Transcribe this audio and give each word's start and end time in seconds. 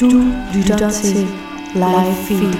Du 0.00 0.08
lytter 0.54 0.90
Live 1.74 2.16
Feed. 2.24 2.56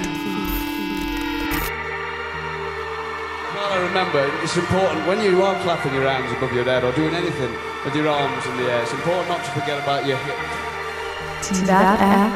Well, 3.55 3.73
I 3.73 3.79
remember 3.89 4.31
it's 4.43 4.59
important 4.59 5.07
when 5.07 5.25
you 5.25 5.43
are 5.43 5.57
clapping 5.63 5.95
your 5.95 6.07
hands 6.07 6.31
above 6.37 6.53
your 6.53 6.65
head 6.65 6.85
or 6.85 6.93
doing 6.93 7.15
anything 7.15 7.51
with 7.83 7.97
your 7.97 8.09
arms 8.09 8.45
in 8.45 8.57
the 8.59 8.71
air. 8.71 8.83
It's 8.83 8.93
important 8.93 9.29
not 9.31 9.43
to 9.43 9.51
forget 9.53 9.83
about 9.83 10.05
your 10.05 10.19
hips. 10.19 10.53
Din 11.49 11.71
er 11.71 12.31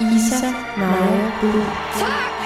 Isa 0.00 0.52
Maja 0.76 1.32
Blue. 1.40 1.64
Tak 1.96 2.39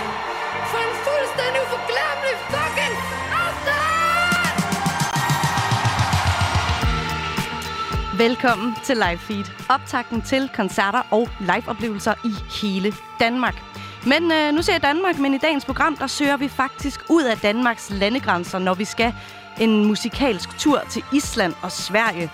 Velkommen 8.19 8.75
til 8.85 8.97
Live 8.97 9.19
Feed. 9.19 9.45
Optakten 9.71 10.23
til 10.23 10.51
koncerter 10.55 11.03
og 11.11 11.29
liveoplevelser 11.41 12.15
i 12.25 12.61
hele 12.63 12.93
Danmark. 13.21 13.55
Men 14.07 14.33
øh, 14.33 14.53
nu 14.55 14.63
ser 14.63 14.73
jeg 14.73 14.83
Danmark, 14.83 15.19
men 15.19 15.35
i 15.35 15.39
dagens 15.39 15.65
program, 15.65 15.97
der 15.97 16.07
søger 16.07 16.37
vi 16.37 16.49
faktisk 16.49 17.01
ud 17.11 17.23
af 17.25 17.39
Danmarks 17.39 17.91
landegrænser, 17.91 18.59
når 18.59 18.75
vi 18.75 18.85
skal 18.85 19.15
en 19.61 19.85
musikalsk 19.85 20.59
tur 20.59 20.83
til 20.91 21.03
Island 21.13 21.55
og 21.63 21.73
Sverige. 21.73 22.31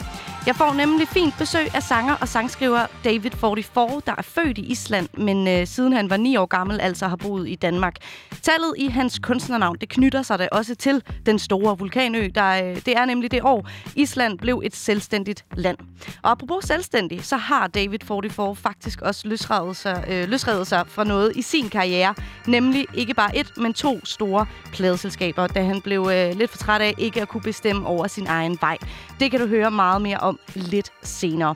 Jeg 0.46 0.56
får 0.56 0.72
nemlig 0.72 1.08
fint 1.08 1.34
besøg 1.38 1.74
af 1.74 1.82
sanger 1.82 2.14
og 2.20 2.28
sangskriver 2.28 2.86
David 3.04 3.30
44, 3.30 4.02
der 4.06 4.14
er 4.18 4.22
født 4.22 4.58
i 4.58 4.60
Island, 4.60 5.08
men 5.18 5.48
øh, 5.48 5.66
siden 5.66 5.92
han 5.92 6.10
var 6.10 6.16
9 6.16 6.36
år 6.36 6.46
gammel, 6.46 6.80
altså 6.80 7.08
har 7.08 7.16
boet 7.16 7.48
i 7.48 7.54
Danmark. 7.54 7.96
Tallet 8.42 8.74
i 8.76 8.86
hans 8.86 9.18
kunstnernavn, 9.18 9.76
det 9.80 9.88
knytter 9.88 10.22
sig 10.22 10.38
da 10.38 10.48
også 10.52 10.74
til 10.74 11.02
den 11.26 11.38
store 11.38 11.78
vulkanø. 11.78 12.28
Der, 12.34 12.64
øh, 12.64 12.76
det 12.76 12.96
er 12.96 13.04
nemlig 13.04 13.30
det 13.30 13.42
år, 13.42 13.68
Island 13.96 14.38
blev 14.38 14.62
et 14.64 14.76
selvstændigt 14.76 15.44
land. 15.56 15.76
Og 16.22 16.30
apropos 16.30 16.64
selvstændig, 16.64 17.24
så 17.24 17.36
har 17.36 17.66
David 17.66 17.98
44 18.04 18.56
faktisk 18.56 19.02
også 19.02 19.28
løsredet 19.28 19.76
sig, 19.76 20.04
øh, 20.08 20.28
løsredet 20.28 20.66
sig 20.66 20.84
fra 20.88 21.04
noget 21.04 21.36
i 21.36 21.42
sin 21.42 21.68
karriere, 21.68 22.14
nemlig 22.46 22.86
ikke 22.94 23.14
bare 23.14 23.36
et, 23.36 23.52
men 23.56 23.74
to 23.74 24.04
store 24.04 24.46
pladeselskaber, 24.72 25.46
da 25.46 25.62
han 25.62 25.80
blev 25.80 26.10
øh, 26.12 26.36
lidt 26.36 26.50
for 26.50 26.58
træt 26.58 26.80
af 26.80 26.94
ikke 26.98 27.22
at 27.22 27.28
kunne 27.28 27.42
bestemme 27.42 27.86
over 27.86 28.06
sin 28.06 28.26
egen 28.26 28.58
vej. 28.60 28.78
Det 29.20 29.30
kan 29.30 29.40
du 29.40 29.46
høre 29.46 29.70
meget 29.70 30.02
mere 30.02 30.18
om 30.18 30.29
lidt 30.54 30.92
senere. 31.02 31.54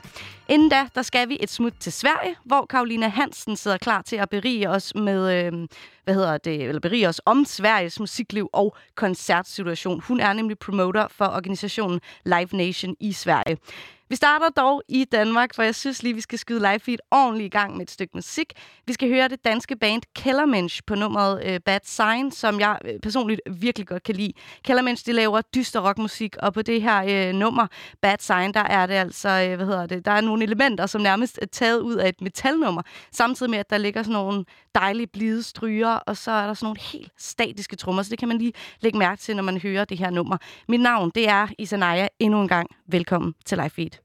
Inden 0.49 0.69
da, 0.69 0.87
der 0.95 1.01
skal 1.01 1.29
vi 1.29 1.37
et 1.39 1.49
smut 1.49 1.73
til 1.79 1.93
Sverige, 1.93 2.35
hvor 2.43 2.65
Karolina 2.65 3.07
Hansen 3.07 3.55
sidder 3.55 3.77
klar 3.77 4.01
til 4.01 4.15
at 4.15 4.29
berige 4.29 4.69
os 4.69 4.95
med, 4.95 5.45
øh, 5.45 5.67
hvad 6.03 6.13
hedder 6.13 6.37
det, 6.37 6.61
eller 6.61 6.79
berige 6.79 7.09
os 7.09 7.21
om 7.25 7.45
Sveriges 7.45 7.99
musikliv 7.99 8.49
og 8.53 8.75
koncertsituation. 8.95 10.01
Hun 10.01 10.19
er 10.19 10.33
nemlig 10.33 10.59
promoter 10.59 11.07
for 11.07 11.25
organisationen 11.25 12.01
Live 12.25 12.49
Nation 12.51 12.95
i 12.99 13.13
Sverige. 13.13 13.57
Vi 14.09 14.15
starter 14.15 14.49
dog 14.49 14.81
i 14.89 15.05
Danmark, 15.05 15.55
for 15.55 15.63
jeg 15.63 15.75
synes 15.75 16.03
lige, 16.03 16.13
vi 16.13 16.21
skal 16.21 16.39
skyde 16.39 16.59
live 16.59 16.79
feed 16.79 16.97
ordentligt 17.11 17.45
i 17.45 17.57
gang 17.57 17.77
med 17.77 17.81
et 17.81 17.91
stykke 17.91 18.11
musik. 18.15 18.53
Vi 18.85 18.93
skal 18.93 19.09
høre 19.09 19.27
det 19.27 19.45
danske 19.45 19.75
band 19.75 20.01
Kellermensch 20.15 20.81
på 20.87 20.95
nummeret 20.95 21.43
øh, 21.45 21.59
Bad 21.59 21.79
Sign, 21.83 22.31
som 22.31 22.59
jeg 22.59 22.79
øh, 22.85 22.99
personligt 22.99 23.41
virkelig 23.51 23.87
godt 23.87 24.03
kan 24.03 24.15
lide. 24.15 24.33
Kellermensch, 24.63 25.05
de 25.05 25.13
laver 25.13 25.41
dyster 25.41 25.87
rockmusik, 25.87 26.35
og 26.37 26.53
på 26.53 26.61
det 26.61 26.81
her 26.81 27.29
øh, 27.29 27.35
nummer 27.35 27.67
Bad 28.01 28.17
Sign, 28.19 28.53
der 28.53 28.59
er 28.59 28.85
det 28.85 28.93
altså, 28.93 29.29
øh, 29.29 29.55
hvad 29.55 29.65
hedder 29.65 29.85
det, 29.85 30.05
der 30.05 30.11
er 30.11 30.21
nogle 30.21 30.43
elementer, 30.43 30.85
som 30.85 31.01
nærmest 31.01 31.39
er 31.41 31.45
taget 31.45 31.79
ud 31.79 31.95
af 31.95 32.09
et 32.09 32.21
metalnummer, 32.21 32.81
samtidig 33.11 33.49
med, 33.49 33.59
at 33.59 33.69
der 33.69 33.77
ligger 33.77 34.03
sådan 34.03 34.13
nogle 34.13 34.45
dejlige 34.75 35.07
blide 35.07 35.43
stryger, 35.43 35.89
og 35.89 36.17
så 36.17 36.31
er 36.31 36.47
der 36.47 36.53
sådan 36.53 36.65
nogle 36.65 36.79
helt 36.81 37.11
statiske 37.17 37.75
trommer, 37.75 38.03
så 38.03 38.09
det 38.09 38.19
kan 38.19 38.27
man 38.27 38.37
lige 38.37 38.53
lægge 38.79 38.97
mærke 38.97 39.21
til, 39.21 39.35
når 39.35 39.43
man 39.43 39.57
hører 39.57 39.85
det 39.85 39.97
her 39.97 40.09
nummer. 40.09 40.37
Mit 40.67 40.81
navn, 40.81 41.11
det 41.15 41.29
er 41.29 41.47
Isanaya. 41.57 42.07
Endnu 42.19 42.41
en 42.41 42.47
gang, 42.47 42.69
velkommen 42.87 43.33
til 43.45 43.57
Live 43.57 43.69
Feed. 43.69 44.04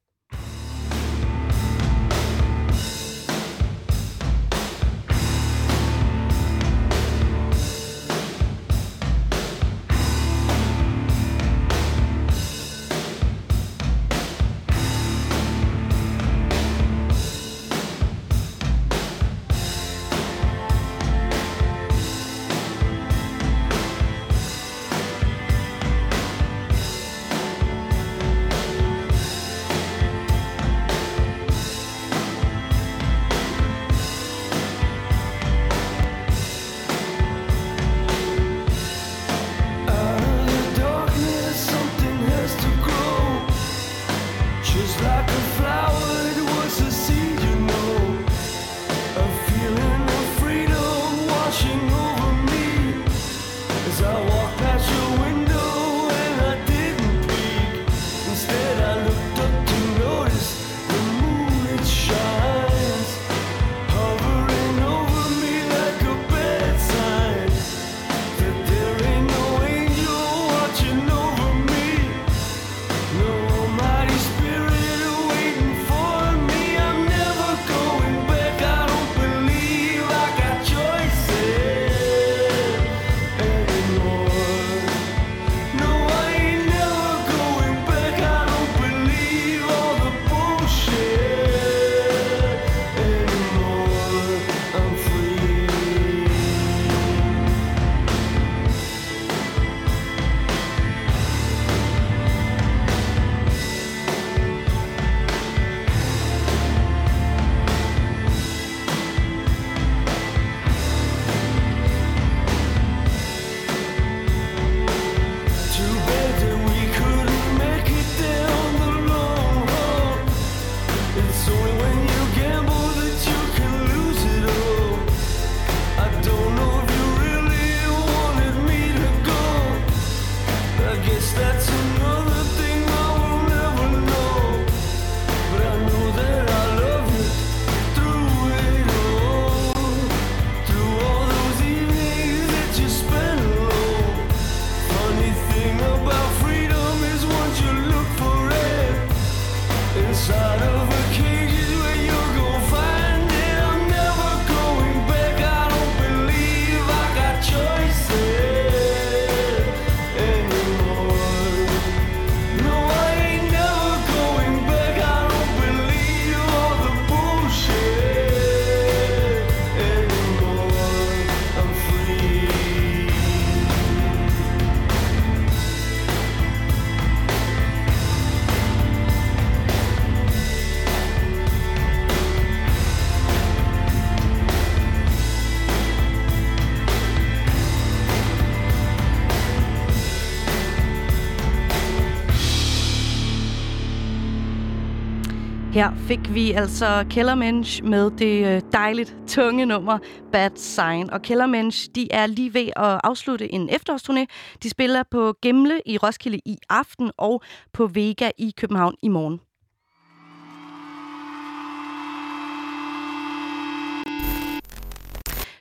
Her 195.81 195.95
fik 195.97 196.35
vi 196.35 196.53
altså 196.53 197.07
Kellermensch 197.11 197.85
med 197.85 198.11
det 198.11 198.47
øh, 198.47 198.63
dejligt 198.73 199.17
tunge 199.27 199.67
nummer 199.67 199.99
Bad 200.33 200.51
Sign. 200.57 201.11
Og 201.11 201.23
Kellermensch, 201.23 201.89
de 201.95 202.13
er 202.13 202.27
lige 202.27 202.55
ved 202.55 202.67
at 202.77 203.01
afslutte 203.05 203.53
en 203.53 203.71
efterårsturné. 203.71 204.25
De 204.63 204.71
spiller 204.71 205.03
på 205.11 205.35
Gemle 205.43 205.81
i 205.87 205.99
Roskilde 205.99 206.41
i 206.45 206.57
aften 206.69 207.11
og 207.17 207.43
på 207.73 207.87
Vega 207.87 208.31
i 208.39 208.55
København 208.57 208.95
i 209.03 209.09
morgen. 209.09 209.41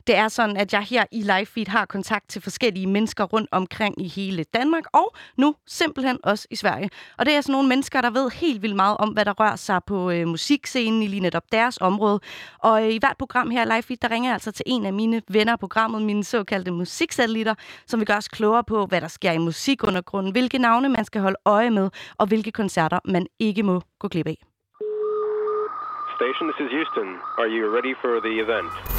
Det 0.10 0.18
er 0.18 0.28
sådan, 0.28 0.58
at 0.58 0.74
jeg 0.74 0.82
her 0.82 1.06
i 1.12 1.22
live 1.22 1.46
feed 1.46 1.68
har 1.68 1.86
kontakt 1.86 2.30
til 2.30 2.42
forskellige 2.42 2.88
mennesker 2.88 3.24
rundt 3.24 3.50
omkring 3.52 4.02
i 4.02 4.08
hele 4.08 4.44
Danmark, 4.44 4.84
og 4.94 5.16
nu 5.38 5.56
simpelthen 5.68 6.18
også 6.24 6.48
i 6.52 6.56
Sverige. 6.56 6.90
Og 7.18 7.26
det 7.26 7.34
er 7.34 7.42
sådan 7.42 7.52
nogle 7.52 7.68
mennesker, 7.68 8.02
der 8.02 8.10
ved 8.10 8.30
helt 8.30 8.62
vildt 8.62 8.76
meget 8.76 8.98
om, 8.98 9.10
hvad 9.10 9.26
der 9.26 9.34
rører 9.34 9.56
sig 9.56 9.82
på 9.88 10.12
øh, 10.12 10.28
musikscenen 10.28 11.04
i 11.04 11.08
lige 11.08 11.20
netop 11.20 11.44
deres 11.52 11.78
område. 11.82 12.20
Og 12.60 12.86
øh, 12.86 12.94
i 12.94 12.98
hvert 13.00 13.18
program 13.20 13.50
her 13.50 13.62
i 13.62 13.66
live 13.66 13.82
feed, 13.82 13.98
der 14.02 14.12
ringer 14.12 14.30
jeg 14.30 14.34
altså 14.34 14.52
til 14.52 14.64
en 14.68 14.86
af 14.86 14.94
mine 14.94 15.22
venner 15.30 15.54
af 15.54 15.60
programmet, 15.60 16.02
mine 16.02 16.24
såkaldte 16.24 16.72
musiksatellitter, 16.72 17.56
som 17.88 18.00
vil 18.00 18.08
gøre 18.08 18.18
os 18.18 18.28
klogere 18.28 18.64
på, 18.64 18.86
hvad 18.86 19.02
der 19.02 19.08
sker 19.08 19.32
i 19.32 19.38
musikundergrunden, 19.38 20.32
hvilke 20.32 20.58
navne 20.58 20.90
man 20.90 21.06
skal 21.06 21.22
holde 21.22 21.38
øje 21.46 21.70
med, 21.70 21.90
og 22.18 22.28
hvilke 22.28 22.52
koncerter 22.52 23.00
man 23.06 23.28
ikke 23.40 23.64
må 23.64 23.82
gå 24.00 24.08
glip 24.08 24.28
af. 24.28 24.38
Station, 26.16 26.46
this 26.50 26.60
is 26.66 26.72
Houston. 26.78 27.08
Are 27.42 27.50
you 27.56 27.64
ready 27.76 27.94
for 28.02 28.20
the 28.20 28.34
event? 28.44 28.99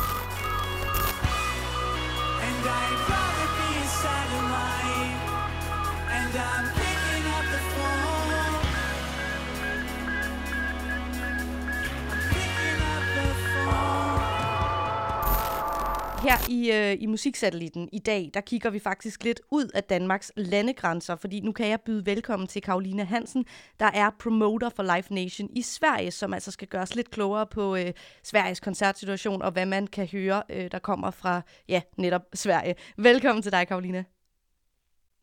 Her 16.31 16.51
i, 16.51 16.73
øh, 16.73 17.03
i 17.03 17.07
Musiksatellitten 17.07 17.89
i 17.93 17.99
dag, 17.99 18.31
der 18.35 18.41
kigger 18.41 18.71
vi 18.71 18.79
faktisk 18.79 19.25
lidt 19.25 19.41
ud 19.51 19.69
af 19.75 19.85
Danmarks 19.85 20.33
landegrænser, 20.37 21.17
fordi 21.17 21.41
nu 21.41 21.53
kan 21.53 21.69
jeg 21.69 21.81
byde 21.81 22.07
velkommen 22.07 22.47
til 22.47 22.63
Karoline 22.63 23.05
Hansen, 23.05 23.45
der 23.81 23.87
er 23.95 24.11
promoter 24.19 24.69
for 24.69 24.83
Live 24.83 25.05
Nation 25.11 25.49
i 25.53 25.63
Sverige, 25.63 26.11
som 26.11 26.35
altså 26.35 26.51
skal 26.51 26.69
gøre 26.69 26.83
os 26.83 26.95
lidt 26.95 27.11
klogere 27.11 27.47
på 27.47 27.77
øh, 27.77 27.93
Sveriges 28.23 28.61
koncertsituation 28.61 29.43
og 29.43 29.53
hvad 29.53 29.67
man 29.67 29.87
kan 29.87 30.07
høre, 30.07 30.43
øh, 30.51 30.71
der 30.73 30.79
kommer 30.79 31.11
fra, 31.11 31.43
ja, 31.69 31.83
netop 31.97 32.23
Sverige. 32.35 32.75
Velkommen 32.97 33.43
til 33.43 33.53
dig, 33.53 33.69
Karoline. 33.69 34.05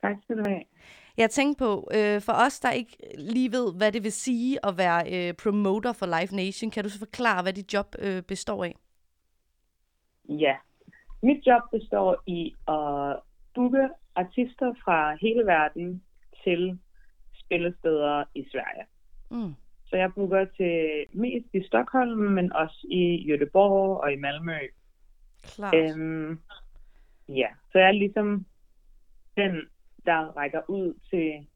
Tak 0.01 0.15
skal 0.24 0.38
du 0.38 0.44
have. 0.48 0.62
Jeg 1.18 1.30
tænkte 1.30 1.59
på, 1.59 1.89
øh, 1.94 2.21
for 2.21 2.33
os, 2.33 2.59
der 2.59 2.71
ikke 2.71 2.98
lige 3.18 3.51
ved, 3.51 3.74
hvad 3.74 3.92
det 3.92 4.04
vil 4.04 4.12
sige 4.12 4.65
at 4.65 4.77
være 4.77 5.27
øh, 5.30 5.33
promoter 5.33 5.94
for 5.94 6.06
Live 6.06 6.45
Nation, 6.45 6.71
kan 6.71 6.83
du 6.83 6.89
så 6.89 7.00
forklare, 7.00 7.42
hvad 7.42 7.54
dit 7.54 7.74
job 7.74 7.95
øh, 8.00 8.21
består 8.21 8.63
af? 8.63 8.75
Ja, 10.30 10.56
mit 11.24 11.48
job 11.48 11.62
består 11.72 12.24
i 12.28 12.56
at 12.68 13.19
booke 13.56 13.90
artister 14.16 14.74
fra 14.84 15.16
hele 15.22 15.46
verden 15.46 16.04
til 16.44 16.80
spillesteder 17.34 18.24
i 18.36 18.46
Sverige. 18.52 18.86
Mm. 19.31 19.54
Så 19.86 19.96
jeg 19.98 20.14
booker 20.14 20.46
til 20.46 21.06
mest 21.14 21.48
i 21.54 21.64
Stockholm, 21.64 22.18
men 22.19 22.54
også 22.54 22.88
i 22.90 23.34
Göteborg 23.34 24.04
og 24.04 24.14
i 24.14 24.16
Malmø. 24.16 24.58
Klart. 25.44 25.75
Øhm, 25.75 26.40
ja, 27.30 27.48
så 27.72 27.80
jeg 27.80 27.88
er 27.88 27.92
ligesom 27.92 28.46
den, 29.38 29.56
der 30.06 30.38
rækker 30.38 30.62
ud 30.68 30.94
til 31.10 31.48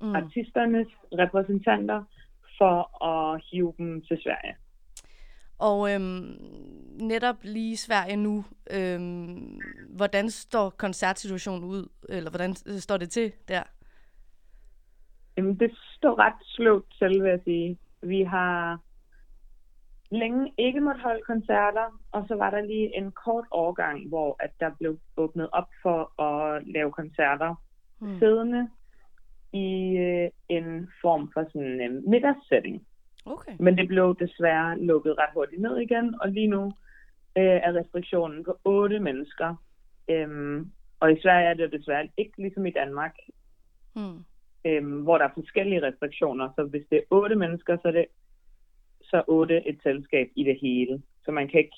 mm. 0.00 0.14
artisternes 0.14 0.88
repræsentanter 1.12 2.04
for 2.58 3.04
at 3.04 3.44
hive 3.50 3.74
dem 3.78 4.02
til 4.02 4.18
Sverige. 4.22 4.56
Og 5.58 5.92
øhm, 5.92 6.36
netop 7.00 7.36
lige 7.42 7.72
i 7.72 7.76
Sverige 7.76 8.16
nu, 8.16 8.44
øhm, 8.70 9.60
hvordan 9.88 10.30
står 10.30 10.70
koncertsituationen 10.70 11.64
ud? 11.64 11.88
Eller 12.08 12.30
hvordan 12.30 12.54
øh, 12.66 12.78
står 12.78 12.96
det 12.96 13.10
til 13.10 13.32
der? 13.48 13.62
Jamen, 15.36 15.58
det 15.58 15.70
står 15.96 16.18
ret 16.18 16.40
sløvt 16.44 16.94
til, 16.98 17.22
vil 17.22 17.30
jeg 17.30 17.40
sige. 17.44 17.78
Vi 18.02 18.22
har 18.22 18.78
længe 20.10 20.52
ikke 20.58 20.80
måtte 20.80 21.00
holde 21.00 21.22
koncerter, 21.26 22.00
og 22.12 22.24
så 22.28 22.34
var 22.34 22.50
der 22.50 22.60
lige 22.60 22.96
en 22.96 23.12
kort 23.12 23.44
overgang, 23.50 24.08
hvor 24.08 24.36
at 24.40 24.50
der 24.60 24.70
blev 24.78 24.98
åbnet 25.16 25.48
op 25.52 25.68
for 25.82 26.22
at 26.22 26.66
lave 26.66 26.92
koncerter 26.92 27.54
Hmm. 27.98 28.18
siddende 28.18 28.68
i 29.52 29.96
øh, 29.96 30.30
en 30.48 30.88
form 31.02 31.30
for 31.32 31.44
sådan 31.52 31.80
en 31.80 31.96
øh, 31.96 32.02
middagssætning. 32.08 32.86
Okay. 33.26 33.52
Men 33.60 33.78
det 33.78 33.88
blev 33.88 34.16
desværre 34.20 34.78
lukket 34.80 35.14
ret 35.18 35.30
hurtigt 35.34 35.62
ned 35.62 35.76
igen, 35.78 36.14
og 36.20 36.28
lige 36.28 36.46
nu 36.46 36.64
øh, 37.38 37.44
er 37.66 37.72
restriktionen 37.80 38.44
på 38.44 38.58
otte 38.64 38.98
mennesker. 39.00 39.54
Øhm, 40.10 40.70
og 41.00 41.12
i 41.12 41.20
Sverige 41.22 41.46
er 41.48 41.54
det 41.54 41.72
desværre 41.72 42.08
ikke 42.16 42.36
ligesom 42.42 42.66
i 42.66 42.70
Danmark, 42.70 43.14
Hmm. 43.94 44.24
øhm, 44.64 45.00
hvor 45.02 45.18
der 45.18 45.24
er 45.24 45.30
forskellige 45.34 45.82
restriktioner. 45.82 46.48
Så 46.56 46.64
hvis 46.64 46.82
det 46.90 46.98
er 46.98 47.02
otte 47.10 47.36
mennesker, 47.36 47.76
så 47.82 47.88
er 47.88 47.92
det 47.92 48.06
så 49.02 49.22
otte 49.28 49.68
et 49.68 49.78
selskab 49.82 50.28
i 50.36 50.44
det 50.44 50.58
hele. 50.60 51.02
Så 51.24 51.30
man 51.30 51.48
kan 51.48 51.60
ikke... 51.60 51.76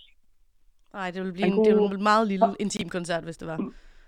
Nej, 0.92 1.10
det 1.10 1.20
ville 1.22 1.32
blive 1.32 1.46
en, 1.46 1.52
det 1.52 1.58
ville 1.66 1.78
kunne- 1.78 1.88
blive 1.88 1.98
en 1.98 2.02
meget 2.12 2.28
lille 2.28 2.46
intim 2.60 2.88
koncert, 2.88 3.24
hvis 3.24 3.36
det 3.36 3.48
var. 3.48 3.56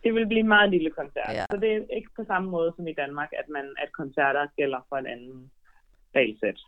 Det 0.05 0.15
vil 0.15 0.27
blive 0.27 0.41
en 0.41 0.49
meget 0.49 0.71
lille 0.71 0.91
koncert. 0.91 1.29
Ja. 1.39 1.45
Så 1.51 1.57
det 1.57 1.73
er 1.77 1.97
ikke 1.97 2.11
på 2.17 2.25
samme 2.27 2.51
måde 2.51 2.73
som 2.77 2.89
i 2.89 2.93
Danmark, 2.93 3.31
at 3.39 3.49
man 3.49 3.75
at 3.79 3.93
koncerter 3.93 4.47
gælder 4.57 4.81
for 4.89 4.97
en 4.97 5.07
anden 5.07 5.51
regelsæt. 6.17 6.61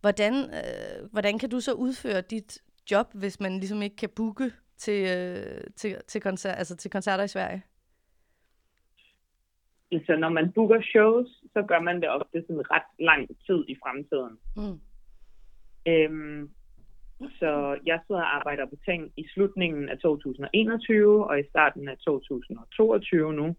Hvordan, 0.00 0.34
øh, 0.34 1.10
hvordan 1.12 1.38
kan 1.38 1.50
du 1.50 1.60
så 1.60 1.72
udføre 1.72 2.20
dit 2.20 2.62
job, 2.90 3.06
hvis 3.14 3.40
man 3.40 3.52
ligesom 3.52 3.82
ikke 3.82 3.96
kan 3.96 4.08
booke 4.16 4.52
til, 4.76 5.00
øh, 5.16 5.60
til, 5.76 5.96
til, 6.08 6.20
koncert, 6.20 6.58
altså 6.58 6.76
til 6.76 6.90
koncerter 6.90 7.24
i 7.24 7.28
Sverige? 7.28 7.62
Så 10.06 10.16
når 10.16 10.28
man 10.28 10.52
booker 10.52 10.82
shows, 10.82 11.28
så 11.52 11.62
gør 11.68 11.80
man 11.80 12.00
det 12.00 12.10
ofte 12.10 12.44
sådan 12.46 12.70
ret 12.70 12.90
lang 12.98 13.28
tid 13.46 13.64
i 13.68 13.76
fremtiden. 13.82 14.38
Mm. 14.56 14.80
Øhm, 15.86 16.50
så 17.40 17.78
jeg 17.86 18.00
sidder 18.06 18.20
og 18.20 18.36
arbejder 18.36 18.66
på 18.66 18.76
ting 18.84 19.12
i 19.16 19.24
slutningen 19.34 19.88
af 19.88 19.98
2021 19.98 21.26
og 21.30 21.40
i 21.40 21.48
starten 21.48 21.88
af 21.88 21.96
2022 21.98 23.32
nu. 23.32 23.56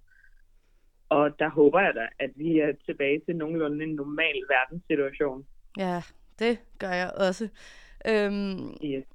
Og 1.10 1.40
der 1.40 1.50
håber 1.50 1.80
jeg 1.80 1.94
da, 1.96 2.08
at 2.20 2.32
vi 2.36 2.60
er 2.60 2.72
tilbage 2.86 3.22
til 3.26 3.36
nogenlunde 3.36 3.84
en 3.84 3.96
normal 3.96 4.38
verdenssituation. 4.50 5.46
Ja, 5.78 6.02
det 6.40 6.60
gør 6.80 6.92
jeg 6.92 7.12
også. 7.18 7.50
Øhm, 8.08 8.78
Yes. 8.86 9.06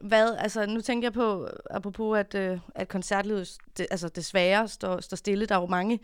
hvad, 0.00 0.36
altså 0.38 0.66
nu 0.66 0.80
tænker 0.80 1.06
jeg 1.06 1.12
på, 1.12 1.48
apropos 1.70 2.18
at, 2.18 2.34
øh, 2.34 2.58
at 2.74 2.88
koncertlivet 2.88 3.58
det, 3.78 3.86
altså 3.90 4.08
desværre 4.08 4.68
står, 4.68 5.00
står 5.00 5.16
stille. 5.16 5.46
Der 5.46 5.54
er 5.54 5.60
jo 5.60 5.66
mange 5.66 6.00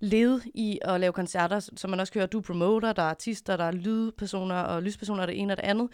led 0.00 0.40
i 0.54 0.78
at 0.82 1.00
lave 1.00 1.12
koncerter, 1.12 1.60
som 1.60 1.90
man 1.90 2.00
også 2.00 2.12
kan 2.12 2.20
høre, 2.20 2.26
du 2.26 2.38
er 2.38 2.42
promoter, 2.42 2.92
der 2.92 3.02
er 3.02 3.06
artister, 3.06 3.56
der 3.56 3.64
er 3.64 3.72
lydpersoner 3.72 4.60
og 4.60 4.82
lyspersoner, 4.82 5.26
det 5.26 5.40
ene 5.40 5.52
og 5.52 5.56
det 5.56 5.64
andet. 5.64 5.88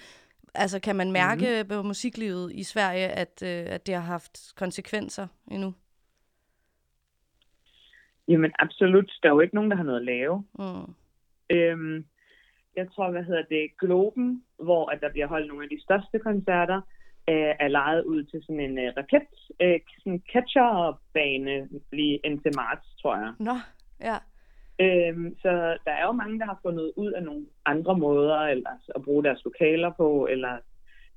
Altså 0.55 0.81
kan 0.81 0.97
man 0.97 1.12
mærke 1.12 1.47
mm-hmm. 1.47 1.69
på 1.69 1.83
musiklivet 1.83 2.52
i 2.52 2.62
Sverige, 2.62 3.09
at, 3.09 3.43
øh, 3.45 3.75
at 3.75 3.87
det 3.87 3.95
har 3.95 4.02
haft 4.02 4.52
konsekvenser 4.57 5.26
endnu? 5.50 5.75
Jamen 8.29 8.52
absolut, 8.59 9.12
der 9.23 9.29
er 9.29 9.33
jo 9.33 9.40
ikke 9.40 9.55
nogen, 9.55 9.71
der 9.71 9.76
har 9.76 9.85
noget 9.85 9.99
at 9.99 10.05
lave. 10.05 10.45
Mm. 10.59 10.95
Øhm, 11.50 12.05
jeg 12.77 12.87
tror, 12.93 13.11
hvad 13.11 13.23
hedder 13.23 13.43
det, 13.43 13.71
Globen, 13.79 14.45
hvor 14.59 14.91
at 14.91 15.00
der 15.00 15.11
bliver 15.11 15.27
holdt 15.27 15.49
nogle 15.49 15.65
af 15.65 15.71
de 15.71 15.83
største 15.83 16.19
koncerter, 16.19 16.81
øh, 17.31 17.55
er 17.61 17.69
lejet 17.69 18.05
ud 18.05 18.25
til 18.25 18.43
sådan 18.43 18.61
en 18.61 18.79
øh, 18.79 18.93
raket, 18.97 19.29
øh, 19.61 19.81
sådan 19.99 20.23
catcherbane 20.33 21.69
lige 21.93 22.21
indtil 22.25 22.53
marts, 22.57 22.87
tror 23.03 23.17
jeg. 23.17 23.33
Nå, 23.39 23.57
ja. 24.00 24.17
Øhm, 24.85 25.37
så 25.39 25.50
der 25.85 25.93
er 25.93 26.07
jo 26.07 26.12
mange, 26.12 26.39
der 26.39 26.47
har 26.47 26.59
fundet 26.62 26.93
ud 26.97 27.12
af 27.12 27.23
nogle 27.23 27.47
andre 27.65 27.99
måder 27.99 28.39
eller 28.39 28.71
at 28.95 29.03
bruge 29.03 29.25
deres 29.25 29.45
lokaler 29.45 29.91
på, 29.97 30.27
eller 30.31 30.59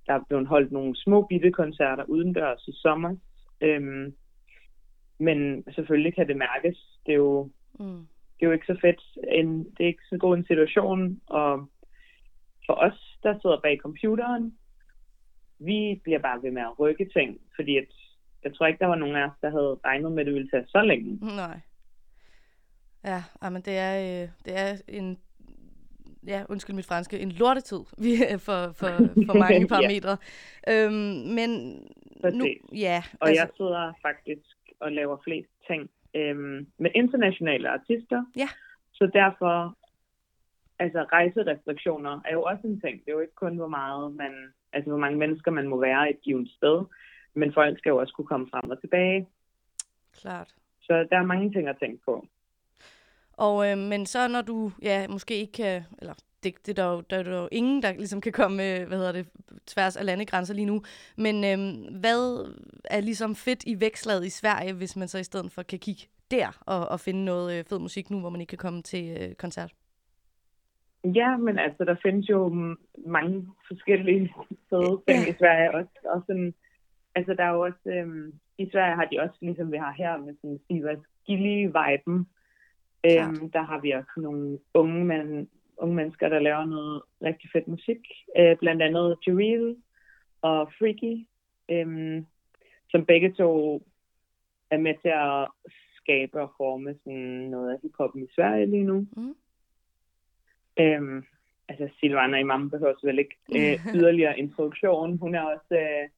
der 0.07 0.13
er 0.13 0.23
blevet 0.27 0.47
holdt 0.47 0.71
nogle 0.71 0.95
små 0.95 1.21
bitte 1.21 1.51
koncerter 1.51 2.03
udendørs 2.03 2.67
i 2.67 2.71
sommer. 2.75 3.15
Øhm, 3.61 4.15
men 5.19 5.63
selvfølgelig 5.75 6.15
kan 6.15 6.27
det 6.27 6.37
mærkes. 6.37 6.99
Det 7.05 7.11
er 7.11 7.17
jo, 7.17 7.49
Mm. 7.79 8.07
Det 8.43 8.47
er 8.47 8.51
jo 8.51 8.59
ikke 8.59 8.73
så 8.73 8.77
fedt. 8.81 9.01
En, 9.31 9.63
det 9.63 9.79
er 9.83 9.87
ikke 9.87 10.03
så 10.09 10.17
god 10.17 10.37
en 10.37 10.45
situation. 10.45 11.21
Og 11.25 11.69
for 12.65 12.73
os, 12.73 13.17
der 13.23 13.39
sidder 13.41 13.59
bag 13.63 13.77
computeren, 13.81 14.57
vi 15.59 16.01
bliver 16.03 16.19
bare 16.19 16.43
ved 16.43 16.51
med 16.51 16.61
at 16.61 16.79
rykke 16.79 17.09
ting, 17.13 17.41
fordi 17.55 17.77
at, 17.77 17.87
jeg 18.43 18.55
tror 18.55 18.65
ikke, 18.67 18.79
der 18.79 18.85
var 18.85 18.95
nogen 18.95 19.15
af 19.15 19.25
os, 19.25 19.31
der 19.41 19.49
havde 19.49 19.79
regnet 19.85 20.11
med, 20.11 20.19
at 20.19 20.25
det 20.25 20.33
ville 20.33 20.49
tage 20.49 20.65
så 20.67 20.81
længe. 20.81 21.19
Nej. 21.35 21.59
Ja, 23.03 23.49
men 23.49 23.61
det 23.61 23.77
er, 23.77 23.95
øh, 24.23 24.29
det 24.45 24.53
er 24.59 24.81
en, 24.87 25.17
ja, 26.27 26.43
undskyld 26.49 26.75
mit 26.75 26.85
franske, 26.85 27.19
en 27.19 27.31
lortetid 27.31 27.77
er 28.31 28.37
for, 28.37 28.71
for, 28.71 28.87
for 29.25 29.33
mange 29.43 29.59
Ja. 29.61 29.67
parametre. 29.67 30.17
øhm, 30.69 31.15
men 31.37 31.49
nu, 32.33 32.45
ja, 32.75 33.03
Og 33.19 33.27
altså... 33.29 33.41
jeg 33.41 33.49
sidder 33.57 33.93
faktisk 34.01 34.47
og 34.79 34.91
laver 34.91 35.17
flest 35.23 35.49
ting 35.67 35.89
øhm, 36.15 36.67
med 36.77 36.91
internationale 36.95 37.69
artister. 37.69 38.25
Ja. 38.35 38.49
Så 38.93 39.09
derfor 39.13 39.77
altså 40.79 41.05
rejserestriktioner 41.11 42.21
er 42.25 42.33
jo 42.33 42.43
også 42.43 42.67
en 42.67 42.79
ting. 42.81 42.99
Det 42.99 43.07
er 43.07 43.13
jo 43.13 43.19
ikke 43.19 43.35
kun, 43.35 43.55
hvor 43.55 43.67
meget 43.67 44.15
man, 44.15 44.33
altså 44.73 44.89
hvor 44.89 44.99
mange 44.99 45.17
mennesker 45.17 45.51
man 45.51 45.67
må 45.67 45.79
være 45.79 46.09
et 46.09 46.21
givet 46.21 46.49
sted, 46.57 46.85
men 47.33 47.53
folk 47.53 47.77
skal 47.77 47.89
jo 47.89 47.97
også 47.97 48.13
kunne 48.13 48.27
komme 48.27 48.47
frem 48.51 48.71
og 48.71 48.81
tilbage. 48.81 49.27
Klart. 50.21 50.55
Så 50.81 51.07
der 51.11 51.17
er 51.17 51.25
mange 51.25 51.51
ting 51.51 51.67
at 51.67 51.77
tænke 51.79 52.03
på. 52.05 52.27
Og, 53.33 53.71
øh, 53.71 53.77
men 53.77 54.05
så 54.05 54.27
når 54.27 54.41
du 54.41 54.71
ja, 54.81 55.07
måske 55.07 55.35
ikke 55.35 55.53
kan, 55.53 55.83
eller 56.01 56.13
det, 56.43 56.53
det 56.65 56.79
er 56.79 56.83
der, 56.83 56.91
jo, 56.91 57.01
der 57.09 57.17
er 57.17 57.41
jo 57.41 57.47
ingen, 57.51 57.83
der 57.83 57.93
ligesom 57.93 58.21
kan 58.21 58.31
komme, 58.31 58.57
øh, 58.63 58.87
hvad 58.87 58.97
hedder 58.97 59.11
det, 59.11 59.27
tværs 59.67 59.97
af 59.97 60.05
landegrænser 60.05 60.53
lige 60.53 60.65
nu. 60.65 60.81
Men 61.17 61.35
øh, 61.35 61.59
hvad 61.99 62.51
er 62.85 62.99
ligesom 62.99 63.35
fedt 63.35 63.63
i 63.67 63.79
vækslaget 63.79 64.25
i 64.25 64.29
Sverige, 64.29 64.73
hvis 64.73 64.95
man 64.95 65.07
så 65.07 65.17
i 65.17 65.23
stedet 65.23 65.51
for 65.51 65.63
kan 65.63 65.79
kigge 65.79 66.03
der 66.31 66.61
og, 66.65 66.87
og 66.87 66.99
finde 66.99 67.25
noget 67.25 67.59
øh, 67.59 67.65
fed 67.65 67.79
musik 67.79 68.09
nu, 68.09 68.19
hvor 68.19 68.29
man 68.29 68.41
ikke 68.41 68.49
kan 68.49 68.65
komme 68.65 68.81
til 68.81 69.17
øh, 69.21 69.35
koncert? 69.35 69.73
Ja, 71.03 71.37
men 71.37 71.59
altså, 71.59 71.83
der 71.85 71.95
findes 72.03 72.29
jo 72.29 72.49
mange 73.07 73.47
forskellige 73.67 74.33
fede 74.69 75.01
ting 75.07 75.29
i 75.29 75.37
Sverige 75.39 75.75
også. 75.75 75.91
også 76.13 76.25
sådan, 76.27 76.53
altså, 77.15 77.33
der 77.33 77.43
er 77.43 77.53
jo 77.53 77.61
også, 77.61 77.85
øhm, 77.85 78.33
i 78.57 78.69
Sverige 78.71 78.95
har 78.95 79.05
de 79.05 79.19
også, 79.19 79.35
ligesom 79.41 79.71
vi 79.71 79.77
har 79.77 79.93
her, 79.97 80.17
med 80.17 80.33
sådan 80.41 80.59
Sivas 80.67 80.99
Gilly-viben. 81.25 82.17
Øhm, 83.09 83.51
der 83.51 83.61
har 83.61 83.79
vi 83.79 83.91
også 83.91 84.11
nogle 84.17 84.59
unge, 84.73 85.05
men, 85.05 85.49
unge 85.77 85.95
mennesker, 85.95 86.29
der 86.29 86.39
laver 86.39 86.65
noget 86.65 87.01
rigtig 87.21 87.49
fedt 87.53 87.67
musik. 87.67 87.99
Øh, 88.37 88.57
blandt 88.57 88.81
andet 88.81 89.17
Jureel 89.27 89.75
og 90.41 90.71
Freaky, 90.79 91.27
øhm, 91.69 92.25
som 92.89 93.05
begge 93.05 93.33
to 93.33 93.81
er 94.69 94.77
med 94.77 94.93
til 95.01 95.09
at 95.09 95.47
skabe 95.95 96.41
og 96.41 96.53
forme 96.57 96.95
sådan 97.03 97.49
noget 97.53 97.73
af 97.73 97.79
hiphoppen 97.81 98.23
i 98.23 98.33
Sverige 98.35 98.65
lige 98.65 98.83
nu. 98.83 99.07
Mm. 99.17 99.35
Øhm, 100.79 101.23
altså 101.67 101.89
Silvana 101.99 102.37
Imam 102.37 102.69
behøver 102.69 102.93
vel 103.03 103.19
ikke 103.19 103.35
øh, 103.55 103.85
yderligere 103.97 104.39
introduktion. 104.39 105.17
Hun 105.17 105.35
er 105.35 105.41
også 105.41 105.75
øh, 105.75 106.09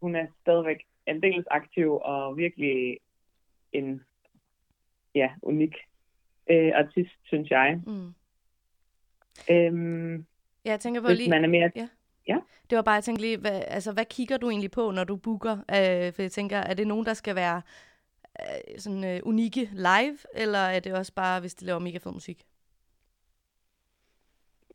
hun 0.00 0.16
er 0.16 0.26
stadigvæk 0.40 0.86
aldeles 1.06 1.46
aktiv 1.50 1.92
og 2.02 2.36
virkelig 2.36 2.98
en 3.72 4.04
ja, 5.14 5.30
unik 5.42 5.74
øh, 6.50 6.72
artist, 6.74 7.16
synes 7.24 7.50
jeg. 7.50 7.80
Mm. 7.86 8.14
Øhm, 9.50 10.26
Ja, 10.64 10.70
jeg 10.70 10.80
tænker 10.80 11.00
på 11.00 11.06
hvis 11.06 11.18
lige... 11.18 11.30
man 11.30 11.44
er 11.44 11.48
mere... 11.48 11.70
Ja. 11.76 11.88
Ja. 12.28 12.38
Det 12.70 12.76
var 12.76 12.82
bare, 12.82 12.94
jeg 12.94 13.04
tænkte 13.04 13.22
lige, 13.22 13.38
hvad, 13.38 13.62
altså, 13.66 13.92
hvad 13.92 14.04
kigger 14.04 14.36
du 14.36 14.50
egentlig 14.50 14.70
på, 14.70 14.90
når 14.90 15.04
du 15.04 15.16
booker? 15.16 15.52
Øh, 15.52 16.12
for 16.12 16.22
jeg 16.22 16.32
tænker, 16.32 16.56
er 16.56 16.74
det 16.74 16.86
nogen, 16.86 17.06
der 17.06 17.14
skal 17.14 17.34
være 17.34 17.62
øh, 18.40 18.78
sådan 18.78 19.04
øh, 19.04 19.20
unikke 19.22 19.68
live, 19.72 20.18
eller 20.34 20.58
er 20.58 20.80
det 20.80 20.94
også 20.94 21.14
bare, 21.14 21.40
hvis 21.40 21.54
de 21.54 21.66
laver 21.66 21.78
mega 21.78 21.98
fed 21.98 22.12
musik? 22.12 22.46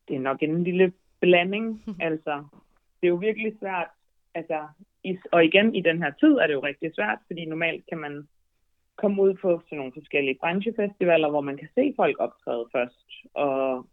det 0.07 0.15
er 0.15 0.19
nok 0.19 0.43
en 0.43 0.63
lille 0.63 0.93
blanding. 1.19 1.83
altså, 2.07 2.43
det 3.01 3.07
er 3.07 3.07
jo 3.07 3.15
virkelig 3.15 3.53
svært. 3.59 3.87
Altså, 4.33 4.67
i, 5.03 5.17
og 5.31 5.45
igen, 5.45 5.75
i 5.75 5.81
den 5.81 6.01
her 6.03 6.11
tid 6.19 6.31
er 6.31 6.47
det 6.47 6.53
jo 6.53 6.63
rigtig 6.63 6.91
svært, 6.95 7.19
fordi 7.27 7.45
normalt 7.45 7.85
kan 7.89 7.97
man 7.97 8.27
komme 8.95 9.21
ud 9.21 9.33
på 9.33 9.61
sådan 9.65 9.77
nogle 9.77 9.93
forskellige 9.93 10.37
branchefestivaler, 10.39 11.29
hvor 11.29 11.41
man 11.41 11.57
kan 11.57 11.69
se 11.75 11.93
folk 11.95 12.15
optræde 12.19 12.65
først, 12.71 13.05
og 13.33 13.85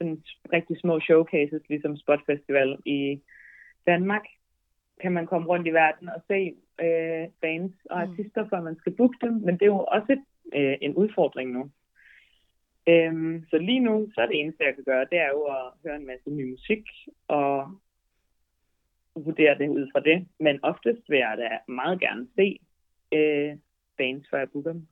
sådan 0.00 0.22
rigtig 0.52 0.76
små 0.80 1.00
showcases, 1.00 1.62
ligesom 1.68 1.96
Spot 1.96 2.20
Festival 2.26 2.78
i 2.86 3.20
Danmark, 3.86 4.24
kan 5.00 5.12
man 5.12 5.26
komme 5.26 5.48
rundt 5.48 5.66
i 5.66 5.72
verden 5.72 6.08
og 6.08 6.22
se 6.28 6.54
øh, 6.86 7.28
bands 7.40 7.72
og 7.90 7.98
Mm. 7.98 8.10
artister, 8.10 8.48
før 8.48 8.60
man 8.60 8.76
skal 8.76 8.92
booke 8.96 9.18
dem, 9.26 9.32
men 9.32 9.54
det 9.54 9.62
er 9.62 9.66
jo 9.76 9.84
også 9.84 10.12
et, 10.12 10.24
øh, 10.58 10.76
en 10.80 10.94
udfordring 10.94 11.50
nu. 11.52 11.70
Øhm, 12.88 13.44
så 13.50 13.58
lige 13.58 13.80
nu, 13.80 14.08
så 14.14 14.20
er 14.20 14.26
det 14.26 14.40
eneste, 14.40 14.64
jeg 14.64 14.74
kan 14.74 14.84
gøre, 14.84 15.06
det 15.10 15.18
er 15.18 15.28
jo 15.28 15.42
at 15.42 15.72
høre 15.84 15.96
en 15.96 16.06
masse 16.06 16.30
ny 16.30 16.50
musik 16.50 16.84
og 17.28 17.68
vurdere 19.14 19.58
det 19.58 19.68
ud 19.68 19.90
fra 19.92 20.00
det. 20.00 20.26
Men 20.40 20.64
oftest 20.64 21.10
vil 21.10 21.18
jeg 21.18 21.34
da 21.38 21.72
meget 21.72 22.00
gerne 22.00 22.28
se 22.36 22.58
øh, 23.12 23.56
bands, 23.98 24.26
før 24.30 24.38
jeg 24.38 24.50
booker 24.50 24.72
dem. 24.72 24.86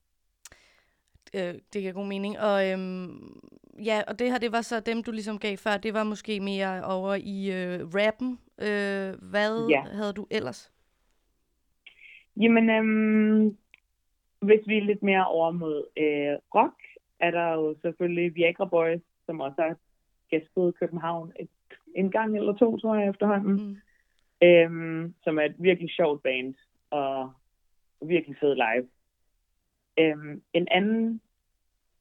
Øh, 1.35 1.55
det 1.73 1.81
giver 1.83 1.93
god 1.93 2.07
mening. 2.07 2.39
Og 2.39 2.71
øhm, 2.73 3.41
ja, 3.85 4.03
og 4.09 4.19
det 4.19 4.31
her, 4.31 4.39
det 4.39 4.53
var 4.53 4.61
så 4.61 4.81
dem, 4.81 5.03
du 5.03 5.11
ligesom 5.11 5.39
gav 5.39 5.57
før, 5.57 5.77
det 5.77 5.95
var 5.95 6.05
måske 6.05 6.41
mere 6.41 6.85
over 6.85 7.15
i 7.15 7.39
øh, 7.53 7.81
rappen. 7.95 8.39
Øh, 8.59 9.31
hvad 9.31 9.69
Ja. 9.71 9.83
havde 9.83 10.13
du 10.13 10.27
ellers? 10.31 10.73
Jamen, 12.41 12.71
øhm, 12.71 13.57
hvis 14.41 14.61
vi 14.67 14.77
er 14.79 14.83
lidt 14.85 15.03
mere 15.03 15.27
over 15.27 15.51
mod 15.51 15.85
øh, 15.97 16.39
rock, 16.55 16.75
er 17.21 17.31
der 17.31 17.53
jo 17.53 17.77
selvfølgelig 17.83 18.35
Viagra 18.35 18.65
Boys, 18.65 19.01
som 19.27 19.41
også 19.41 19.63
har 19.63 19.77
gæstet 20.31 20.75
København 20.81 21.33
et, 21.41 21.49
en 21.95 22.11
gang 22.11 22.37
eller 22.37 22.53
to, 22.53 22.77
tror 22.79 22.95
jeg 22.95 23.09
efterhånden. 23.11 23.53
Mm. 24.43 24.47
øhm, 24.49 25.15
som 25.25 25.39
er 25.39 25.43
et 25.43 25.55
virkelig 25.59 25.91
sjovt 25.91 26.23
band 26.23 26.55
og 26.91 27.31
virkelig 28.03 28.37
fed 28.41 28.55
live. 28.55 28.89
Øhm, 29.99 30.43
en 30.53 30.69
anden, 30.71 31.21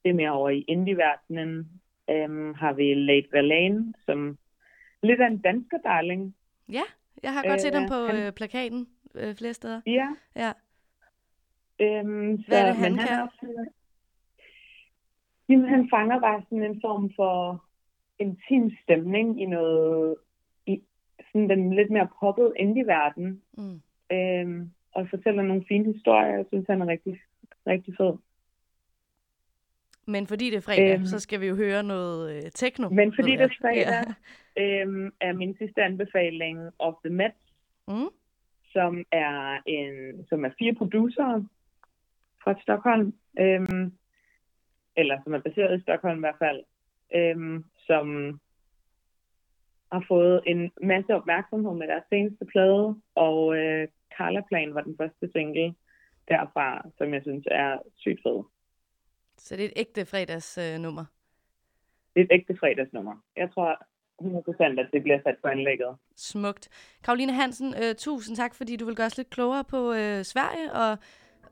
det 0.03 0.09
er 0.09 0.13
mere 0.13 0.31
over 0.31 0.49
i 0.49 0.61
indie-verdenen, 0.67 1.67
øhm, 2.09 2.53
har 2.53 2.73
vi 2.73 2.93
Late 2.93 3.27
Verlaine, 3.31 3.93
som 4.05 4.37
lidt 5.03 5.21
af 5.21 5.27
en 5.27 5.37
dansker 5.37 5.77
darling. 5.83 6.35
Ja, 6.69 6.81
jeg 7.23 7.33
har 7.33 7.43
godt 7.43 7.53
Øh, 7.53 7.59
set 7.59 7.73
ham 7.75 7.87
på 7.89 8.05
han- 8.07 8.25
øh, 8.27 8.31
plakaten 8.33 8.87
øh, 9.15 9.35
flere 9.35 9.53
steder. 9.53 9.81
Ja. 9.85 10.07
Ja. 10.35 10.51
Øhm, 11.79 12.37
så, 12.37 12.47
Hvad 12.47 12.61
er 12.61 12.65
det, 12.65 12.75
han 12.75 12.93
kan? 12.97 13.07
er 13.07 13.21
også, 13.23 13.65
jamen, 15.49 15.69
han 15.69 15.89
fanger 15.89 16.19
bare 16.19 16.41
sådan 16.41 16.63
en 16.63 16.81
form 16.81 17.11
for 17.15 17.63
intim 18.19 18.71
stemning 18.83 19.41
i 19.41 19.45
noget, 19.45 20.15
i 20.65 20.81
sådan 21.31 21.49
den 21.49 21.73
lidt 21.75 21.91
mere 21.91 22.07
poppet 22.19 22.53
indie-verden. 22.59 23.41
Mm. 23.57 23.81
øhm, 24.15 24.71
og 24.91 25.07
fortæller 25.09 25.43
nogle 25.43 25.65
fine 25.67 25.93
historier. 25.93 26.35
Jeg 26.35 26.45
synes, 26.47 26.67
han 26.67 26.81
er 26.81 26.87
rigtig, 26.87 27.21
rigtig 27.67 27.93
fed. 27.97 28.13
Men 30.05 30.27
fordi 30.27 30.49
det 30.49 30.57
er 30.57 30.61
fredag, 30.61 30.93
Øhm. 30.93 31.05
så 31.05 31.19
skal 31.19 31.41
vi 31.41 31.47
jo 31.47 31.55
høre 31.55 31.83
noget 31.83 32.35
øh, 32.35 32.51
techno. 32.51 32.89
Men 32.89 33.13
fordi 33.15 33.31
det 33.31 33.41
er 33.41 33.49
fredag, 33.61 34.03
øhm, 34.63 35.11
er 35.21 35.33
min 35.33 35.55
sidste 35.57 35.83
anbefaling 35.83 36.69
of 36.79 36.93
the 37.05 37.13
Met, 37.13 37.31
Ja. 37.87 37.93
Mm. 37.93 38.09
som 38.73 39.03
er 39.11 39.57
en, 39.65 40.25
som 40.29 40.45
er 40.45 40.49
fire 40.59 40.75
producer 40.75 41.43
fra 42.43 42.55
Stockholm, 42.61 43.13
øhm, 43.39 43.91
eller 44.95 45.17
som 45.23 45.33
er 45.33 45.39
baseret 45.39 45.79
i 45.79 45.81
Stockholm 45.81 46.17
i 46.19 46.19
hvert 46.19 46.35
fald, 46.39 46.63
øhm, 47.15 47.65
som 47.87 48.39
har 49.91 50.05
fået 50.07 50.41
en 50.45 50.71
masse 50.83 51.15
opmærksomhed 51.15 51.73
med 51.73 51.87
deres 51.87 52.03
seneste 52.09 52.45
plade, 52.45 52.95
og 53.15 53.57
øh, 53.57 53.87
Carla 54.17 54.41
Plan 54.49 54.73
var 54.75 54.81
den 54.81 54.97
første 54.97 55.29
single 55.31 55.75
derfra, 56.27 56.85
som 56.97 57.13
jeg 57.13 57.21
synes 57.21 57.47
er 57.51 57.77
sygt 57.95 58.21
fed. 58.23 58.43
Så 59.37 59.55
det 59.55 59.65
er 59.65 59.69
et 59.69 59.73
ægte 59.75 60.05
fredagsnummer. 60.05 60.77
Nummer. 60.77 61.05
Det 62.13 62.21
er 62.21 62.25
et 62.25 62.31
ægte 62.31 62.57
fredagsnummer. 62.59 63.15
Jeg 63.35 63.51
tror 63.53 63.85
100% 64.21 64.79
at 64.79 64.89
det 64.93 65.03
bliver 65.03 65.19
sat 65.23 65.35
på 65.41 65.47
anlægget. 65.47 65.95
Smukt. 66.15 66.69
Karoline 67.03 67.33
Hansen, 67.33 67.73
øh, 67.83 67.95
tusind 67.95 68.35
tak, 68.35 68.55
fordi 68.55 68.75
du 68.75 68.85
vil 68.85 68.95
gøre 68.95 69.05
os 69.05 69.17
lidt 69.17 69.29
klogere 69.29 69.63
på 69.63 69.93
øh, 69.93 70.23
Sverige 70.23 70.73
og, 70.73 70.97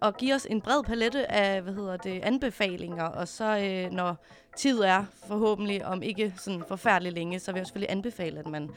og 0.01 0.17
give 0.17 0.35
os 0.35 0.45
en 0.45 0.61
bred 0.61 0.83
palette 0.83 1.31
af 1.31 1.61
hvad 1.61 1.73
hedder 1.73 1.97
det, 1.97 2.23
anbefalinger. 2.23 3.03
Og 3.03 3.27
så 3.27 3.45
øh, 3.45 3.91
når 3.91 4.25
tid 4.55 4.79
er, 4.79 5.03
forhåbentlig 5.27 5.85
om 5.85 6.03
ikke 6.03 6.33
sådan 6.35 6.63
forfærdeligt 6.67 7.15
længe, 7.15 7.39
så 7.39 7.51
vil 7.51 7.59
jeg 7.59 7.67
selvfølgelig 7.67 7.91
anbefale, 7.91 8.39
at 8.39 8.47
man 8.47 8.69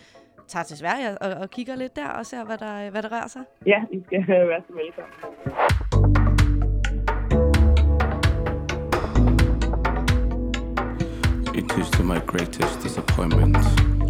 tager 0.48 0.62
til 0.62 0.78
Sverige 0.78 1.18
og, 1.18 1.30
og 1.42 1.50
kigger 1.50 1.76
lidt 1.76 1.96
der 1.96 2.08
og 2.08 2.26
ser, 2.26 2.44
hvad 2.44 2.58
der, 2.58 2.90
hvad 2.90 3.02
der 3.02 3.12
rører 3.12 3.28
sig. 3.28 3.42
Ja, 3.66 3.80
I 3.92 4.02
skal 4.06 4.24
være 4.52 4.62
så 4.68 4.72
velkommen. 4.82 5.14
It 11.54 11.78
is 11.78 11.90
to 11.90 12.02
my 12.02 12.20
greatest 12.26 12.82
disappointment 12.82 13.56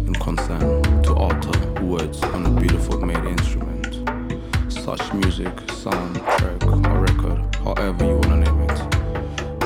in 0.07 0.15
concern 0.15 0.83
to 1.03 1.13
alter 1.25 1.57
words 1.81 2.23
on 2.35 2.45
a 2.45 2.51
beautiful 2.61 2.97
made 3.05 3.25
instrument. 3.35 3.93
Such 4.69 5.13
music, 5.13 5.53
soundtrack, 5.83 6.61
or 6.89 6.97
record, 7.09 7.39
however 7.65 8.05
you 8.09 8.15
wanna 8.23 8.39
name 8.45 8.61
it, 8.69 8.77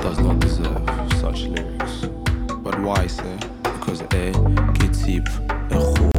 does 0.06 0.20
not 0.20 0.40
deserve 0.40 0.84
such 1.24 1.40
lyrics. 1.54 1.96
But 2.66 2.76
why, 2.80 3.08
sir? 3.08 3.38
Because 3.64 4.02
A 4.14 4.32
a 5.72 5.80
hole. 5.80 6.13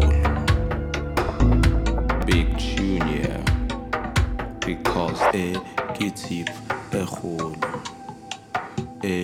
Big 2.27 2.59
tune, 2.59 3.07
yeah. 3.09 3.45
Because 4.61 5.21
A 5.35 5.55
gets 5.99 6.27
deep 6.29 6.49
a 6.93 7.05
hole. 7.05 7.55
A 9.03 9.23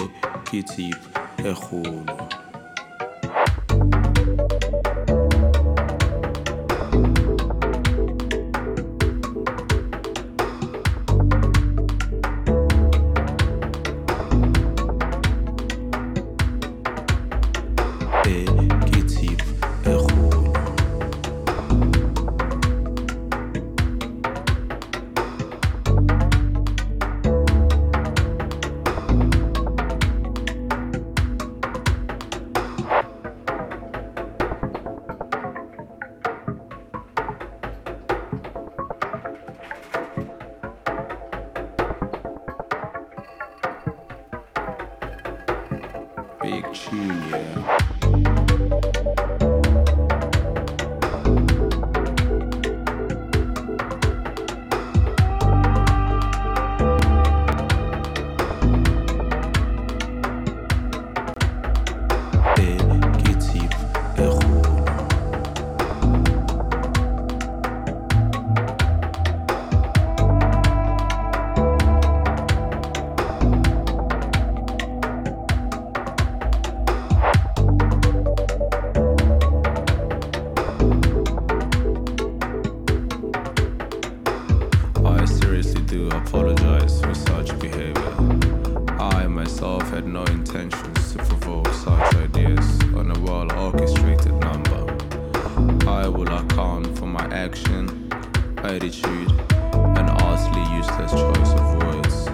action, 97.32 98.08
attitude, 98.58 99.30
and 99.72 100.10
utterly 100.10 100.76
useless 100.76 101.12
choice 101.12 101.52
of 101.52 101.82
words. 101.82 102.28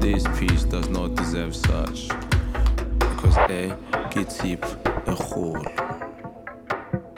This 0.00 0.24
piece 0.38 0.64
does 0.64 0.88
not 0.88 1.14
deserve 1.14 1.54
such, 1.54 2.08
because 2.98 3.36
A 3.36 3.76
kitip 4.10 4.62
a 5.06 5.14
hole. 5.14 5.64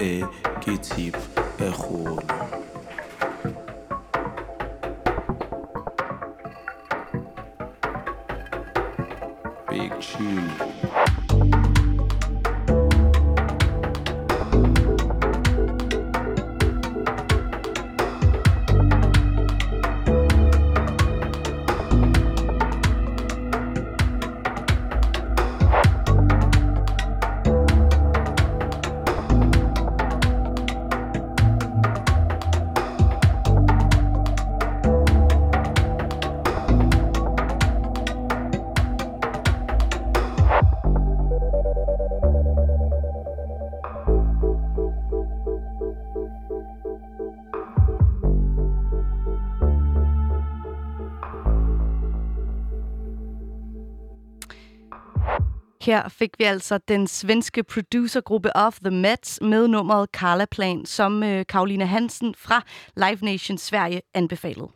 A 0.00 0.23
kitip 0.61 1.17
a 1.61 1.71
hole. 1.71 2.41
Her 55.92 56.09
fik 56.09 56.38
vi 56.38 56.44
altså 56.44 56.78
den 56.78 57.07
svenske 57.07 57.62
producergruppe 57.62 58.57
Of 58.57 58.78
The 58.85 58.90
Mets 58.90 59.38
med 59.42 59.68
nummeret 59.68 60.09
Carla 60.12 60.44
Plan, 60.44 60.87
som 60.87 61.22
øh, 61.22 61.44
Karoline 61.48 61.87
Hansen 61.87 62.35
fra 62.38 62.62
Live 62.96 63.18
Nation 63.22 63.59
Sverige 63.59 64.02
anbefalede. 64.14 64.68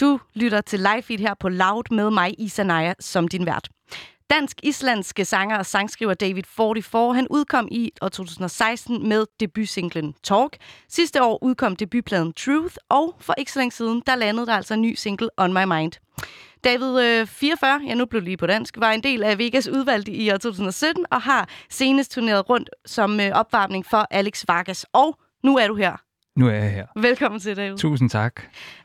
Du 0.00 0.20
lytter 0.34 0.60
til 0.60 0.78
live 0.78 1.02
feed 1.02 1.18
her 1.18 1.34
på 1.40 1.48
Loud 1.48 1.84
med 1.90 2.10
mig, 2.10 2.34
Isa 2.38 2.62
Naja, 2.62 2.94
som 3.00 3.28
din 3.28 3.46
vært. 3.46 3.68
Dansk-islandske 4.30 5.24
sanger 5.24 5.58
og 5.58 5.66
sangskriver 5.66 6.14
David 6.14 6.42
44, 6.56 7.14
han 7.14 7.26
udkom 7.30 7.68
i 7.70 7.92
år 8.02 8.08
2016 8.08 9.08
med 9.08 9.26
debutsinglen 9.40 10.14
Talk. 10.22 10.56
Sidste 10.88 11.22
år 11.22 11.44
udkom 11.44 11.76
debutpladen 11.76 12.32
Truth, 12.32 12.76
og 12.88 13.14
for 13.20 13.34
ikke 13.38 13.52
så 13.52 13.58
længe 13.58 13.72
siden, 13.72 14.02
der 14.06 14.16
landede 14.16 14.46
der 14.46 14.52
altså 14.52 14.74
en 14.74 14.82
ny 14.82 14.94
single 14.94 15.28
On 15.36 15.52
My 15.52 15.64
Mind. 15.64 15.92
David 16.64 17.00
øh, 17.00 17.26
44, 17.26 17.80
ja 17.86 17.94
nu 17.94 18.06
blev 18.06 18.22
lige 18.22 18.36
på 18.36 18.46
dansk, 18.46 18.74
var 18.78 18.90
en 18.92 19.02
del 19.02 19.22
af 19.22 19.38
Vegas 19.38 19.68
udvalgte 19.68 20.12
i 20.12 20.30
år 20.30 20.36
2017 20.36 21.04
og 21.10 21.22
har 21.22 21.48
senest 21.70 22.10
turneret 22.12 22.50
rundt 22.50 22.70
som 22.86 23.20
øh, 23.20 23.30
opvarmning 23.32 23.86
for 23.86 24.06
Alex 24.10 24.44
Vargas. 24.48 24.86
Og 24.92 25.18
nu 25.44 25.56
er 25.56 25.68
du 25.68 25.74
her. 25.74 25.96
Nu 26.36 26.48
er 26.48 26.52
jeg 26.52 26.70
her. 26.70 26.86
Velkommen 26.96 27.40
til, 27.40 27.56
David. 27.56 27.78
Tusind 27.78 28.10
tak. 28.10 28.42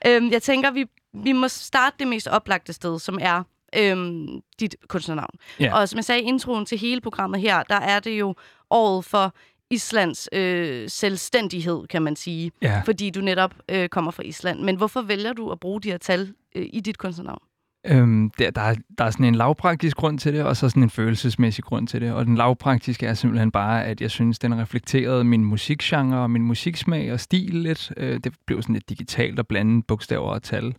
Øhm, 0.07 0.31
jeg 0.31 0.41
tænker, 0.41 0.71
vi, 0.71 0.85
vi 1.23 1.31
må 1.31 1.47
starte 1.47 1.95
det 1.99 2.07
mest 2.07 2.27
oplagte 2.27 2.73
sted, 2.73 2.99
som 2.99 3.17
er 3.21 3.43
øhm, 3.79 4.41
dit 4.59 4.75
kunstnernavn. 4.87 5.35
Ja. 5.59 5.79
Og 5.79 5.89
som 5.89 5.97
jeg 5.97 6.05
sagde 6.05 6.21
i 6.21 6.25
introen 6.25 6.65
til 6.65 6.77
hele 6.77 7.01
programmet 7.01 7.41
her, 7.41 7.63
der 7.63 7.79
er 7.79 7.99
det 7.99 8.19
jo 8.19 8.35
året 8.69 9.05
for 9.05 9.35
Islands 9.69 10.29
øh, 10.33 10.89
selvstændighed, 10.89 11.87
kan 11.87 12.01
man 12.01 12.15
sige. 12.15 12.51
Ja. 12.61 12.81
Fordi 12.85 13.09
du 13.09 13.21
netop 13.21 13.55
øh, 13.69 13.89
kommer 13.89 14.11
fra 14.11 14.23
Island. 14.23 14.59
Men 14.59 14.75
hvorfor 14.75 15.01
vælger 15.01 15.33
du 15.33 15.51
at 15.51 15.59
bruge 15.59 15.81
de 15.81 15.91
her 15.91 15.97
tal 15.97 16.33
øh, 16.55 16.65
i 16.73 16.79
dit 16.79 16.97
kunstnernavn? 16.97 17.41
Øhm, 17.85 18.29
der, 18.29 18.51
der, 18.51 18.61
er, 18.61 18.75
der 18.97 19.03
er 19.03 19.11
sådan 19.11 19.25
en 19.25 19.35
lavpraktisk 19.35 19.97
grund 19.97 20.19
til 20.19 20.33
det, 20.33 20.43
og 20.43 20.57
så 20.57 20.69
sådan 20.69 20.83
en 20.83 20.89
følelsesmæssig 20.89 21.63
grund 21.63 21.87
til 21.87 22.01
det. 22.01 22.13
Og 22.13 22.25
den 22.25 22.35
lavpraktiske 22.35 23.05
er 23.05 23.13
simpelthen 23.13 23.51
bare, 23.51 23.85
at 23.85 24.01
jeg 24.01 24.11
synes, 24.11 24.39
den 24.39 24.57
reflekterede 24.57 25.23
min 25.23 25.45
musikgenre 25.45 26.19
og 26.19 26.31
min 26.31 26.43
musiksmag 26.43 27.13
og 27.13 27.19
stil 27.19 27.55
lidt. 27.55 27.91
Øh, 27.97 28.19
det 28.23 28.33
blev 28.45 28.61
sådan 28.61 28.73
lidt 28.73 28.89
digitalt 28.89 29.39
at 29.39 29.47
blande 29.47 29.83
bogstaver 29.87 30.29
og 30.29 30.43
tal. 30.43 30.75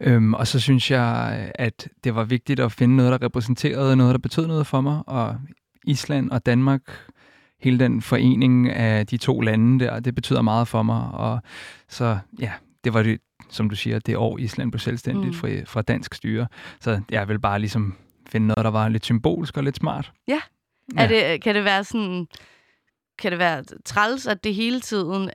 Øhm, 0.00 0.34
og 0.34 0.46
så 0.46 0.60
synes 0.60 0.90
jeg, 0.90 1.50
at 1.54 1.88
det 2.04 2.14
var 2.14 2.24
vigtigt 2.24 2.60
at 2.60 2.72
finde 2.72 2.96
noget, 2.96 3.12
der 3.12 3.22
repræsenterede 3.26 3.96
noget, 3.96 4.12
der 4.12 4.18
betød 4.18 4.46
noget 4.46 4.66
for 4.66 4.80
mig. 4.80 5.02
Og 5.06 5.36
Island 5.84 6.30
og 6.30 6.46
Danmark, 6.46 6.80
hele 7.60 7.78
den 7.78 8.02
forening 8.02 8.70
af 8.70 9.06
de 9.06 9.16
to 9.16 9.40
lande 9.40 9.84
der, 9.84 10.00
det 10.00 10.14
betyder 10.14 10.42
meget 10.42 10.68
for 10.68 10.82
mig. 10.82 11.08
Og 11.12 11.40
så 11.88 12.18
ja, 12.40 12.52
det 12.84 12.94
var 12.94 13.02
det, 13.02 13.20
som 13.50 13.68
du 13.70 13.76
siger, 13.76 13.98
det 13.98 14.16
år 14.16 14.38
Island 14.38 14.72
blev 14.72 14.78
selvstændigt 14.80 15.34
Mm. 15.34 15.38
fra, 15.40 15.48
fra 15.66 15.82
dansk 15.82 16.14
styre. 16.14 16.46
Så 16.80 17.00
jeg 17.10 17.28
vil 17.28 17.38
bare 17.40 17.58
ligesom 17.58 17.94
finde 18.28 18.46
noget, 18.46 18.64
der 18.64 18.70
var 18.70 18.88
lidt 18.88 19.04
symbolsk 19.04 19.56
og 19.56 19.64
lidt 19.64 19.76
smart. 19.76 20.12
Ja. 20.28 20.40
Ja. 20.96 21.02
Er 21.02 21.08
det, 21.08 21.42
kan 21.42 21.54
det 21.54 21.64
være 21.64 21.84
sådan... 21.84 22.26
Kan 23.18 23.30
det 23.32 23.38
være 23.38 23.64
træls, 23.84 24.26
at 24.26 24.44
det 24.44 24.54
hele 24.54 24.80
tiden, 24.80 25.30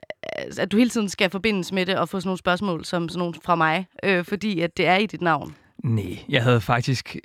at 0.58 0.72
du 0.72 0.76
hele 0.76 0.90
tiden 0.90 1.08
skal 1.08 1.30
forbindes 1.30 1.72
med 1.72 1.86
det 1.86 1.96
og 1.96 2.08
få 2.08 2.20
sådan 2.20 2.28
nogle 2.28 2.38
spørgsmål 2.38 2.84
som 2.84 3.08
sådan 3.08 3.18
nogle 3.18 3.34
fra 3.44 3.54
mig, 3.54 3.86
øh, 4.04 4.24
fordi 4.24 4.60
at 4.60 4.76
det 4.76 4.86
er 4.86 4.96
i 4.96 5.06
dit 5.06 5.20
navn? 5.22 5.54
Nej, 5.84 6.18
jeg 6.28 6.42
havde 6.42 6.60
faktisk... 6.60 7.16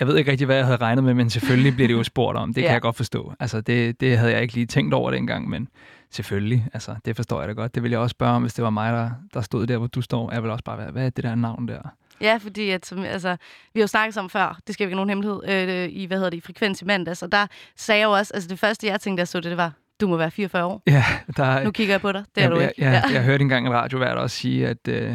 Jeg 0.00 0.08
ved 0.08 0.16
ikke 0.16 0.30
rigtig, 0.30 0.44
hvad 0.44 0.56
jeg 0.56 0.64
havde 0.64 0.76
regnet 0.80 1.04
med, 1.04 1.14
men 1.14 1.30
selvfølgelig 1.30 1.74
bliver 1.74 1.88
det 1.88 1.94
jo 1.94 2.02
spurgt 2.04 2.38
om. 2.38 2.54
Det 2.54 2.62
Ja. 2.62 2.66
kan 2.66 2.72
jeg 2.72 2.82
godt 2.82 2.96
forstå. 2.96 3.32
Altså, 3.40 3.60
det, 3.60 4.00
det 4.00 4.18
havde 4.18 4.32
jeg 4.32 4.42
ikke 4.42 4.54
lige 4.54 4.66
tænkt 4.66 4.94
over 4.94 5.10
dengang, 5.10 5.48
men 5.48 5.68
selvfølgelig, 6.10 6.66
altså, 6.72 6.94
det 7.04 7.16
forstår 7.16 7.40
jeg 7.40 7.48
da 7.48 7.52
godt. 7.52 7.74
Det 7.74 7.82
ville 7.82 7.92
jeg 7.92 8.00
også 8.00 8.10
spørge 8.14 8.32
om, 8.32 8.42
hvis 8.42 8.54
det 8.54 8.64
var 8.64 8.70
mig, 8.70 8.92
der, 8.92 9.10
der 9.34 9.40
stod 9.40 9.66
der, 9.66 9.78
hvor 9.78 9.86
du 9.86 10.02
står. 10.02 10.32
Jeg 10.32 10.42
ville 10.42 10.52
også 10.52 10.64
bare 10.64 10.78
være, 10.78 10.90
hvad 10.90 11.06
er 11.06 11.10
det 11.10 11.24
der 11.24 11.34
navn 11.34 11.68
der? 11.68 11.78
Ja, 12.20 12.36
fordi 12.42 12.70
at, 12.70 12.86
som, 12.86 12.98
altså, 13.04 13.36
vi 13.74 13.80
har 13.80 13.82
jo 13.82 13.86
snakket 13.86 14.14
sammen 14.14 14.30
før, 14.30 14.58
det 14.66 14.74
skal 14.74 14.86
vi 14.86 14.88
ikke 14.90 14.96
nogen 15.04 15.08
hemmelighed, 15.08 15.40
øh, 15.48 15.88
i, 15.92 16.04
hvad 16.06 16.16
hedder 16.16 16.30
det, 16.30 16.36
i 16.36 16.40
Frekvens 16.40 16.82
i 16.82 16.84
mandags, 16.84 17.22
og 17.22 17.32
der 17.32 17.46
sagde 17.76 17.98
jeg 18.00 18.06
jo 18.06 18.10
også, 18.12 18.34
altså 18.34 18.48
det 18.48 18.58
første, 18.58 18.86
jeg 18.86 19.00
tænkte, 19.00 19.16
da 19.18 19.20
jeg 19.20 19.28
så 19.28 19.40
det, 19.40 19.44
det 19.50 19.56
var, 19.56 19.72
du 20.00 20.08
må 20.08 20.16
være 20.16 20.30
44 20.30 20.64
år. 20.64 20.82
Ja, 20.86 21.04
der, 21.36 21.64
Nu 21.64 21.70
kigger 21.70 21.94
jeg 21.94 22.00
på 22.00 22.12
dig, 22.12 22.24
det 22.34 22.44
er 22.44 22.48
jeg, 22.48 22.56
du 22.56 22.60
ikke. 22.60 22.74
Jeg, 22.78 22.92
jeg, 22.92 23.14
jeg 23.14 23.22
hørte 23.22 23.42
engang 23.42 23.66
en 23.66 23.72
radiovært 23.72 24.16
også 24.18 24.36
sige, 24.36 24.68
at, 24.68 24.88
øh, 24.88 25.12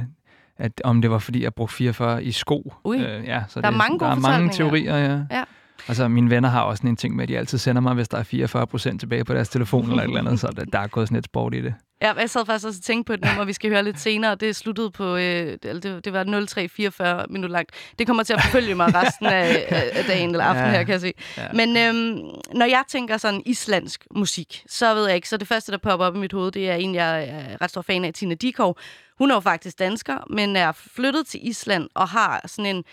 at 0.57 0.81
om 0.83 1.01
det 1.01 1.11
var, 1.11 1.17
fordi 1.17 1.43
jeg 1.43 1.53
brugte 1.53 1.75
44 1.75 2.23
i 2.23 2.31
sko. 2.31 2.73
Ui, 2.83 2.97
øh, 2.97 3.25
ja, 3.25 3.43
så 3.47 3.61
der 3.61 3.67
er 3.67 3.71
det, 3.71 3.77
mange 3.77 3.99
der 3.99 4.05
gode 4.05 4.17
er 4.17 4.21
mange 4.29 4.49
teorier, 4.49 4.97
ja. 4.97 5.19
Ja. 5.31 5.43
Altså, 5.87 6.07
mine 6.07 6.29
venner 6.29 6.49
har 6.49 6.61
også 6.61 6.77
sådan 6.81 6.89
en 6.89 6.95
ting 6.97 7.15
med, 7.15 7.23
at 7.23 7.29
de 7.29 7.37
altid 7.37 7.57
sender 7.57 7.81
mig, 7.81 7.93
hvis 7.93 8.07
der 8.07 8.17
er 8.17 8.23
44 8.23 8.67
procent 8.67 8.99
tilbage 8.99 9.23
på 9.25 9.33
deres 9.33 9.49
telefon 9.49 9.89
eller 9.89 10.03
et 10.03 10.07
eller 10.07 10.19
andet, 10.19 10.39
så 10.39 10.47
der, 10.55 10.65
der 10.65 10.79
er 10.79 10.87
gået 10.87 11.07
sådan 11.07 11.15
lidt 11.15 11.25
sport 11.25 11.53
i 11.53 11.61
det. 11.61 11.73
Ja, 12.01 12.13
jeg 12.13 12.29
sad 12.29 12.45
faktisk 12.45 12.67
også 12.67 12.79
og 12.79 12.83
tænkte 12.83 13.07
på 13.07 13.13
et 13.13 13.25
nummer, 13.25 13.45
vi 13.45 13.53
skal 13.53 13.69
høre 13.69 13.83
lidt 13.83 13.99
senere. 13.99 14.35
Det 14.35 14.55
sluttede 14.55 14.91
på, 14.91 15.15
øh, 15.15 15.57
det, 15.63 16.01
det 16.05 16.13
var 16.13 16.23
0344 16.23 17.25
minutter 17.29 17.49
langt. 17.49 17.71
Det 17.99 18.07
kommer 18.07 18.23
til 18.23 18.33
at 18.33 18.41
forfølge 18.43 18.75
mig 18.75 18.95
resten 18.95 19.25
af, 19.25 19.65
af 19.95 20.05
dagen 20.07 20.29
eller 20.29 20.43
aftenen 20.45 20.71
Ja. 20.71 20.77
her, 20.77 20.83
kan 20.83 20.91
jeg 20.91 21.01
se. 21.01 21.13
Ja. 21.37 21.47
Men 21.53 21.77
øhm, 21.77 22.19
når 22.53 22.65
jeg 22.65 22.83
tænker 22.87 23.17
sådan 23.17 23.41
islandsk 23.45 24.05
musik, 24.15 24.63
så 24.67 24.93
ved 24.93 25.05
jeg 25.07 25.15
ikke, 25.15 25.29
så 25.29 25.37
det 25.37 25.47
første, 25.47 25.71
der 25.71 25.77
popper 25.77 26.05
op 26.05 26.15
i 26.15 26.19
mit 26.19 26.33
hoved, 26.33 26.51
det 26.51 26.69
er 26.69 26.75
en, 26.75 26.95
jeg 26.95 27.23
er 27.29 27.61
ret 27.61 27.69
stor 27.69 27.81
fan 27.81 28.05
af, 28.05 28.13
Tina 28.13 28.33
Dikov. 28.35 28.77
Hun 29.17 29.31
er 29.31 29.35
jo 29.35 29.39
faktisk 29.41 29.79
dansker, 29.79 30.17
men 30.29 30.55
er 30.55 30.71
flyttet 30.71 31.27
til 31.27 31.47
Island 31.47 31.89
og 31.93 32.07
har 32.09 32.41
sådan 32.47 32.75
en 32.75 32.83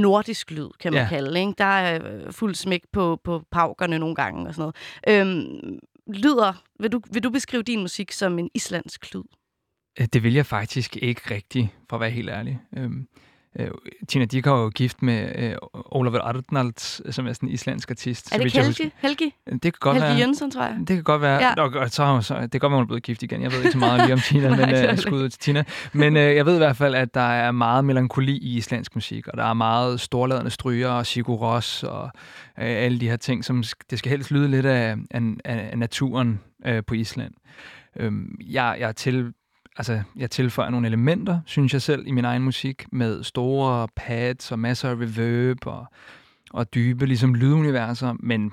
nordisk 0.00 0.50
lyd, 0.50 0.68
kan 0.80 0.92
man 0.92 1.02
Ja. 1.02 1.08
kalde. 1.08 1.40
Ikke? 1.40 1.52
Der 1.58 1.64
er 1.64 2.12
øh, 2.26 2.32
fuld 2.32 2.54
smæk 2.54 2.82
på, 2.92 3.20
på 3.24 3.42
paukerne 3.50 3.98
nogle 3.98 4.14
gange 4.14 4.46
og 4.48 4.54
sådan 4.54 4.72
noget. 5.06 5.26
Øhm, 5.28 5.78
lyder, 6.14 6.62
vil 6.80 6.92
du, 6.92 7.00
vil 7.12 7.22
du 7.22 7.30
beskrive 7.30 7.62
din 7.62 7.80
musik 7.80 8.12
som 8.12 8.38
en 8.38 8.50
islandsk 8.54 9.14
lyd? 9.14 9.22
Øh, 10.00 10.06
Det 10.12 10.22
vil 10.22 10.34
jeg 10.34 10.46
faktisk 10.46 10.96
ikke 10.96 11.20
rigtigt, 11.34 11.68
for 11.88 11.96
at 11.96 12.00
være 12.00 12.10
helt 12.10 12.30
ærlig. 12.30 12.60
Øhm, 12.76 13.08
øh, 13.58 13.70
Tina 14.08 14.24
Dickow 14.24 14.56
er 14.56 14.62
jo 14.62 14.68
gift 14.68 15.02
med 15.02 15.32
øh, 15.36 15.54
Oliver 15.72 16.20
Arnolds, 16.20 17.14
som 17.14 17.26
er 17.26 17.32
sådan 17.32 17.48
en 17.48 17.52
islandsk 17.52 17.90
artist. 17.90 18.32
Er 18.32 18.38
det 18.38 18.44
ikke 18.44 18.62
Helgi? 18.62 18.92
Helgi? 18.96 19.24
husker. 19.24 19.52
Det 19.52 19.62
kan 19.62 19.72
godt 19.80 19.96
Helgi 19.96 20.08
være. 20.08 20.18
Jensen, 20.18 20.50
tror 20.50 20.62
jeg. 20.62 20.76
Det 20.78 20.88
kan 20.88 21.02
godt 21.02 21.22
være. 21.22 21.42
Ja. 21.42 21.54
Ja. 21.56 21.80
Og, 21.80 21.90
så, 21.90 22.06
hun 22.06 22.22
så, 22.22 22.40
det 22.40 22.50
kan 22.50 22.60
godt 22.60 22.70
være, 22.70 22.76
hun 22.76 22.82
er 22.82 22.86
blevet 22.86 23.02
gift 23.02 23.22
igen. 23.22 23.42
Jeg 23.42 23.52
ved 23.52 23.58
ikke 23.58 23.72
så 23.72 23.78
meget 23.78 24.00
lige 24.00 24.12
om 24.12 24.20
Tina, 24.20 24.48
Nej, 24.56 24.56
men 24.56 24.68
det. 24.74 24.98
skud 24.98 25.22
ud 25.22 25.28
til 25.28 25.40
Tina. 25.40 25.64
Men 25.92 26.16
uh, 26.16 26.22
jeg 26.22 26.46
ved 26.46 26.54
i 26.54 26.58
hvert 26.58 26.76
fald, 26.76 26.94
at 26.94 27.14
der 27.14 27.20
er 27.20 27.50
meget 27.50 27.84
melankoli 27.84 28.38
i 28.38 28.56
islandsk 28.56 28.94
musik, 28.94 29.28
og 29.28 29.36
der 29.36 29.44
er 29.44 29.54
meget 29.54 30.00
storladende 30.00 30.50
stryger 30.50 30.88
og 30.88 31.06
Sigur 31.06 31.58
Rós 31.58 31.86
og 31.86 32.02
uh, 32.02 32.10
alle 32.56 33.00
de 33.00 33.08
her 33.08 33.16
ting, 33.16 33.44
som 33.44 33.64
det 33.90 33.98
skal 33.98 34.10
helst 34.10 34.30
lyde 34.30 34.48
lidt 34.48 34.66
af, 34.66 34.96
af, 35.10 35.20
af, 35.44 35.78
naturen 35.78 36.40
uh, 36.68 36.78
på 36.86 36.94
Island. 36.94 37.32
Um, 38.02 38.38
jeg, 38.46 38.76
jeg, 38.80 38.96
til, 38.96 39.32
altså, 39.78 40.02
jeg 40.16 40.30
tilføjer 40.30 40.70
nogle 40.70 40.86
elementer, 40.86 41.40
synes 41.46 41.72
jeg 41.72 41.82
selv, 41.82 42.06
i 42.06 42.10
min 42.10 42.24
egen 42.24 42.42
musik, 42.42 42.86
med 42.92 43.22
store 43.22 43.88
pads 43.96 44.52
og 44.52 44.58
masser 44.58 44.90
af 44.90 44.94
reverb 44.94 45.66
og, 45.66 45.86
og 46.50 46.74
dybe 46.74 47.06
ligesom 47.06 47.34
lyduniverser, 47.34 48.14
men 48.20 48.52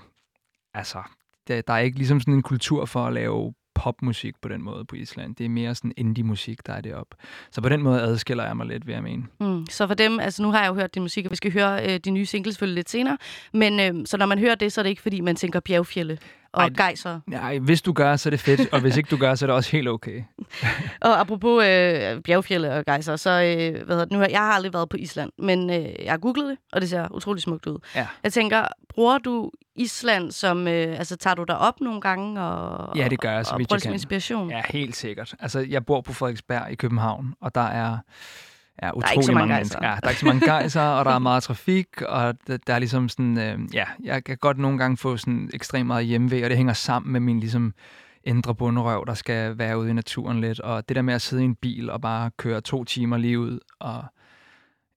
altså, 0.74 1.02
der, 1.48 1.62
der 1.62 1.74
er 1.74 1.80
ikke 1.80 1.98
ligesom 1.98 2.20
sådan 2.20 2.34
en 2.34 2.42
kultur 2.42 2.86
for 2.86 3.06
at 3.06 3.14
lave 3.14 3.54
popmusik 3.76 4.36
på 4.42 4.50
den 4.50 4.62
måde 4.62 4.86
på 4.86 4.96
Island. 4.96 5.36
Det 5.36 5.46
er 5.46 5.50
mere 5.50 5.76
sådan 5.76 5.94
indie-musik, 5.98 6.68
der 6.68 6.74
er 6.74 6.82
det 6.82 6.94
op. 6.94 7.08
Så 7.52 7.62
på 7.62 7.70
den 7.70 7.82
måde 7.82 8.02
adskiller 8.02 8.46
jeg 8.46 8.58
mig 8.58 8.66
lidt, 8.68 8.88
vil 8.88 8.94
jeg 8.94 9.04
mene. 9.04 9.24
Mm. 9.40 9.66
Så 9.70 9.88
for 9.88 9.94
dem, 9.94 10.20
altså 10.20 10.44
nu 10.44 10.52
har 10.52 10.62
jeg 10.62 10.70
jo 10.70 10.74
hørt 10.74 10.96
din 10.96 11.02
musik, 11.02 11.26
og 11.26 11.32
vi 11.32 11.36
skal 11.36 11.54
høre 11.54 11.94
øh, 11.94 12.00
de 12.00 12.12
nye 12.12 12.26
singles 12.26 12.56
selvfølgelig 12.56 12.76
lidt 12.76 12.90
senere. 12.90 13.18
Men 13.54 13.80
øh, 13.80 14.06
så 14.06 14.18
når 14.18 14.26
man 14.26 14.40
hører 14.40 14.56
det, 14.56 14.74
så 14.74 14.82
er 14.82 14.84
det 14.84 14.90
ikke 14.90 15.02
fordi, 15.02 15.22
man 15.22 15.36
tænker 15.36 15.60
bjergfjelle 15.60 16.18
og 16.56 16.64
Ej, 16.64 16.70
gejser. 16.78 17.20
Nej, 17.28 17.58
hvis 17.58 17.82
du 17.82 17.94
gør, 17.94 18.16
så 18.16 18.30
er 18.30 18.32
det 18.32 18.40
fedt, 18.40 18.74
og 18.74 18.80
hvis 18.80 18.98
ikke 18.98 19.08
du 19.10 19.18
gør, 19.18 19.36
så 19.36 19.46
er 19.46 19.48
det 19.48 19.56
også 19.56 19.72
helt 19.72 19.88
okay. 19.88 20.24
Og 21.02 21.20
apropos 21.20 21.64
øh, 21.64 22.22
bjergfjelle 22.22 22.74
og 22.74 22.86
gejser, 22.86 23.16
så 23.16 23.30
øh, 23.30 23.86
hvad 23.86 23.96
hedder 23.96 24.06
det 24.06 24.12
nu? 24.12 24.20
her? 24.20 24.28
Jeg 24.30 24.40
har 24.40 24.54
aldrig 24.54 24.74
været 24.74 24.90
på 24.90 24.98
Island, 24.98 25.32
men 25.40 25.70
øh, 25.70 26.04
jeg 26.04 26.12
har 26.12 26.18
googlet 26.18 26.50
det, 26.50 26.58
og 26.74 26.82
det 26.82 26.90
ser 26.90 27.08
utrolig 27.12 27.42
smukt 27.42 27.68
ud. 27.68 27.80
Ja. 27.96 28.08
Jeg 28.24 28.34
tænker, 28.34 28.68
bruger 28.90 29.18
du 29.18 29.52
Island 29.76 30.32
som, 30.32 30.68
øh, 30.68 31.00
altså 31.00 31.16
tager 31.16 31.36
du 31.36 31.44
dig 31.44 31.58
op 31.58 31.82
nogle 31.82 32.02
gange 32.02 32.42
og, 32.42 32.98
Ja, 32.98 33.08
det 33.08 33.20
gør 33.20 33.32
jeg, 33.32 33.46
så 33.46 33.54
og 33.54 33.60
vidt 33.60 33.70
bruger 33.70 33.76
jeg 33.76 33.80
det 33.80 33.84
som 33.84 33.94
inspiration? 33.94 34.50
Ja, 34.50 34.62
helt 34.70 34.96
sikkert. 34.96 35.34
Altså, 35.40 35.60
jeg 35.60 35.86
bor 35.86 36.02
på 36.02 36.14
Frederiksberg 36.14 36.72
i 36.72 36.76
København, 36.76 37.34
og 37.42 37.56
der 37.56 37.62
er 37.62 37.98
Ja, 38.84 38.90
utrolig 38.90 39.12
ikke 39.14 39.26
så 39.26 39.32
mange 39.32 39.40
mange 39.40 39.54
gejser. 39.54 39.80
mennesker. 39.80 39.88
Ja, 39.88 39.96
der 39.96 40.08
er 40.08 40.10
ikke 40.10 40.20
så 40.20 40.26
mange 40.26 40.46
gejser, 40.46 40.82
og 40.82 41.06
der 41.06 41.12
er 41.12 41.20
meget 41.20 41.44
trafik, 41.44 42.02
og 42.02 42.36
der, 42.48 42.58
der 42.68 42.74
er 42.74 42.80
ligesom 42.80 43.10
sådan, 43.10 43.38
øh, 43.38 43.60
ja, 43.74 43.86
jeg 44.04 44.24
kan 44.24 44.38
godt 44.38 44.58
nogle 44.58 44.78
gange 44.78 44.98
få 44.98 45.18
sådan 45.18 45.50
ekstremt 45.54 45.88
meget 45.88 46.06
hjemmevæg, 46.06 46.44
og 46.44 46.50
det 46.50 46.58
hænger 46.58 46.74
sammen 46.74 47.12
med 47.12 47.20
min 47.20 47.40
ligesom 47.40 47.74
indre 48.24 48.56
bunderøv, 48.56 49.04
der 49.08 49.14
skal 49.14 49.58
være 49.58 49.80
ude 49.80 49.90
i 49.90 49.94
naturen 49.94 50.42
lidt, 50.42 50.60
og 50.60 50.90
det 50.90 50.96
der 50.96 51.02
med 51.02 51.14
at 51.14 51.22
sidde 51.22 51.42
i 51.42 51.46
en 51.46 51.56
bil 51.56 51.90
og 51.90 52.02
bare 52.02 52.32
køre 52.38 52.62
to 52.62 52.84
timer 52.84 53.18
lige 53.18 53.40
ud, 53.40 53.60
og 53.80 54.06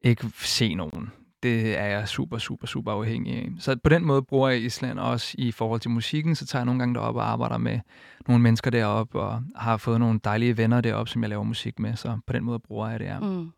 ikke 0.02 0.30
se 0.34 0.74
nogen, 0.74 1.10
det 1.42 1.78
er 1.78 1.84
jeg 1.84 2.08
super, 2.08 2.38
super, 2.38 2.66
super 2.66 2.92
afhængig 2.92 3.36
af. 3.36 3.48
Så 3.58 3.76
på 3.84 3.88
den 3.88 4.04
måde 4.04 4.22
bruger 4.22 4.48
jeg 4.48 4.60
Island 4.60 4.98
også 4.98 5.34
i 5.38 5.52
forhold 5.52 5.80
til 5.80 5.90
musikken, 5.90 6.34
så 6.34 6.46
tager 6.46 6.60
jeg 6.60 6.66
nogle 6.66 6.78
gange 6.78 6.94
derop 6.94 7.16
og 7.16 7.30
arbejder 7.30 7.58
med 7.58 7.80
nogle 8.28 8.42
mennesker 8.42 8.70
deroppe, 8.70 9.20
og 9.20 9.42
har 9.56 9.76
fået 9.76 10.00
nogle 10.00 10.20
dejlige 10.24 10.56
venner 10.56 10.80
deroppe, 10.80 11.10
som 11.10 11.22
jeg 11.22 11.28
laver 11.28 11.42
musik 11.42 11.78
med, 11.78 11.96
så 11.96 12.18
på 12.26 12.32
den 12.32 12.44
måde 12.44 12.58
bruger 12.58 12.88
jeg 12.88 13.00
det, 13.00 13.06
ja. 13.06 13.18
Mm. 13.18 13.50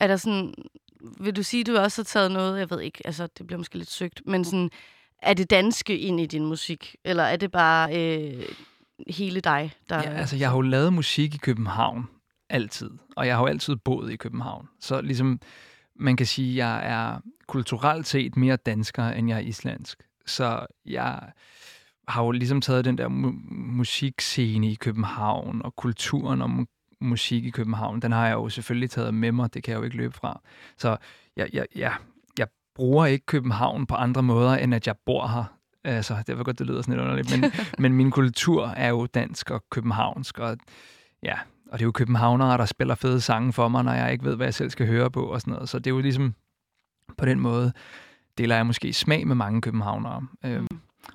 Er 0.00 0.06
der 0.06 0.16
sådan, 0.16 0.54
vil 1.20 1.36
du 1.36 1.42
sige, 1.42 1.64
du 1.64 1.76
også 1.76 2.02
har 2.02 2.04
taget 2.04 2.30
noget, 2.30 2.58
jeg 2.58 2.70
ved 2.70 2.80
ikke, 2.80 3.06
altså 3.06 3.28
det 3.38 3.46
bliver 3.46 3.58
måske 3.58 3.78
lidt 3.78 3.90
søgt, 3.90 4.22
men 4.26 4.44
sådan, 4.44 4.70
er 5.22 5.34
det 5.34 5.50
danske 5.50 5.98
ind 5.98 6.20
i 6.20 6.26
din 6.26 6.46
musik, 6.46 6.96
eller 7.04 7.22
er 7.22 7.36
det 7.36 7.50
bare 7.50 7.96
øh, 7.96 8.42
hele 9.08 9.40
dig, 9.40 9.72
der... 9.88 9.96
Ja, 9.96 10.10
altså, 10.10 10.36
jeg 10.36 10.48
har 10.48 10.56
jo 10.56 10.60
lavet 10.60 10.92
musik 10.92 11.34
i 11.34 11.38
København 11.38 12.08
altid, 12.50 12.90
og 13.16 13.26
jeg 13.26 13.36
har 13.36 13.42
jo 13.42 13.46
altid 13.46 13.76
boet 13.76 14.12
i 14.12 14.16
København. 14.16 14.68
Så 14.80 15.00
ligesom, 15.00 15.40
man 15.96 16.16
kan 16.16 16.26
sige, 16.26 16.50
at 16.50 16.56
jeg 16.56 16.86
er 16.86 17.20
kulturelt 17.46 18.06
set 18.06 18.36
mere 18.36 18.56
dansker, 18.56 19.08
end 19.08 19.28
jeg 19.28 19.36
er 19.36 19.40
islandsk. 19.40 20.02
Så 20.26 20.66
jeg 20.84 21.20
har 22.08 22.24
jo 22.24 22.30
ligesom 22.30 22.60
taget 22.60 22.84
den 22.84 22.98
der 22.98 23.08
mu- 23.08 23.54
musikscene 23.54 24.70
i 24.70 24.74
København, 24.74 25.62
og 25.64 25.76
kulturen 25.76 26.42
og 26.42 26.50
musik 27.00 27.44
i 27.44 27.50
København, 27.50 28.02
den 28.02 28.12
har 28.12 28.26
jeg 28.26 28.34
jo 28.34 28.48
selvfølgelig 28.48 28.90
taget 28.90 29.14
med 29.14 29.32
mig, 29.32 29.54
det 29.54 29.62
kan 29.62 29.72
jeg 29.72 29.78
jo 29.78 29.84
ikke 29.84 29.96
løbe 29.96 30.14
fra. 30.14 30.40
Så 30.78 30.96
jeg, 31.36 31.48
jeg, 31.52 31.66
jeg, 31.74 31.94
jeg 32.38 32.46
bruger 32.74 33.06
ikke 33.06 33.26
København 33.26 33.86
på 33.86 33.94
andre 33.94 34.22
måder, 34.22 34.56
end 34.56 34.74
at 34.74 34.86
jeg 34.86 34.94
bor 35.06 35.26
her. 35.26 35.44
Altså, 35.84 36.22
det 36.26 36.38
var 36.38 36.44
godt, 36.44 36.58
det 36.58 36.66
lyder 36.66 36.82
sådan 36.82 36.94
lidt 36.94 37.02
underligt, 37.02 37.40
men, 37.40 37.52
men 37.82 37.92
min 37.92 38.10
kultur 38.10 38.66
er 38.66 38.88
jo 38.88 39.06
dansk 39.06 39.50
og 39.50 39.64
københavnsk, 39.70 40.38
og 40.38 40.56
ja, 41.22 41.38
og 41.66 41.78
det 41.78 41.84
er 41.84 41.86
jo 41.86 41.92
københavnere, 41.92 42.58
der 42.58 42.66
spiller 42.66 42.94
fede 42.94 43.20
sange 43.20 43.52
for 43.52 43.68
mig, 43.68 43.84
når 43.84 43.92
jeg 43.92 44.12
ikke 44.12 44.24
ved, 44.24 44.36
hvad 44.36 44.46
jeg 44.46 44.54
selv 44.54 44.70
skal 44.70 44.86
høre 44.86 45.10
på 45.10 45.24
og 45.24 45.40
sådan 45.40 45.52
noget. 45.52 45.68
Så 45.68 45.78
det 45.78 45.86
er 45.86 45.94
jo 45.94 46.00
ligesom, 46.00 46.34
på 47.18 47.24
den 47.24 47.40
måde 47.40 47.72
deler 48.38 48.56
jeg 48.56 48.66
måske 48.66 48.92
smag 48.92 49.26
med 49.26 49.34
mange 49.34 49.60
københavnere. 49.60 50.26
Øhm, 50.44 50.66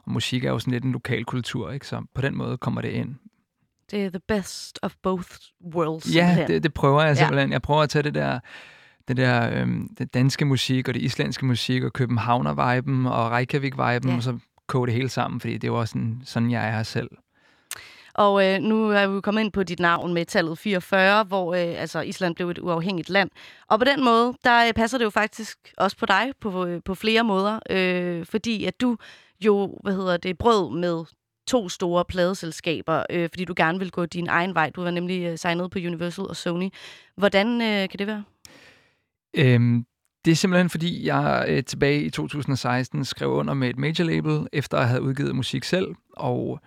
og 0.06 0.12
musik 0.12 0.44
er 0.44 0.50
jo 0.50 0.60
sådan 0.60 0.72
lidt 0.72 0.84
en 0.84 0.92
lokal 0.92 1.26
kultur, 1.26 1.72
ikke? 1.72 1.88
Så 1.88 2.06
på 2.14 2.22
den 2.22 2.36
måde 2.36 2.58
kommer 2.58 2.82
det 2.82 2.90
ind. 2.90 3.16
Det 3.92 4.06
er 4.06 4.10
the 4.10 4.20
best 4.28 4.80
of 4.82 4.94
both 5.04 5.30
worlds. 5.76 6.16
Ja, 6.16 6.46
det, 6.48 6.64
det 6.64 6.74
prøver 6.74 7.02
jeg 7.02 7.10
Ja. 7.10 7.16
simpelthen. 7.16 7.52
Jeg 7.52 7.62
prøver 7.62 7.82
at 7.82 7.90
tage 7.90 8.04
det 8.04 8.14
der, 8.16 8.40
det 9.08 9.18
der 9.18 9.62
øhm, 9.62 9.88
det 9.98 10.14
danske 10.14 10.46
musik 10.46 10.88
og 10.88 10.94
det 10.94 11.02
islandske 11.02 11.46
musik 11.46 11.84
og 11.84 11.94
Københavner-viben 11.94 13.06
og 13.06 13.32
Reykjavik-viben, 13.32 14.10
Ja. 14.10 14.16
og 14.16 14.24
så 14.24 14.38
koge 14.68 14.88
det 14.88 14.94
hele 14.96 15.10
sammen, 15.10 15.40
fordi 15.42 15.54
det 15.54 15.64
er 15.64 15.68
jo 15.68 15.80
også 15.80 15.92
sådan, 15.92 16.22
sådan 16.26 16.52
jeg 16.52 16.68
er 16.68 16.72
her 16.72 16.84
selv. 16.84 17.10
Og 18.14 18.46
øh, 18.48 18.60
nu 18.62 18.90
er 18.90 19.08
vi 19.08 19.22
kommet 19.22 19.42
ind 19.42 19.52
på 19.52 19.64
dit 19.64 19.80
navn 19.80 20.14
med 20.14 20.26
tallet 20.26 20.58
44, 20.58 21.24
hvor 21.24 21.54
øh, 21.54 21.82
altså 21.82 22.02
Island 22.02 22.36
blev 22.36 22.50
et 22.50 22.58
uafhængigt 22.60 23.10
land. 23.10 23.30
Og 23.70 23.80
på 23.80 23.86
den 23.86 24.04
måde, 24.04 24.34
der 24.44 24.68
øh, 24.68 24.74
passer 24.74 24.98
det 24.98 25.06
jo 25.06 25.10
faktisk 25.10 25.58
også 25.78 25.98
på 25.98 26.06
dig 26.06 26.32
på, 26.42 26.66
øh, 26.66 26.82
på 26.86 26.96
flere 26.96 27.24
måder, 27.24 27.60
øh, 27.70 28.26
fordi 28.26 28.66
at 28.66 28.82
du 28.82 28.98
jo, 29.46 29.78
hvad 29.84 29.94
hedder 29.94 30.18
det, 30.18 30.38
brød 30.38 30.72
med 30.80 31.04
to 31.52 31.70
store 31.70 32.06
pladeselskaber, 32.06 33.04
øh, 33.10 33.30
fordi 33.30 33.46
du 33.46 33.54
gerne 33.58 33.80
vil 33.80 33.92
gå 33.92 34.06
din 34.06 34.28
egen 34.28 34.56
vej. 34.56 34.70
Du 34.70 34.84
var 34.84 34.92
nemlig 34.92 35.24
øh, 35.24 35.38
signet 35.38 35.72
på 35.72 35.80
Universal 35.80 36.26
og 36.26 36.36
Sony. 36.36 36.70
Hvordan 37.18 37.62
øh, 37.62 37.90
kan 37.90 38.00
det 38.00 38.08
være? 38.08 38.24
Øhm, 39.38 39.86
det 40.26 40.32
er 40.32 40.36
simpelthen 40.36 40.70
fordi, 40.70 41.06
jeg 41.08 41.46
øh, 41.48 41.64
tilbage 41.64 42.04
i 42.04 42.10
2016 42.10 43.06
skrev 43.06 43.30
under 43.30 43.54
med 43.54 43.70
et 43.70 43.78
major 43.78 44.04
label, 44.04 44.48
efter 44.54 44.78
at 44.78 44.88
have 44.88 45.02
udgivet 45.02 45.36
musik 45.36 45.64
selv, 45.64 45.88
og 46.14 46.60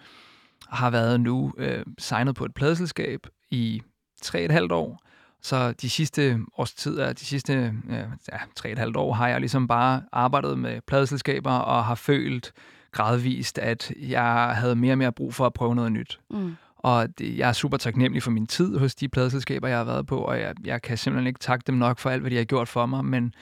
har 0.69 0.91
været 0.91 1.21
nu 1.21 1.53
øh, 1.59 1.85
signet 1.99 2.35
på 2.35 2.45
et 2.45 2.55
pladeselskab 2.55 3.27
i 3.51 3.83
tre 4.23 4.43
et 4.43 4.51
halvt 4.51 4.73
år. 4.73 5.01
Så 5.43 5.73
de 5.73 5.91
sidste 5.91 6.39
års 6.59 6.73
tid, 6.75 6.99
er 6.99 7.13
de 7.13 7.25
sidste 7.25 7.53
øh, 7.91 8.05
ja, 8.33 8.39
tre 8.57 8.71
et 8.71 8.79
halvt 8.79 8.97
år, 8.97 9.13
har 9.13 9.29
jeg 9.29 9.41
ligesom 9.41 9.69
bare 9.69 10.03
arbejdet 10.13 10.59
med 10.59 10.81
pladeselskaber 10.87 11.53
og 11.53 11.85
har 11.85 11.95
følt 11.95 12.53
gradvist, 12.95 13.59
at 13.59 13.93
jeg 14.01 14.53
havde 14.57 14.77
mere 14.77 14.93
og 14.93 14.99
mere 14.99 15.13
brug 15.13 15.35
for 15.35 15.47
at 15.47 15.53
prøve 15.53 15.75
noget 15.75 15.93
nyt. 15.93 16.21
Mm. 16.31 16.57
Og 16.77 17.19
det, 17.19 17.39
jeg 17.39 17.49
er 17.49 17.53
super 17.53 17.77
taknemmelig 17.77 18.23
for 18.23 18.31
min 18.31 18.47
tid 18.47 18.79
hos 18.79 18.95
de 18.95 19.09
pladeselskaber, 19.09 19.69
jeg 19.69 19.77
har 19.77 19.85
været 19.85 20.07
på, 20.07 20.19
og 20.19 20.41
jeg, 20.41 20.55
jeg 20.65 20.83
kan 20.83 20.99
simpelthen 20.99 21.27
ikke 21.27 21.41
takke 21.41 21.65
dem 21.67 21.75
nok 21.75 21.99
for 21.99 22.11
alt, 22.11 22.21
hvad 22.21 22.31
de 22.31 22.37
har 22.37 22.45
gjort 22.45 22.69
for 22.69 22.87
mig, 22.87 23.05
men, 23.05 23.35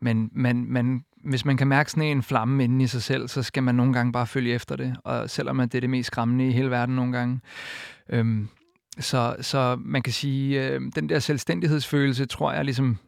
men, 0.00 0.30
men, 0.32 0.72
men 0.72 1.04
hvis 1.24 1.44
man 1.44 1.56
kan 1.56 1.66
mærke 1.66 1.90
sådan 1.90 2.02
en 2.02 2.22
flamme 2.22 2.64
inde 2.64 2.84
i 2.84 2.86
sig 2.86 3.02
selv, 3.02 3.28
så 3.28 3.42
skal 3.42 3.62
man 3.62 3.74
nogle 3.74 3.92
gange 3.92 4.12
bare 4.12 4.26
følge 4.26 4.54
efter 4.54 4.76
det, 4.76 4.96
og 5.04 5.30
selvom 5.30 5.58
det 5.58 5.74
er 5.74 5.80
det 5.80 5.90
mest 5.90 6.06
skræmmende 6.06 6.48
i 6.48 6.52
hele 6.52 6.70
verden 6.70 6.96
nogle 6.96 7.12
gange. 7.12 7.40
Øhm, 8.10 8.48
så, 8.98 9.36
så 9.40 9.76
man 9.80 10.02
kan 10.02 10.12
sige, 10.12 10.68
øh, 10.68 10.80
den 10.94 11.08
der 11.08 11.18
selvstændighedsfølelse, 11.18 12.26
tror 12.26 12.52
jeg 12.52 12.64
ligesom 12.64 12.98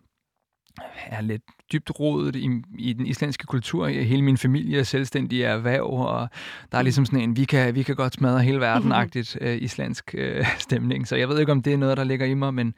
er 1.06 1.20
lidt 1.20 1.42
dybt 1.72 1.90
rodet 2.00 2.36
i, 2.36 2.48
i 2.78 2.92
den 2.92 3.06
islandske 3.06 3.46
kultur. 3.46 3.86
Hele 3.86 4.22
min 4.22 4.36
familie 4.38 4.78
er 4.78 4.82
selvstændige 4.82 5.44
erhverv, 5.44 5.86
og 5.90 6.28
der 6.72 6.78
er 6.78 6.82
ligesom 6.82 7.04
sådan 7.06 7.20
en, 7.20 7.36
vi 7.36 7.44
kan, 7.44 7.74
vi 7.74 7.82
kan 7.82 7.96
godt 7.96 8.14
smadre 8.14 8.42
hele 8.42 8.60
verden-agtigt 8.60 9.38
øh, 9.40 9.62
islandsk 9.62 10.14
øh, 10.18 10.46
stemning. 10.58 11.08
Så 11.08 11.16
jeg 11.16 11.28
ved 11.28 11.40
ikke, 11.40 11.52
om 11.52 11.62
det 11.62 11.72
er 11.72 11.76
noget, 11.76 11.96
der 11.96 12.04
ligger 12.04 12.26
i 12.26 12.34
mig, 12.34 12.54
men, 12.54 12.74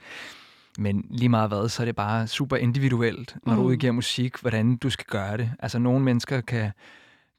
men 0.78 1.04
lige 1.10 1.28
meget 1.28 1.48
hvad, 1.48 1.68
så 1.68 1.82
er 1.82 1.84
det 1.84 1.96
bare 1.96 2.26
super 2.26 2.56
individuelt, 2.56 3.36
når 3.46 3.54
du 3.54 3.60
Mm. 3.60 3.66
udgiver 3.66 3.92
musik, 3.92 4.40
hvordan 4.40 4.76
du 4.76 4.90
skal 4.90 5.06
gøre 5.08 5.36
det. 5.36 5.50
Altså 5.58 5.78
nogle 5.78 6.04
mennesker 6.04 6.40
kan, 6.40 6.70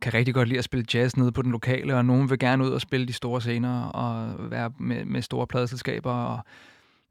kan 0.02 0.14
rigtig 0.14 0.34
godt 0.34 0.48
lide 0.48 0.58
at 0.58 0.64
spille 0.66 0.86
jazz 0.94 1.18
nede 1.18 1.32
på 1.32 1.42
den 1.42 1.52
lokale, 1.52 1.96
og 1.96 2.06
nogen 2.06 2.30
vil 2.30 2.40
gerne 2.40 2.64
ud 2.64 2.70
og 2.70 2.82
spille 2.82 3.08
de 3.08 3.14
store 3.14 3.42
scener 3.42 3.84
og 3.84 4.36
være 4.52 4.72
med, 4.80 5.06
med 5.06 5.22
store 5.22 5.48
pladeselskaber, 5.48 6.12
og 6.12 6.40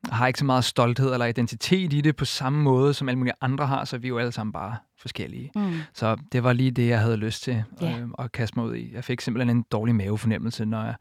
har 0.08 0.26
ikke 0.26 0.38
så 0.38 0.44
meget 0.44 0.64
stolthed 0.64 1.12
eller 1.12 1.26
identitet 1.26 1.92
i 1.92 2.00
det 2.00 2.16
på 2.16 2.24
samme 2.24 2.62
måde, 2.62 2.94
som 2.94 3.08
alle 3.08 3.18
mulige 3.18 3.34
andre 3.40 3.66
har, 3.66 3.84
så 3.84 3.98
vi 3.98 4.06
er 4.06 4.08
jo 4.08 4.18
alle 4.18 4.32
sammen 4.32 4.52
bare 4.52 4.76
forskellige. 4.98 5.50
Mm. 5.54 5.72
Så 5.94 6.16
det 6.32 6.44
var 6.44 6.52
lige 6.52 6.70
det, 6.70 6.88
jeg 6.88 7.00
havde 7.00 7.16
lyst 7.16 7.42
til 7.42 7.64
Ja. 7.80 7.98
øh, 7.98 8.08
at 8.18 8.32
kaste 8.32 8.58
mig 8.58 8.66
ud 8.66 8.74
i. 8.74 8.90
Jeg 8.94 9.04
fik 9.04 9.20
simpelthen 9.20 9.56
en 9.56 9.64
dårlig 9.72 9.94
mavefornemmelse, 9.94 10.64
når 10.64 10.84
jeg, 10.84 10.94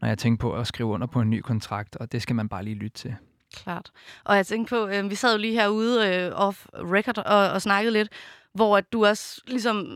når 0.00 0.08
jeg 0.08 0.18
tænkte 0.18 0.40
på 0.42 0.52
at 0.52 0.66
skrive 0.66 0.88
under 0.88 1.06
på 1.06 1.20
en 1.20 1.30
ny 1.30 1.40
kontrakt, 1.40 1.96
og 1.96 2.12
det 2.12 2.22
skal 2.22 2.36
man 2.36 2.48
bare 2.48 2.64
lige 2.64 2.74
lytte 2.76 2.98
til. 2.98 3.14
Klart. 3.56 3.90
Og 4.24 4.36
jeg 4.36 4.46
tænkte 4.46 4.70
på, 4.70 4.86
øh, 4.88 5.10
vi 5.10 5.14
sad 5.14 5.32
jo 5.32 5.38
lige 5.38 5.54
herude 5.54 6.08
øh, 6.08 6.32
off 6.34 6.66
record 6.74 7.18
og, 7.18 7.50
og 7.50 7.62
snakkede 7.62 7.92
lidt, 7.92 8.08
hvor 8.54 8.76
at 8.76 8.92
du 8.92 9.06
også 9.06 9.40
ligesom 9.46 9.86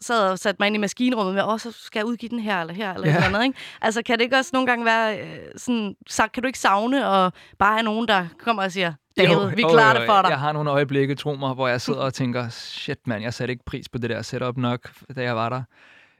sad 0.00 0.30
og 0.30 0.38
satte 0.38 0.56
mig 0.60 0.66
ind 0.66 0.76
i 0.76 0.78
maskinrummet 0.78 1.34
med, 1.34 1.42
åh, 1.42 1.58
så 1.58 1.72
skal 1.72 1.98
jeg 2.00 2.06
udgive 2.06 2.28
den 2.28 2.40
her, 2.40 2.60
eller 2.60 2.74
her, 2.74 2.94
eller 2.94 3.08
Ja. 3.08 3.14
eller 3.14 3.26
andet, 3.28 3.44
ikke? 3.44 3.58
Altså, 3.80 4.02
kan 4.02 4.18
det 4.18 4.24
ikke 4.24 4.36
også 4.36 4.50
nogle 4.52 4.66
gange 4.66 4.84
være 4.84 5.18
øh, 5.20 5.38
sådan, 5.56 5.94
så 6.08 6.28
kan 6.34 6.42
du 6.42 6.46
ikke 6.46 6.58
savne 6.58 7.08
og 7.08 7.32
bare 7.58 7.72
have 7.72 7.82
nogen, 7.82 8.08
der 8.08 8.26
kommer 8.38 8.62
og 8.62 8.72
siger, 8.72 8.92
David, 9.16 9.56
vi 9.56 9.62
klarer 9.62 9.98
det 9.98 10.06
for 10.06 10.22
dig. 10.22 10.30
Jeg 10.30 10.38
har 10.38 10.52
nogle 10.52 10.70
øjeblikke, 10.70 11.14
tro 11.14 11.34
mig, 11.34 11.54
hvor 11.54 11.68
jeg 11.68 11.80
sidder 11.80 12.00
og 12.00 12.14
tænker, 12.14 12.48
shit 12.48 13.06
mand, 13.06 13.22
jeg 13.22 13.34
satte 13.34 13.52
ikke 13.52 13.64
pris 13.64 13.88
på 13.88 13.98
det 13.98 14.10
der 14.10 14.22
setup 14.22 14.56
nok, 14.56 14.90
da 15.16 15.22
jeg 15.22 15.36
var 15.36 15.48
der. 15.48 15.62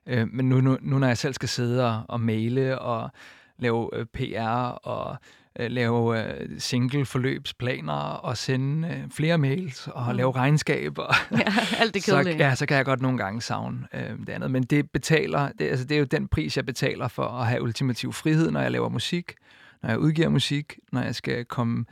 Øh, 0.07 0.29
men 0.33 0.49
nu, 0.49 0.61
nu, 0.61 0.79
nu, 0.81 0.99
når 0.99 1.07
jeg 1.07 1.19
selv 1.19 1.35
skal 1.35 1.49
sidde 1.49 1.87
og, 1.87 2.03
og 2.09 2.21
maile 2.21 2.79
og 2.79 3.11
lave 3.59 3.91
øh, 3.93 4.07
PR 4.07 4.69
og 4.87 5.17
lave 5.59 6.25
øh, 6.41 6.49
single-forløbsplaner 6.59 7.93
og 7.93 8.37
sende 8.37 8.89
øh, 8.89 9.11
flere 9.11 9.39
mails 9.39 9.89
og 9.89 10.07
Mm. 10.11 10.17
lave 10.17 10.33
regnskab. 10.33 10.99
Og, 10.99 11.15
Ja, 11.39 11.45
alt 11.79 11.95
det 11.95 12.03
så, 12.05 12.13
kedelige. 12.23 12.37
ja, 12.49 12.55
så 12.55 12.67
kan 12.67 12.77
jeg 12.77 12.85
godt 12.85 13.03
nogle 13.03 13.19
gange 13.19 13.43
savne 13.43 13.87
øh, 13.95 14.01
det 14.19 14.29
andet. 14.29 14.51
Men 14.51 14.63
det 14.63 14.91
betaler, 14.91 15.49
det, 15.59 15.69
altså, 15.69 15.85
det 15.85 15.95
er 15.95 15.99
jo 15.99 16.05
den 16.05 16.29
pris, 16.29 16.57
jeg 16.57 16.67
betaler 16.67 17.09
for 17.09 17.23
at 17.29 17.47
have 17.47 17.63
ultimativ 17.63 18.13
frihed, 18.13 18.51
når 18.51 18.61
jeg 18.61 18.71
laver 18.71 18.89
musik, 18.89 19.35
når 19.83 19.91
jeg 19.91 19.99
udgiver 19.99 20.29
musik, 20.29 20.79
når 20.93 21.01
jeg 21.03 21.15
skal 21.15 21.45
komme 21.45 21.85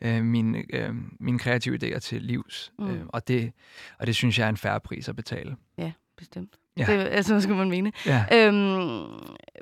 øh, 0.00 0.22
mine, 0.24 0.64
øh, 0.74 0.90
mine 1.20 1.38
kreative 1.38 1.78
idéer 1.84 1.98
til 1.98 2.22
livs. 2.22 2.72
Mm. 2.78 2.90
Øh, 2.90 3.00
og, 3.08 3.28
det, 3.28 3.52
og 3.98 4.06
det 4.06 4.14
synes 4.16 4.38
jeg 4.38 4.44
er 4.44 4.48
en 4.48 4.56
færre 4.56 4.80
pris 4.80 5.08
at 5.08 5.16
betale. 5.16 5.56
Ja, 5.78 5.92
bestemt. 6.18 6.50
Ja. 6.76 6.84
Det, 6.86 6.92
altså, 6.98 7.40
skal 7.40 7.54
man 7.54 7.70
mene. 7.70 7.92
Ja. 8.06 8.24
Øhm, 8.32 9.06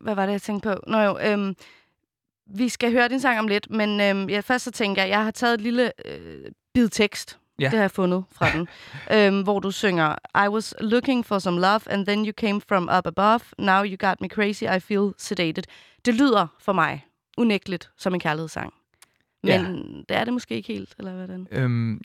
hvad 0.03 0.15
var 0.15 0.27
det, 0.27 0.33
jeg 0.33 0.43
tænkte 0.43 0.69
på? 0.69 0.75
Nå 0.91 1.01
jo, 1.01 1.19
øhm, 1.27 1.55
vi 2.55 2.69
skal 2.69 2.93
høre 2.93 3.09
din 3.09 3.21
sang 3.21 3.39
om 3.39 3.49
lidt, 3.49 3.71
men 3.71 4.01
øhm, 4.01 4.29
ja, 4.29 4.41
først 4.41 4.65
så 4.65 4.71
tænker 4.71 5.03
jeg, 5.03 5.11
jeg 5.11 5.25
har 5.25 5.31
taget 5.31 5.55
et 5.55 5.61
lille 5.61 5.93
øh, 6.07 6.51
bid 6.75 6.89
tekst. 6.89 7.39
Ja. 7.59 7.65
Det 7.65 7.73
har 7.73 7.81
jeg 7.81 7.91
fundet 7.91 8.25
fra 8.33 8.51
den. 8.53 8.69
øhm, 9.37 9.43
hvor 9.43 9.61
du 9.61 9.71
synger, 9.71 10.15
I 10.47 10.49
was 10.49 10.75
looking 10.81 11.27
for 11.27 11.39
some 11.39 11.61
love, 11.61 11.81
and 11.87 12.07
then 12.07 12.27
you 12.27 12.33
came 12.33 12.61
from 12.69 12.89
up 12.99 13.07
above. 13.07 13.41
Now 13.59 13.83
you 13.85 13.97
got 14.09 14.21
me 14.21 14.29
crazy, 14.29 14.63
I 14.77 14.81
feel 14.81 15.11
sedated. 15.19 15.63
Det 16.05 16.15
lyder 16.15 16.47
for 16.61 16.73
mig 16.73 17.07
unægteligt 17.39 17.91
som 17.99 18.15
en 18.15 18.21
kærlighedssang. 18.21 18.73
Men 19.43 19.51
Ja. 19.51 19.59
det 20.09 20.17
er 20.17 20.25
det 20.25 20.33
måske 20.33 20.55
ikke 20.55 20.73
helt, 20.73 20.95
eller 20.99 21.13
hvordan? 21.13 21.47
Øhm, 21.51 22.01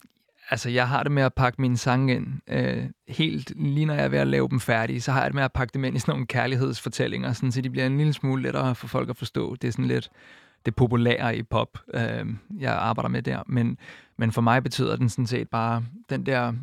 altså, 0.50 0.70
jeg 0.70 0.88
har 0.88 1.04
det 1.04 1.12
med 1.12 1.24
at 1.24 1.34
pakke 1.34 1.62
mine 1.62 1.78
sange 1.78 2.16
ind. 2.16 2.28
Øh, 2.48 2.86
helt 3.08 3.54
lige 3.56 3.86
når 3.86 3.94
jeg 3.94 4.04
er 4.04 4.10
ved 4.10 4.20
at 4.20 4.28
lave 4.28 4.50
dem 4.50 4.60
færdige, 4.60 5.02
så 5.02 5.12
har 5.12 5.22
jeg 5.22 5.30
det 5.30 5.36
med 5.36 5.44
at 5.44 5.54
pakke 5.54 5.72
dem 5.74 5.84
ind 5.84 5.96
i 5.96 6.00
sådan 6.00 6.12
nogle 6.12 6.28
kærlighedsfortællinger, 6.28 7.34
sådan, 7.34 7.52
så 7.52 7.62
de 7.62 7.70
bliver 7.70 7.86
en 7.86 7.98
lille 7.98 8.14
smule 8.14 8.44
lettere 8.44 8.76
for 8.76 8.88
folk 8.88 9.10
at 9.10 9.18
forstå. 9.18 9.56
Det 9.56 9.68
er 9.68 9.72
sådan 9.72 9.86
lidt 9.86 10.10
det 10.66 10.76
populære 10.76 11.38
i 11.38 11.44
pop, 11.44 11.78
øh, 11.94 12.26
jeg 12.60 12.74
arbejder 12.74 13.10
med 13.10 13.22
der. 13.22 13.44
Men, 13.48 13.78
men 14.18 14.32
for 14.32 14.42
mig 14.42 14.64
betyder 14.64 14.96
den 14.96 15.10
sådan 15.10 15.28
set 15.28 15.50
bare 15.50 15.84
den 16.10 16.26
der... 16.26 16.54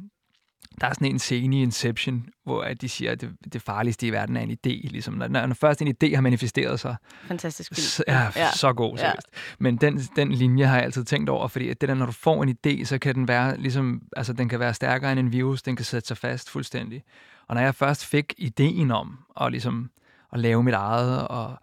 Der 0.82 0.88
er 0.88 0.92
sådan 0.92 1.08
en 1.08 1.18
scene 1.18 1.56
i 1.58 1.62
Inception, 1.62 2.26
hvor 2.44 2.62
at 2.62 2.80
de 2.80 2.88
siger, 2.88 3.12
at 3.12 3.20
det, 3.20 3.30
det 3.52 3.62
farligste 3.62 4.06
i 4.06 4.12
verden 4.12 4.36
er 4.36 4.40
en 4.40 4.50
idé. 4.50 4.88
Ligesom, 4.90 5.14
når, 5.14 5.28
når 5.28 5.54
først 5.54 5.82
en 5.82 5.88
idé 5.88 6.14
har 6.14 6.20
manifesteret 6.20 6.80
sig, 6.80 6.96
Fantastisk 7.26 7.74
så, 7.74 8.04
ja, 8.08 8.28
ja, 8.36 8.50
så 8.52 8.72
god, 8.72 8.96
Ja. 8.96 9.00
seriøst. 9.00 9.26
Men 9.58 9.76
den, 9.76 9.98
den 10.16 10.32
linje 10.32 10.66
har 10.66 10.74
jeg 10.76 10.84
altid 10.84 11.04
tænkt 11.04 11.30
over, 11.30 11.48
fordi 11.48 11.68
at 11.68 11.80
det 11.80 11.88
der, 11.88 11.94
når 11.94 12.06
du 12.06 12.12
får 12.12 12.42
en 12.42 12.56
idé, 12.66 12.84
så 12.84 12.98
kan 12.98 13.14
den 13.14 13.28
være 13.28 13.56
ligesom, 13.60 14.02
altså 14.16 14.32
den 14.32 14.48
kan 14.48 14.60
være 14.60 14.74
stærkere 14.74 15.12
end 15.12 15.20
en 15.20 15.32
virus, 15.32 15.62
den 15.62 15.76
kan 15.76 15.84
sætte 15.84 16.08
sig 16.08 16.16
fast 16.16 16.50
fuldstændig. 16.50 17.02
Og 17.48 17.54
når 17.54 17.62
jeg 17.62 17.74
først 17.74 18.06
fik 18.06 18.34
ideen 18.38 18.90
om 18.90 19.18
at 19.40 19.50
ligesom 19.50 19.90
at 20.32 20.40
lave 20.40 20.62
mit 20.62 20.74
eget, 20.74 21.28
og 21.28 21.56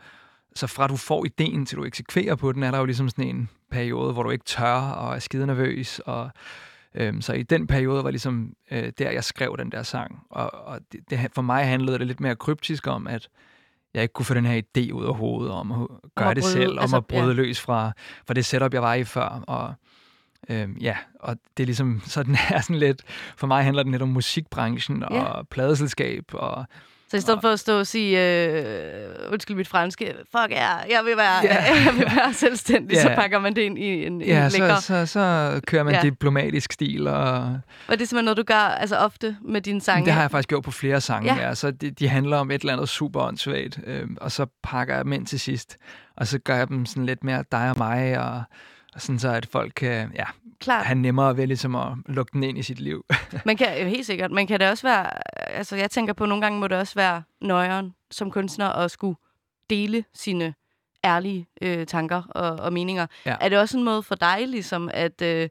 så 0.56 0.68
fra 0.68 0.88
du 0.88 0.96
får 0.96 1.26
ideen 1.26 1.66
til 1.66 1.78
du 1.78 1.86
eksekverer 1.86 2.36
på 2.36 2.52
den, 2.52 2.64
er 2.64 2.72
der 2.72 2.78
jo 2.78 2.86
ligesom 2.86 3.10
sådan 3.10 3.28
en 3.28 3.50
periode, 3.72 4.14
hvor 4.14 4.24
du 4.24 4.30
ikke 4.30 4.46
tør 4.46 4.74
og 4.80 5.16
er 5.16 5.20
skide 5.20 5.48
nervøs, 5.48 6.00
og 6.00 6.30
Øhm, 6.96 7.22
så 7.22 7.34
i 7.34 7.44
den 7.44 7.68
periode 7.68 8.04
var 8.04 8.12
ligesom 8.12 8.54
øh, 8.72 8.92
der, 8.98 9.12
jeg 9.12 9.24
skrev 9.24 9.56
den 9.60 9.72
der 9.72 9.84
sang. 9.84 10.20
Og, 10.30 10.52
og 10.54 10.80
det, 10.92 11.00
det, 11.10 11.20
for 11.36 11.42
mig 11.42 11.66
handlede 11.68 12.00
det 12.00 12.08
lidt 12.08 12.20
mere 12.20 12.36
kryptisk 12.36 12.88
om, 12.88 13.08
at 13.08 13.30
jeg 13.94 14.02
ikke 14.04 14.14
kunne 14.14 14.26
få 14.26 14.34
den 14.34 14.46
her 14.46 14.62
idé 14.62 14.92
ud 14.92 15.06
af 15.06 15.16
hovedet 15.16 15.52
om 15.54 15.72
at 15.72 15.88
gøre 16.16 16.30
at 16.30 16.36
det 16.36 16.44
bryde- 16.44 16.54
selv, 16.54 16.72
om 16.72 16.80
altså, 16.80 16.98
at 16.98 17.06
bryde 17.06 17.28
ja. 17.28 17.34
løs 17.34 17.62
fra, 17.62 17.92
fra 18.28 18.34
det 18.34 18.46
setup, 18.46 18.74
jeg 18.74 18.82
var 18.82 18.94
i 18.94 19.04
før. 19.04 19.44
Og, 19.48 19.74
øhm, 20.50 20.78
ja, 20.82 20.98
og 21.20 21.36
det 21.58 21.64
er 21.64 21.66
ligesom, 21.66 22.02
så 22.06 22.24
den 22.24 22.38
er 22.50 22.62
sådan 22.62 22.76
lidt, 22.80 23.02
for 23.38 23.48
mig 23.48 23.64
handler 23.64 23.84
den 23.84 23.92
lidt 23.92 24.02
om 24.02 24.10
musikbranchen 24.10 25.04
og 25.04 25.12
Ja. 25.16 25.44
pladeselskab 25.44 26.24
og 26.34 26.66
Så 27.12 27.18
i 27.18 27.20
stedet 27.20 27.42
for 27.42 27.50
at 27.50 27.60
stå 27.60 27.80
og 27.80 27.88
sige, 27.88 28.44
øh, 28.46 29.32
undskyld 29.32 29.56
mit 29.58 29.68
franske, 29.68 30.06
fuck 30.06 30.52
ja, 30.52 30.68
jeg 30.76 31.02
vil 31.06 31.18
være, 31.18 31.40
Ja. 31.44 31.64
jeg 31.86 31.94
vil 31.98 32.06
være 32.16 32.34
selvstændig, 32.34 32.96
Ja. 32.96 33.02
så 33.02 33.12
pakker 33.16 33.40
man 33.40 33.56
det 33.56 33.62
ind 33.62 33.78
i 33.80 34.06
en, 34.06 34.22
ja, 34.22 34.46
en 34.46 34.52
lækker... 34.52 34.76
så, 34.76 34.82
så, 34.82 35.06
så 35.06 35.60
kører 35.68 35.84
man 35.84 35.94
Ja. 35.94 36.02
diplomatisk 36.02 36.74
stil 36.74 37.08
og 37.08 37.34
Og 37.42 37.60
det 37.88 38.02
er 38.02 38.06
simpelthen 38.06 38.26
noget, 38.26 38.38
du 38.38 38.44
gør 38.44 38.56
altså 38.56 38.96
ofte 38.98 39.38
med 39.42 39.62
dine 39.62 39.82
sange. 39.82 40.06
Det 40.06 40.14
har 40.14 40.22
jeg 40.22 40.32
faktisk 40.32 40.50
gjort 40.50 40.64
på 40.64 40.72
flere 40.72 41.02
sange. 41.02 41.36
Ja. 41.36 41.56
Så 41.56 41.72
de, 41.72 41.92
de 41.92 42.08
handler 42.08 42.38
om 42.38 42.52
et 42.52 42.62
eller 42.62 42.74
andet 42.74 42.90
super 42.90 43.22
åndssvagt, 43.22 43.80
øh, 43.88 44.08
og 44.22 44.32
så 44.32 44.46
pakker 44.64 44.96
jeg 44.96 45.04
dem 45.06 45.14
ind 45.14 45.26
til 45.28 45.40
sidst. 45.40 45.78
Og 46.18 46.28
så 46.28 46.40
gør 46.40 46.56
jeg 46.56 46.68
dem 46.68 46.86
sådan 46.86 47.06
lidt 47.06 47.24
mere 47.24 47.44
dig 47.52 47.70
og 47.70 47.78
mig, 47.78 48.20
og 48.20 48.44
sådan 49.00 49.20
så, 49.20 49.32
at 49.32 49.46
folk 49.46 49.74
kan 49.76 50.12
ja, 50.16 50.26
Klart. 50.60 50.86
have 50.86 51.00
nemmere 51.00 51.38
ved 51.38 51.48
ligesom 51.48 51.76
at 51.76 51.88
lukke 52.06 52.32
den 52.34 52.44
ind 52.44 52.58
i 52.58 52.64
sit 52.64 52.80
liv. 52.80 53.06
Man 53.46 53.58
kan, 53.58 53.82
jo 53.82 53.88
helt 53.88 54.06
sikkert. 54.06 54.32
Men 54.32 54.48
kan 54.48 54.60
det 54.60 54.70
også 54.70 54.88
være... 54.88 55.10
Altså, 55.58 55.76
jeg 55.76 55.92
tænker 55.92 56.14
på, 56.14 56.24
at 56.24 56.28
nogle 56.28 56.42
gange 56.42 56.60
må 56.60 56.68
det 56.68 56.78
også 56.78 56.96
være 56.96 57.24
nøjeren 57.42 57.94
som 58.12 58.32
kunstner 58.32 58.70
at 58.70 58.92
skulle 58.92 59.16
dele 59.70 60.04
sine 60.14 60.54
ærlige 61.06 61.48
øh, 61.62 61.88
tanker 61.88 62.24
og, 62.30 62.52
og 62.52 62.74
meninger. 62.74 63.08
Ja. 63.26 63.36
Er 63.42 63.50
det 63.50 63.58
også 63.58 63.78
en 63.78 63.84
måde 63.84 64.04
for 64.04 64.16
dig, 64.16 64.48
ligesom, 64.48 64.90
at, 64.94 65.22
øh, 65.22 65.50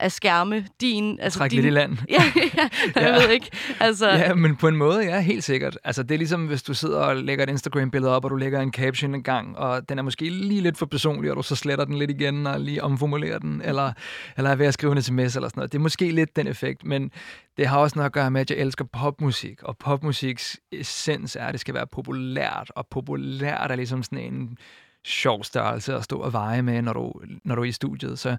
at 0.00 0.12
skærme 0.12 0.66
din... 0.80 1.20
Altså 1.20 1.38
Træk 1.38 1.50
din, 1.50 1.56
lidt 1.56 1.66
i 1.66 1.70
land. 1.70 1.98
Ja, 2.08 2.22
ja, 2.36 2.68
jeg 2.94 3.02
Ja. 3.02 3.22
ved 3.22 3.30
ikke. 3.30 3.50
Altså, 3.80 4.08
Ja, 4.08 4.34
men 4.34 4.56
på 4.56 4.68
en 4.68 4.76
måde, 4.76 5.04
ja, 5.04 5.20
helt 5.20 5.44
sikkert. 5.44 5.78
Altså, 5.84 6.02
det 6.02 6.10
er 6.14 6.18
ligesom, 6.18 6.46
hvis 6.46 6.62
du 6.62 6.74
sidder 6.74 6.98
og 7.00 7.16
lægger 7.16 7.44
et 7.44 7.50
Instagram-billede 7.50 8.16
op, 8.16 8.24
og 8.24 8.30
du 8.30 8.36
lægger 8.36 8.60
en 8.60 8.72
caption 8.72 9.14
en 9.14 9.22
gang, 9.22 9.58
og 9.58 9.88
den 9.88 9.98
er 9.98 10.02
måske 10.02 10.28
lige 10.28 10.60
lidt 10.60 10.78
for 10.78 10.86
personlig, 10.86 11.30
og 11.30 11.36
du 11.36 11.42
så 11.42 11.56
sletter 11.56 11.84
den 11.84 11.94
lidt 11.98 12.10
igen, 12.10 12.46
og 12.46 12.60
lige 12.60 12.82
omformulerer 12.84 13.38
den, 13.38 13.62
eller, 13.64 13.92
eller 14.36 14.50
er 14.50 14.54
ved 14.56 14.66
at 14.66 14.74
skrive 14.74 14.92
en 14.92 15.02
sms 15.02 15.16
eller 15.36 15.48
sådan 15.48 15.52
noget. 15.56 15.72
Det 15.72 15.78
er 15.78 15.82
måske 15.82 16.10
lidt 16.10 16.36
den 16.36 16.46
effekt, 16.46 16.84
men 16.84 17.10
det 17.56 17.66
har 17.66 17.78
også 17.78 17.96
noget 17.98 18.06
at 18.06 18.12
gøre 18.12 18.30
med, 18.30 18.40
at 18.40 18.50
jeg 18.50 18.58
elsker 18.58 18.84
popmusik, 18.84 19.62
og 19.62 19.78
popmusiks 19.78 20.60
essens 20.72 21.36
er, 21.36 21.44
at 21.46 21.52
det 21.52 21.60
skal 21.60 21.74
være 21.74 21.86
populært, 21.86 22.72
og 22.76 22.86
populært 22.90 23.70
er 23.70 23.76
ligesom 23.76 24.02
sådan 24.02 24.18
en 24.18 24.58
sjov 25.04 25.44
størrelse 25.44 25.94
at 25.94 26.04
stå 26.04 26.18
og 26.18 26.32
veje 26.32 26.62
med, 26.62 26.82
når 26.82 26.92
du, 26.92 27.12
når 27.44 27.54
du 27.54 27.60
er 27.62 27.66
i 27.66 27.72
studiet. 27.72 28.18
Så 28.18 28.36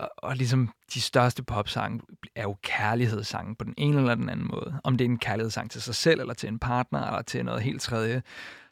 og, 0.00 0.10
og 0.16 0.36
ligesom 0.36 0.70
de 0.94 1.00
største 1.00 1.42
popsange 1.42 2.00
er 2.34 2.42
jo 2.42 2.56
kærlighedssange 2.62 3.54
på 3.56 3.64
den 3.64 3.74
ene 3.76 3.96
eller 3.96 4.14
den 4.14 4.28
anden 4.28 4.48
måde. 4.50 4.80
Om 4.84 4.96
det 4.96 5.04
er 5.04 5.08
en 5.08 5.18
kærlighedssang 5.18 5.70
til 5.70 5.82
sig 5.82 5.94
selv, 5.94 6.20
eller 6.20 6.34
til 6.34 6.48
en 6.48 6.58
partner, 6.58 7.06
eller 7.06 7.22
til 7.22 7.44
noget 7.44 7.62
helt 7.62 7.82
tredje. 7.82 8.22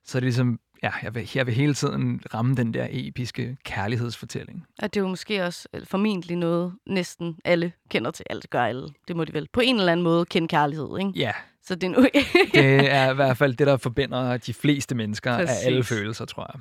Så 0.04 0.18
er 0.18 0.20
det 0.20 0.26
ligesom, 0.26 0.60
ja, 0.82 0.90
jeg 1.02 1.14
vil, 1.14 1.30
jeg 1.34 1.46
vil 1.46 1.54
hele 1.54 1.74
tiden 1.74 2.20
ramme 2.34 2.54
den 2.54 2.74
der 2.74 2.86
episke 2.90 3.56
kærlighedsfortælling. 3.64 4.66
at 4.78 4.94
det 4.94 5.00
er 5.00 5.04
jo 5.04 5.08
måske 5.08 5.44
også 5.44 5.68
øh, 5.74 5.86
formentlig 5.86 6.36
noget, 6.36 6.74
næsten 6.86 7.38
alle 7.44 7.72
kender 7.90 8.10
til. 8.10 8.26
Alt 8.30 8.50
gør 8.50 8.62
alle. 8.62 8.88
Det 9.08 9.16
må 9.16 9.24
de 9.24 9.32
vel 9.32 9.48
på 9.52 9.60
en 9.60 9.78
eller 9.78 9.92
anden 9.92 10.04
måde 10.04 10.24
kende 10.24 10.48
kærlighed, 10.48 10.98
ikke? 10.98 11.12
Ja, 11.16 11.32
Så 11.68 11.74
det 11.74 11.84
er 11.84 11.90
nu... 11.90 12.06
det 12.54 12.92
er 12.92 13.10
i 13.10 13.14
hvert 13.14 13.36
fald 13.36 13.54
det, 13.54 13.66
der 13.66 13.76
forbinder 13.76 14.36
de 14.36 14.54
fleste 14.54 14.94
mennesker 14.94 15.36
Præcis. 15.36 15.62
af 15.62 15.66
alle 15.66 15.84
følelser, 15.84 16.24
tror 16.24 16.50
jeg. 16.52 16.60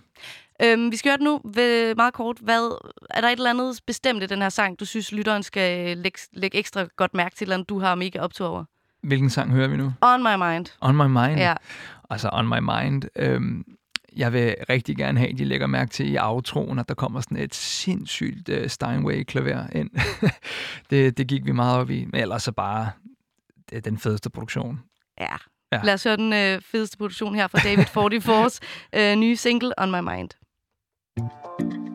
Øhm, 0.67 0.91
vi 0.91 0.95
skal 0.97 1.09
høre 1.09 1.17
det 1.17 1.23
nu 1.23 1.41
ved, 1.53 1.95
meget 1.95 2.13
kort. 2.13 2.37
Hvad, 2.41 2.77
er 3.09 3.21
der 3.21 3.27
et 3.27 3.37
eller 3.37 3.49
andet 3.49 3.79
bestemt 3.85 4.23
i 4.23 4.25
den 4.25 4.41
her 4.41 4.49
sang, 4.49 4.79
du 4.79 4.85
synes, 4.85 5.11
lytteren 5.11 5.43
skal 5.43 5.97
lægge, 5.97 6.19
lægge 6.33 6.57
ekstra 6.57 6.85
godt 6.95 7.13
mærke 7.13 7.35
til, 7.35 7.45
eller 7.45 7.63
du 7.63 7.79
har 7.79 7.95
mega 7.95 8.19
optur 8.19 8.47
over? 8.47 8.63
Hvilken 9.03 9.29
sang 9.29 9.51
hører 9.51 9.67
vi 9.67 9.77
nu? 9.77 9.93
On 10.01 10.23
My 10.23 10.51
Mind. 10.51 10.65
On 10.81 10.95
My 10.95 11.27
Mind? 11.27 11.39
Ja. 11.39 11.53
Altså 12.09 12.29
On 12.33 12.47
My 12.47 12.59
Mind. 12.59 13.03
Øhm, 13.15 13.65
jeg 14.15 14.33
vil 14.33 14.55
rigtig 14.69 14.97
gerne 14.97 15.19
have, 15.19 15.31
at 15.31 15.37
de 15.37 15.45
lægger 15.45 15.67
mærke 15.67 15.91
til 15.91 16.13
i 16.13 16.17
outroen, 16.17 16.79
at 16.79 16.89
der 16.89 16.95
kommer 16.95 17.21
sådan 17.21 17.37
et 17.37 17.55
sindssygt 17.55 18.49
uh, 18.49 18.67
Steinway-klaver 18.67 19.67
ind. 19.75 19.89
det, 20.89 21.17
det 21.17 21.27
gik 21.27 21.45
vi 21.45 21.51
meget 21.51 21.79
op 21.79 21.89
i. 21.89 22.05
Men 22.05 22.21
ellers 22.21 22.43
så 22.43 22.51
bare 22.51 22.89
det 23.69 23.77
er 23.77 23.81
den 23.81 23.97
fedeste 23.97 24.29
produktion. 24.29 24.79
Ja. 25.19 25.35
Ja. 25.71 25.79
Lad 25.83 25.93
os 25.93 26.03
høre 26.03 26.17
den 26.17 26.33
øh, 26.33 26.61
fedeste 26.61 26.97
produktion 26.97 27.35
her 27.35 27.47
fra 27.47 27.59
David 27.59 27.85
44's 27.85 28.59
øh, 28.99 29.15
nye 29.15 29.35
single, 29.35 29.73
On 29.79 29.91
My 29.91 29.99
Mind. 29.99 30.29
I 31.17 31.86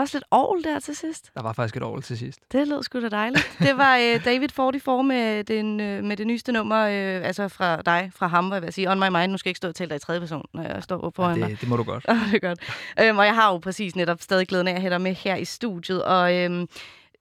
der 0.00 0.04
også 0.04 0.16
lidt 0.18 0.24
ovl 0.30 0.64
der 0.64 0.80
til 0.80 0.96
sidst? 0.96 1.30
Der 1.34 1.42
var 1.42 1.52
faktisk 1.52 1.76
et 1.76 1.82
år 1.82 2.00
til 2.00 2.18
sidst. 2.18 2.38
Det 2.52 2.68
lød 2.68 2.82
sgu 2.82 3.00
da 3.00 3.08
dejligt. 3.08 3.56
Det 3.58 3.76
var 3.76 3.96
øh, 3.96 4.24
David 4.24 4.48
44 4.48 5.04
med, 5.04 5.44
den, 5.44 5.80
øh, 5.80 6.04
med 6.04 6.16
det 6.16 6.26
nyeste 6.26 6.52
nummer, 6.52 6.78
øh, 6.78 7.26
altså 7.26 7.48
fra 7.48 7.82
dig, 7.82 8.10
fra 8.16 8.26
ham, 8.26 8.48
hvad 8.48 8.56
jeg 8.56 8.62
vil 8.62 8.72
sige. 8.72 8.90
On 8.90 9.00
my 9.00 9.08
mind, 9.08 9.32
nu 9.32 9.38
skal 9.38 9.48
jeg 9.48 9.50
ikke 9.50 9.56
stå 9.56 9.68
og 9.68 9.74
tale 9.74 9.88
dig 9.88 9.96
i 9.96 9.98
tredje 9.98 10.20
person, 10.20 10.46
når 10.54 10.62
jeg 10.62 10.82
står 10.82 11.12
foran 11.16 11.38
Ja, 11.38 11.46
det, 11.46 11.60
det 11.60 11.68
må 11.68 11.76
du 11.76 11.82
godt. 11.82 12.04
Åh, 12.10 12.16
det 12.16 12.34
er 12.34 12.48
godt. 12.48 12.60
Øhm, 13.00 13.18
og 13.18 13.26
jeg 13.26 13.34
har 13.34 13.52
jo 13.52 13.58
præcis 13.58 13.96
netop 13.96 14.22
stadig 14.22 14.48
glæden 14.48 14.68
af 14.68 14.72
at 14.72 14.80
have 14.80 14.90
dig 14.90 15.00
med 15.00 15.14
her 15.14 15.36
i 15.36 15.44
studiet. 15.44 16.04
Og 16.04 16.36
øhm, 16.36 16.68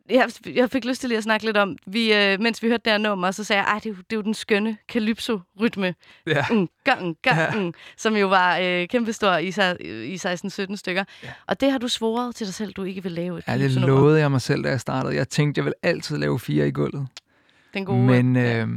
jeg, 0.10 0.30
jeg 0.56 0.70
fik 0.70 0.86
lyst 0.86 1.02
til 1.02 1.08
lige 1.10 1.18
at 1.18 1.24
snakke 1.24 1.46
lidt 1.46 1.58
om, 1.58 1.78
vi, 1.88 2.14
øh, 2.14 2.40
mens 2.42 2.64
vi 2.64 2.68
hørte 2.68 2.82
det 2.86 2.92
her 2.94 2.98
nummer, 2.98 3.32
så 3.32 3.44
sagde 3.44 3.62
jeg, 3.64 3.76
at 3.76 3.84
det, 3.84 3.90
er 3.90 3.94
jo- 3.94 4.02
det 4.10 4.12
er 4.12 4.16
jo 4.16 4.22
den 4.22 4.34
skønne 4.34 4.78
calypso-rytme. 4.92 5.96
Ja. 6.28 6.46
Mm, 6.52 6.70
gang, 6.84 7.16
gang, 7.22 7.66
mm, 7.66 7.74
som 7.98 8.16
jo 8.16 8.28
var 8.28 8.58
øh, 8.62 8.88
kæmpestor 8.88 9.38
i, 9.38 9.48
i 10.14 10.18
16-17 10.18 10.76
stykker. 10.78 11.04
Ja. 11.24 11.30
Og 11.48 11.62
det 11.62 11.72
har 11.72 11.78
du 11.78 11.88
svoret 11.88 12.36
til 12.36 12.48
dig 12.48 12.54
selv, 12.54 12.74
du 12.74 12.84
ikke 12.84 13.04
vil 13.04 13.12
lave 13.12 13.38
et 13.38 13.44
Ja, 13.48 13.58
det 13.58 13.72
lovede 13.72 14.20
jeg 14.20 14.32
mig 14.32 14.42
selv, 14.42 14.64
da 14.64 14.70
jeg 14.70 14.80
startede. 14.80 15.16
Jeg 15.16 15.30
tænkte, 15.30 15.60
jeg 15.60 15.66
vil 15.66 15.74
altid 15.84 16.18
lave 16.18 16.40
fire 16.40 16.68
i 16.68 16.72
gulvet. 16.72 17.08
Den 17.74 17.86
gode, 17.86 18.00
Men 18.00 18.36
øh, 18.36 18.68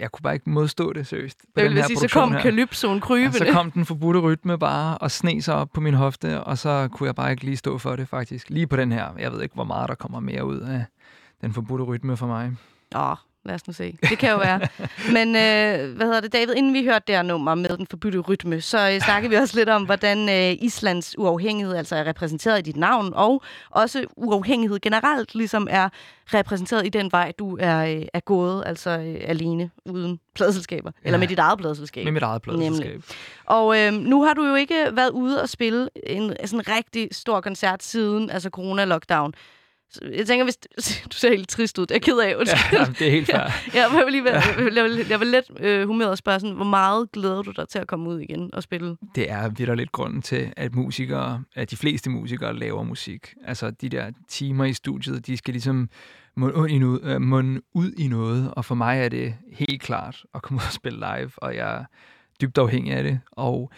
jeg 0.00 0.12
kunne 0.12 0.22
bare 0.22 0.34
ikke 0.34 0.50
modstå 0.50 0.92
det 0.92 1.06
seriøst. 1.06 1.38
på 1.38 1.44
Jeg 1.56 1.64
den 1.64 1.70
vil 1.74 1.80
her 1.82 1.86
sige, 1.86 1.96
så 1.98 2.08
kom 2.12 2.32
her. 2.32 2.42
calypsoen 2.42 3.00
krybende. 3.00 3.44
Ja, 3.44 3.46
så 3.50 3.52
kom 3.52 3.70
den 3.70 3.84
forbudte 3.84 4.20
rytme 4.20 4.58
bare 4.58 4.98
og 4.98 5.10
sne 5.10 5.42
sig 5.42 5.54
op 5.54 5.70
på 5.74 5.80
min 5.80 5.94
hofte, 5.94 6.40
og 6.44 6.58
så 6.58 6.88
kunne 6.92 7.06
jeg 7.06 7.14
bare 7.14 7.30
ikke 7.30 7.44
lige 7.44 7.56
stå 7.56 7.78
for 7.78 7.96
det, 7.96 8.08
faktisk. 8.08 8.50
Lige 8.50 8.66
på 8.66 8.76
den 8.76 8.92
her. 8.92 9.08
Jeg 9.18 9.32
ved 9.32 9.42
ikke, 9.42 9.54
hvor 9.54 9.64
meget 9.64 9.88
der 9.88 9.94
kommer 9.94 10.20
mere 10.20 10.44
ud 10.46 10.58
af 10.60 10.84
den 11.40 11.52
forbudte 11.52 11.84
rytme 11.84 12.16
for 12.16 12.26
mig. 12.26 12.52
Åh, 12.96 13.16
lad 13.44 13.54
os 13.54 13.66
nu 13.66 13.72
se. 13.72 13.96
Det 14.10 14.18
kan 14.18 14.30
jo 14.30 14.36
være. 14.36 14.60
Men 15.12 15.28
øh, 15.28 15.96
hvad 15.96 16.06
hedder 16.06 16.20
det, 16.20 16.32
David? 16.32 16.54
Inden 16.54 16.74
vi 16.74 16.84
hørte 16.84 17.04
det 17.06 17.14
her 17.14 17.22
nummer 17.22 17.54
med 17.54 17.76
den 17.76 17.86
forbudte 17.90 18.18
rytme, 18.18 18.60
så 18.60 18.90
øh, 18.90 19.00
snakkede 19.00 19.30
vi 19.30 19.36
også 19.36 19.56
lidt 19.56 19.68
om, 19.68 19.84
hvordan 19.84 20.28
øh, 20.28 20.64
Islands 20.64 21.18
uafhængighed 21.18 21.76
altså 21.76 21.96
er 21.96 22.04
repræsenteret 22.04 22.58
i 22.58 22.62
dit 22.62 22.76
navn, 22.76 23.12
og 23.14 23.42
også 23.70 24.04
uafhængighed 24.16 24.80
generelt 24.80 25.34
ligesom 25.34 25.68
er 25.70 25.88
repræsenteret 26.34 26.86
i 26.86 26.88
den 26.88 27.12
vej, 27.12 27.32
du 27.38 27.56
er, 27.60 27.84
øh, 27.84 28.02
er 28.14 28.20
gået, 28.20 28.62
altså 28.66 28.90
øh, 28.90 29.16
alene, 29.24 29.70
uden 29.84 30.20
pladselskaber. 30.34 30.90
Ja. 31.04 31.08
Eller 31.08 31.18
med 31.18 31.28
dit 31.28 31.38
eget 31.38 31.58
pladselskab. 31.58 32.04
Med 32.04 32.12
mit 32.12 32.22
eget 32.22 32.46
Nemlig. 32.46 32.68
pladselskab. 32.68 33.02
Og 33.44 33.78
øh, 33.80 33.92
nu 33.92 34.22
har 34.22 34.34
du 34.34 34.46
jo 34.46 34.54
ikke 34.54 34.86
været 34.92 35.10
ude 35.10 35.42
og 35.42 35.48
spille 35.48 35.88
en 36.06 36.34
sådan 36.44 36.68
rigtig 36.68 37.08
stor 37.12 37.40
koncert 37.40 37.82
siden 37.82 38.30
altså 38.30 38.50
corona-lockdown. 38.56 39.32
Jeg 40.12 40.26
tænker, 40.26 40.44
hvis 40.44 40.56
du 41.12 41.16
ser 41.16 41.28
helt 41.28 41.48
trist 41.48 41.78
ud, 41.78 41.86
det 41.86 41.90
er 41.90 41.94
jeg 41.94 42.02
ked 42.02 42.18
af. 42.18 42.36
undskyld. 42.36 42.78
Ja, 42.78 42.84
det 42.98 43.06
er 43.06 43.10
helt 43.10 43.26
fair. 43.26 43.40
Ja, 43.74 43.92
jeg 43.96 44.04
vil 44.04 44.12
lige 44.12 44.24
være, 44.24 44.42
jeg 44.74 44.84
vil, 44.84 45.06
jeg 45.10 45.20
vil 45.20 45.28
let 45.28 45.44
øh, 45.60 45.86
humøret 45.86 46.10
og 46.10 46.18
spørge 46.18 46.40
sådan, 46.40 46.56
hvor 46.56 46.64
meget 46.64 47.12
glæder 47.12 47.42
du 47.42 47.50
dig 47.50 47.68
til 47.68 47.78
at 47.78 47.86
komme 47.86 48.10
ud 48.10 48.20
igen 48.20 48.50
og 48.54 48.62
spille? 48.62 48.96
Det 49.14 49.30
er 49.30 49.48
vidderligt 49.48 49.92
grunden 49.92 50.22
til, 50.22 50.52
at 50.56 50.74
musikere, 50.74 51.42
at 51.54 51.70
de 51.70 51.76
fleste 51.76 52.10
musikere 52.10 52.58
laver 52.58 52.82
musik. 52.82 53.34
Altså 53.44 53.70
de 53.70 53.88
der 53.88 54.10
timer 54.28 54.64
i 54.64 54.72
studiet, 54.72 55.26
de 55.26 55.36
skal 55.36 55.54
ligesom 55.54 55.88
munde 56.36 56.56
ud 56.56 56.68
i 56.68 56.78
noget, 56.78 57.00
øh, 57.04 57.20
munde 57.20 57.60
ud 57.74 57.92
i 57.98 58.08
noget. 58.08 58.50
Og 58.56 58.64
for 58.64 58.74
mig 58.74 58.98
er 59.00 59.08
det 59.08 59.34
helt 59.52 59.82
klart 59.82 60.22
at 60.34 60.42
komme 60.42 60.56
ud 60.56 60.66
og 60.66 60.72
spille 60.72 60.98
live, 60.98 61.30
og 61.36 61.56
jeg 61.56 61.74
er 61.76 61.84
dybt 62.40 62.58
afhængig 62.58 62.92
af 62.92 63.02
det. 63.02 63.20
Og 63.30 63.70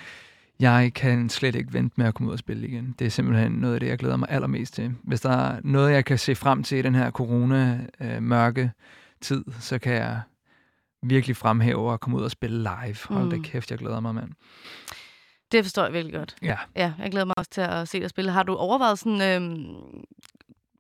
jeg 0.61 0.93
kan 0.95 1.29
slet 1.29 1.55
ikke 1.55 1.73
vente 1.73 1.95
med 1.97 2.07
at 2.07 2.15
komme 2.15 2.29
ud 2.29 2.33
og 2.33 2.39
spille 2.39 2.69
igen. 2.69 2.95
Det 2.99 3.05
er 3.07 3.09
simpelthen 3.11 3.53
noget 3.53 3.75
af 3.75 3.81
det, 3.81 3.87
jeg 3.87 3.99
glæder 3.99 4.17
mig 4.17 4.29
allermest 4.31 4.75
til. 4.75 4.95
Hvis 5.03 5.21
der 5.21 5.31
er 5.31 5.61
noget, 5.65 5.93
jeg 5.93 6.05
kan 6.05 6.19
se 6.19 6.35
frem 6.35 6.63
til 6.63 6.79
i 6.79 6.83
den 6.83 6.95
her 6.95 7.11
corona-mørke 7.11 8.73
tid, 9.21 9.45
så 9.61 9.79
kan 9.79 9.93
jeg 9.95 10.21
virkelig 11.03 11.37
fremhæve 11.37 11.93
at 11.93 12.01
komme 12.01 12.17
ud 12.19 12.23
og 12.23 12.31
spille 12.31 12.59
live. 12.59 12.97
Hold 13.09 13.31
da 13.31 13.37
Mm. 13.37 13.43
kæft, 13.43 13.71
jeg 13.71 13.79
glæder 13.79 14.01
mig, 14.01 14.15
mand. 14.15 14.31
Det 15.53 15.65
forstår 15.65 15.85
jeg 15.85 15.93
virkelig 15.93 16.15
godt. 16.15 16.37
Ja. 16.43 16.57
Ja, 16.77 16.93
jeg 16.99 17.11
glæder 17.11 17.25
mig 17.27 17.35
også 17.39 17.51
til 17.51 17.61
at 17.61 17.89
se 17.89 18.01
dig 18.01 18.11
spille. 18.11 18.31
Har 18.31 18.43
du 18.43 18.55
overvejet 18.55 18.99
sådan 18.99 19.43
øhm, 19.43 20.05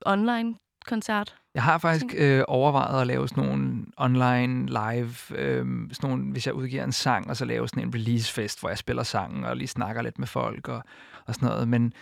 online-koncert? 0.06 1.34
Jeg 1.56 1.64
har 1.64 1.78
faktisk 1.78 2.04
øh, 2.16 2.44
overvejet 2.48 3.00
at 3.00 3.06
lave 3.06 3.28
sådan 3.28 3.44
nogle 3.44 3.84
online 3.96 4.66
live, 4.66 5.38
øh, 5.38 5.66
sådan 5.92 6.10
nogle, 6.10 6.24
hvis 6.32 6.46
jeg 6.46 6.54
udgiver 6.54 6.84
en 6.84 6.92
sang, 6.92 7.30
og 7.30 7.36
så 7.36 7.44
lave 7.44 7.68
sådan 7.68 7.82
en 7.82 7.94
releasefest, 7.94 8.60
hvor 8.60 8.68
jeg 8.68 8.78
spiller 8.78 9.02
sangen 9.02 9.44
og 9.44 9.56
lige 9.56 9.68
snakker 9.68 10.02
lidt 10.02 10.18
med 10.18 10.26
folk 10.26 10.68
og, 10.68 10.82
og 11.26 11.34
sådan 11.34 11.48
noget. 11.48 11.68
Men 11.68 11.92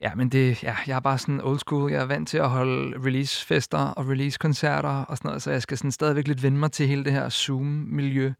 ja, 0.00 0.14
men 0.14 0.28
det, 0.28 0.62
ja, 0.62 0.76
jeg 0.86 0.96
er 0.96 1.00
bare 1.00 1.18
sådan 1.18 1.40
old 1.40 1.58
school. 1.58 1.90
Jeg 1.90 2.00
er 2.00 2.06
vant 2.06 2.28
til 2.28 2.38
at 2.38 2.48
holde 2.48 2.98
releasefester 3.06 3.78
og 3.78 4.08
releasekoncerter 4.08 5.04
og 5.04 5.16
sådan 5.16 5.28
noget, 5.28 5.42
så 5.42 5.50
jeg 5.50 5.62
skal 5.62 5.78
sådan 5.78 5.92
stadigvæk 5.92 6.28
lidt 6.28 6.42
vende 6.42 6.58
mig 6.58 6.72
til 6.72 6.86
hele 6.86 7.04
det 7.04 7.12
her 7.12 7.28
Zoom-miljø. 7.28 8.32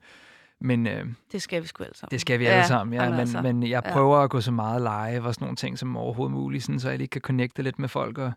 Men 0.60 0.86
øh, 0.86 1.06
Det 1.32 1.42
skal 1.42 1.62
vi 1.62 1.66
sgu 1.66 1.84
alle 1.84 1.96
sammen. 1.96 2.10
det 2.10 2.20
skal 2.20 2.38
vi 2.38 2.46
alle 2.46 2.66
sammen, 2.66 2.94
ja. 2.94 3.02
jamen 3.02 3.12
Men, 3.12 3.20
altså, 3.20 3.42
men 3.42 3.62
jeg 3.62 3.82
ja. 3.86 3.92
prøver 3.92 4.18
at 4.18 4.30
gå 4.30 4.40
så 4.40 4.50
meget 4.50 4.80
live 4.82 5.26
og 5.26 5.34
sådan 5.34 5.44
nogle 5.44 5.56
ting 5.56 5.78
som 5.78 5.96
overhovedet 5.96 6.32
muligt, 6.32 6.64
sådan, 6.64 6.80
så 6.80 6.88
jeg 6.88 6.98
lige 6.98 7.08
kan 7.08 7.20
connecte 7.20 7.62
lidt 7.62 7.78
med 7.78 7.88
folk 7.88 8.18
og 8.18 8.32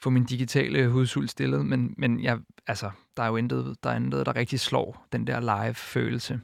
få 0.00 0.10
min 0.10 0.24
digitale 0.24 0.88
hudsult 0.88 1.30
stillet. 1.30 1.66
Men, 1.66 1.94
men 1.96 2.22
jeg, 2.22 2.38
altså, 2.66 2.90
der 3.16 3.22
er 3.22 3.26
jo 3.26 3.36
intet, 3.36 3.76
der, 3.82 3.90
er 3.90 3.96
intet, 3.96 4.26
der 4.26 4.36
rigtig 4.36 4.60
slår 4.60 5.06
den 5.12 5.26
der 5.26 5.40
live-følelse. 5.40 6.40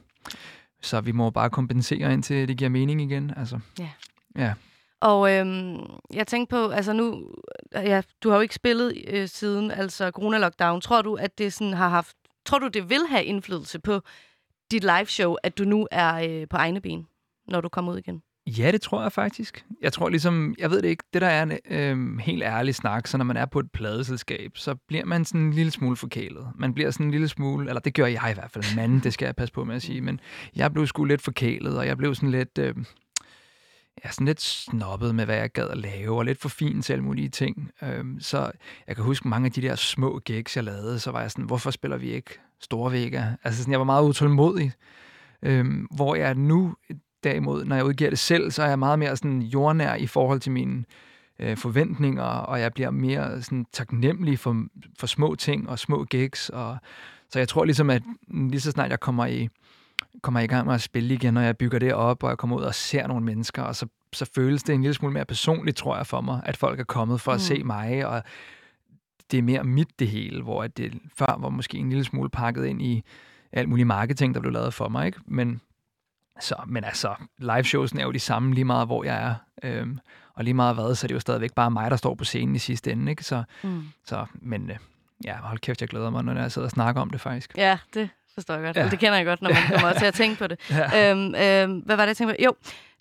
Så 0.81 1.01
vi 1.01 1.11
må 1.11 1.29
bare 1.29 1.49
kompensere 1.49 2.13
indtil 2.13 2.47
det 2.47 2.57
giver 2.57 2.69
mening 2.69 3.01
igen. 3.01 3.33
Altså. 3.37 3.59
Ja. 3.79 3.89
Ja. 4.35 4.53
Og 4.99 5.31
øhm, 5.31 5.77
jeg 6.13 6.27
tænkte 6.27 6.55
på, 6.55 6.69
altså 6.69 6.93
nu, 6.93 7.31
ja, 7.73 8.01
du 8.23 8.29
har 8.29 8.35
jo 8.35 8.41
ikke 8.41 8.55
spillet 8.55 9.03
øh, 9.07 9.27
siden 9.27 9.71
altså 9.71 10.11
corona-lockdown. 10.11 10.81
Tror 10.81 11.01
du, 11.01 11.15
at 11.15 11.37
det 11.37 11.53
sådan 11.53 11.73
har 11.73 11.89
haft, 11.89 12.15
tror 12.45 12.59
du, 12.59 12.67
det 12.67 12.89
vil 12.89 13.07
have 13.09 13.23
indflydelse 13.23 13.79
på 13.79 14.01
dit 14.71 14.83
live 14.83 15.05
show, 15.05 15.35
at 15.43 15.57
du 15.57 15.63
nu 15.63 15.87
er 15.91 16.15
øh, 16.15 16.47
på 16.47 16.57
egne 16.57 16.81
ben, 16.81 17.07
når 17.47 17.61
du 17.61 17.69
kommer 17.69 17.91
ud 17.91 17.97
igen? 17.97 18.21
Ja, 18.47 18.71
det 18.71 18.81
tror 18.81 19.01
jeg 19.01 19.11
faktisk. 19.11 19.65
Jeg 19.81 19.93
tror 19.93 20.09
ligesom, 20.09 20.55
jeg 20.57 20.71
ved 20.71 20.81
det 20.81 20.89
ikke, 20.89 21.03
det 21.13 21.21
der 21.21 21.27
er 21.27 21.43
en 21.43 21.57
øh, 21.69 22.19
helt 22.19 22.43
ærlig 22.43 22.75
snak, 22.75 23.07
så 23.07 23.17
når 23.17 23.25
man 23.25 23.37
er 23.37 23.45
på 23.45 23.59
et 23.59 23.71
pladeselskab, 23.71 24.51
så 24.55 24.75
bliver 24.87 25.05
man 25.05 25.25
sådan 25.25 25.41
en 25.41 25.53
lille 25.53 25.71
smule 25.71 25.95
forkælet. 25.95 26.47
Man 26.55 26.73
bliver 26.73 26.91
sådan 26.91 27.05
en 27.05 27.11
lille 27.11 27.27
smule, 27.27 27.67
eller 27.67 27.79
det 27.79 27.93
gør 27.93 28.05
jeg 28.05 28.31
i 28.31 28.33
hvert 28.33 28.51
fald, 28.51 28.75
manden, 28.75 28.99
det 28.99 29.13
skal 29.13 29.25
jeg 29.25 29.35
passe 29.35 29.53
på 29.53 29.63
med 29.63 29.75
at 29.75 29.81
sige, 29.81 30.01
men 30.01 30.19
jeg 30.55 30.73
blev 30.73 30.87
sgu 30.87 31.03
lidt 31.03 31.21
forkælet, 31.21 31.77
og 31.77 31.87
jeg 31.87 31.97
blev 31.97 32.15
sådan 32.15 32.31
lidt, 32.31 32.57
øh, 32.57 32.75
ja, 34.05 34.11
sådan 34.11 34.27
lidt 34.27 34.41
snobbet 34.41 35.15
med, 35.15 35.25
hvad 35.25 35.35
jeg 35.35 35.51
gad 35.51 35.67
at 35.67 35.77
lave, 35.77 36.17
og 36.17 36.25
lidt 36.25 36.41
for 36.41 36.49
fin 36.49 36.81
til 36.81 36.93
alle 36.93 37.03
mulige 37.03 37.29
ting. 37.29 37.71
Øhm, 37.83 38.19
så 38.19 38.51
jeg 38.87 38.95
kan 38.95 39.05
huske 39.05 39.27
mange 39.27 39.45
af 39.45 39.51
de 39.51 39.61
der 39.61 39.75
små 39.75 40.19
gigs, 40.19 40.55
jeg 40.55 40.63
lavede, 40.63 40.99
så 40.99 41.11
var 41.11 41.21
jeg 41.21 41.31
sådan, 41.31 41.45
hvorfor 41.45 41.71
spiller 41.71 41.97
vi 41.97 42.11
ikke 42.11 42.39
store 42.61 42.91
vægge? 42.91 43.37
Altså 43.43 43.61
sådan, 43.61 43.71
jeg 43.71 43.79
var 43.79 43.85
meget 43.85 44.03
utålmodig. 44.03 44.71
Øhm, 45.43 45.87
hvor 45.95 46.15
jeg 46.15 46.35
nu, 46.35 46.75
derimod, 47.29 47.65
når 47.65 47.75
jeg 47.75 47.85
udgiver 47.85 48.09
det 48.09 48.19
selv, 48.19 48.51
så 48.51 48.63
er 48.63 48.67
jeg 48.67 48.79
meget 48.79 48.99
mere 48.99 49.17
sådan 49.17 49.41
jordnær 49.41 49.95
i 49.95 50.07
forhold 50.07 50.39
til 50.39 50.51
mine 50.51 50.83
øh, 51.39 51.57
forventninger, 51.57 52.23
og 52.23 52.59
jeg 52.59 52.73
bliver 52.73 52.89
mere 52.91 53.41
sådan 53.41 53.65
taknemmelig 53.71 54.39
for, 54.39 54.65
for 54.99 55.07
små 55.07 55.35
ting 55.35 55.69
og 55.69 55.79
små 55.79 56.03
gigs. 56.03 56.49
Og, 56.49 56.77
så 57.29 57.39
jeg 57.39 57.47
tror 57.47 57.65
ligesom, 57.65 57.89
at 57.89 58.03
lige 58.27 58.61
så 58.61 58.71
snart 58.71 58.91
jeg 58.91 58.99
kommer 58.99 59.25
i, 59.25 59.49
kommer 60.21 60.39
i 60.39 60.47
gang 60.47 60.65
med 60.65 60.73
at 60.75 60.81
spille 60.81 61.13
igen, 61.13 61.33
når 61.33 61.41
jeg 61.41 61.57
bygger 61.57 61.79
det 61.79 61.93
op, 61.93 62.23
og 62.23 62.29
jeg 62.29 62.37
kommer 62.37 62.57
ud 62.57 62.61
og 62.63 62.75
ser 62.75 63.07
nogle 63.07 63.25
mennesker, 63.25 63.61
og 63.63 63.75
så, 63.75 63.87
så 64.13 64.29
føles 64.35 64.63
det 64.63 64.75
en 64.75 64.81
lille 64.81 64.93
smule 64.93 65.13
mere 65.13 65.25
personligt, 65.25 65.77
tror 65.77 65.97
jeg, 65.97 66.07
for 66.07 66.21
mig, 66.21 66.41
at 66.45 66.57
folk 66.57 66.79
er 66.79 66.83
kommet 66.83 67.21
for 67.21 67.31
at 67.31 67.35
Mm. 67.35 67.39
se 67.39 67.63
mig, 67.63 68.05
og 68.07 68.23
det 69.31 69.37
er 69.37 69.41
mere 69.43 69.63
mit 69.63 69.99
det 69.99 70.07
hele, 70.07 70.43
hvor 70.43 70.63
at 70.63 70.77
det 70.77 70.93
før 71.17 71.37
var 71.39 71.49
måske 71.49 71.77
en 71.77 71.89
lille 71.89 72.03
smule 72.03 72.29
pakket 72.29 72.65
ind 72.65 72.81
i 72.81 73.03
alt 73.51 73.69
muligt 73.69 73.87
marketing, 73.87 74.33
der 74.33 74.39
blev 74.41 74.53
lavet 74.53 74.73
for 74.73 74.89
mig, 74.89 75.05
ikke? 75.05 75.19
Men, 75.27 75.61
så, 76.39 76.55
men 76.67 76.83
altså, 76.83 77.15
liveshowsen 77.37 77.99
er 77.99 78.03
jo 78.03 78.11
de 78.11 78.19
samme 78.19 78.53
lige 78.53 78.65
meget, 78.65 78.87
hvor 78.87 79.03
jeg 79.03 79.23
er. 79.23 79.35
Øhm, 79.63 79.99
og 80.33 80.43
lige 80.43 80.53
meget 80.53 80.75
hvad, 80.75 80.95
så 80.95 81.05
er 81.05 81.07
det 81.07 81.15
jo 81.15 81.19
stadigvæk 81.19 81.53
bare 81.53 81.71
mig, 81.71 81.91
der 81.91 81.97
står 81.97 82.15
på 82.15 82.23
scenen 82.23 82.55
i 82.55 82.59
sidste 82.59 82.91
ende, 82.91 83.09
ikke? 83.11 83.23
Så, 83.23 83.43
Mm. 83.63 83.83
så 84.05 84.25
men 84.33 84.69
øh, 84.69 84.75
ja, 85.25 85.35
hold 85.37 85.59
kæft, 85.59 85.81
jeg 85.81 85.89
glæder 85.89 86.09
mig, 86.09 86.23
når 86.23 86.35
jeg 86.41 86.51
sidder 86.51 86.65
og 86.67 86.71
snakker 86.71 87.01
om 87.01 87.09
det 87.09 87.21
faktisk. 87.21 87.57
Ja, 87.57 87.77
det 87.93 88.09
forstår 88.33 88.53
jeg 88.53 88.63
godt. 88.63 88.77
Ja. 88.77 88.89
Det 88.89 88.99
kender 88.99 89.15
jeg 89.17 89.25
godt, 89.25 89.41
når 89.41 89.49
man 89.49 89.61
kommer 89.79 89.93
til 89.93 90.05
at 90.05 90.13
tænke 90.13 90.37
på 90.39 90.47
det. 90.47 90.59
Ja. 90.69 91.11
øhm, 91.11 91.35
øhm, 91.35 91.79
hvad 91.79 91.95
var 91.95 92.03
det, 92.03 92.07
jeg 92.07 92.17
tænkte 92.17 92.35
på? 92.39 92.43
Jo, 92.43 92.53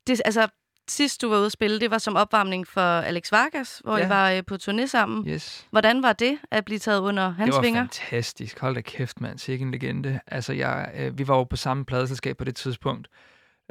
det, 0.06 0.22
altså, 0.24 0.48
sidst 0.88 1.22
du 1.22 1.28
var 1.28 1.36
ude 1.36 1.46
at 1.46 1.52
spille, 1.52 1.80
det 1.80 1.90
var 1.90 1.98
som 1.98 2.16
opvarmning 2.16 2.66
for 2.68 2.80
Alex 2.80 3.32
Vargas, 3.32 3.80
hvor 3.84 3.98
Ja. 3.98 4.06
I 4.06 4.08
var 4.08 4.30
øh, 4.30 4.42
på 4.46 4.54
turné 4.62 4.86
sammen. 4.86 5.28
Yes. 5.28 5.66
Hvordan 5.70 6.02
var 6.02 6.12
det 6.12 6.38
at 6.50 6.64
blive 6.64 6.78
taget 6.78 7.00
under 7.00 7.30
hans 7.30 7.48
det 7.48 7.54
var 7.54 7.62
vinger? 7.62 7.80
fantastisk. 7.80 8.60
Hold 8.60 8.74
da 8.74 8.80
kæft, 8.80 9.20
mand. 9.20 9.38
Sikke 9.38 9.62
en 9.62 9.70
legende. 9.70 10.20
Altså, 10.26 10.52
jeg, 10.52 10.90
øh, 10.96 11.18
vi 11.18 11.28
var 11.28 11.36
jo 11.36 11.44
på 11.44 11.56
samme 11.56 11.84
pladeselskab 11.84 12.36
på 12.36 12.44
det 12.44 12.56
tidspunkt. 12.56 13.08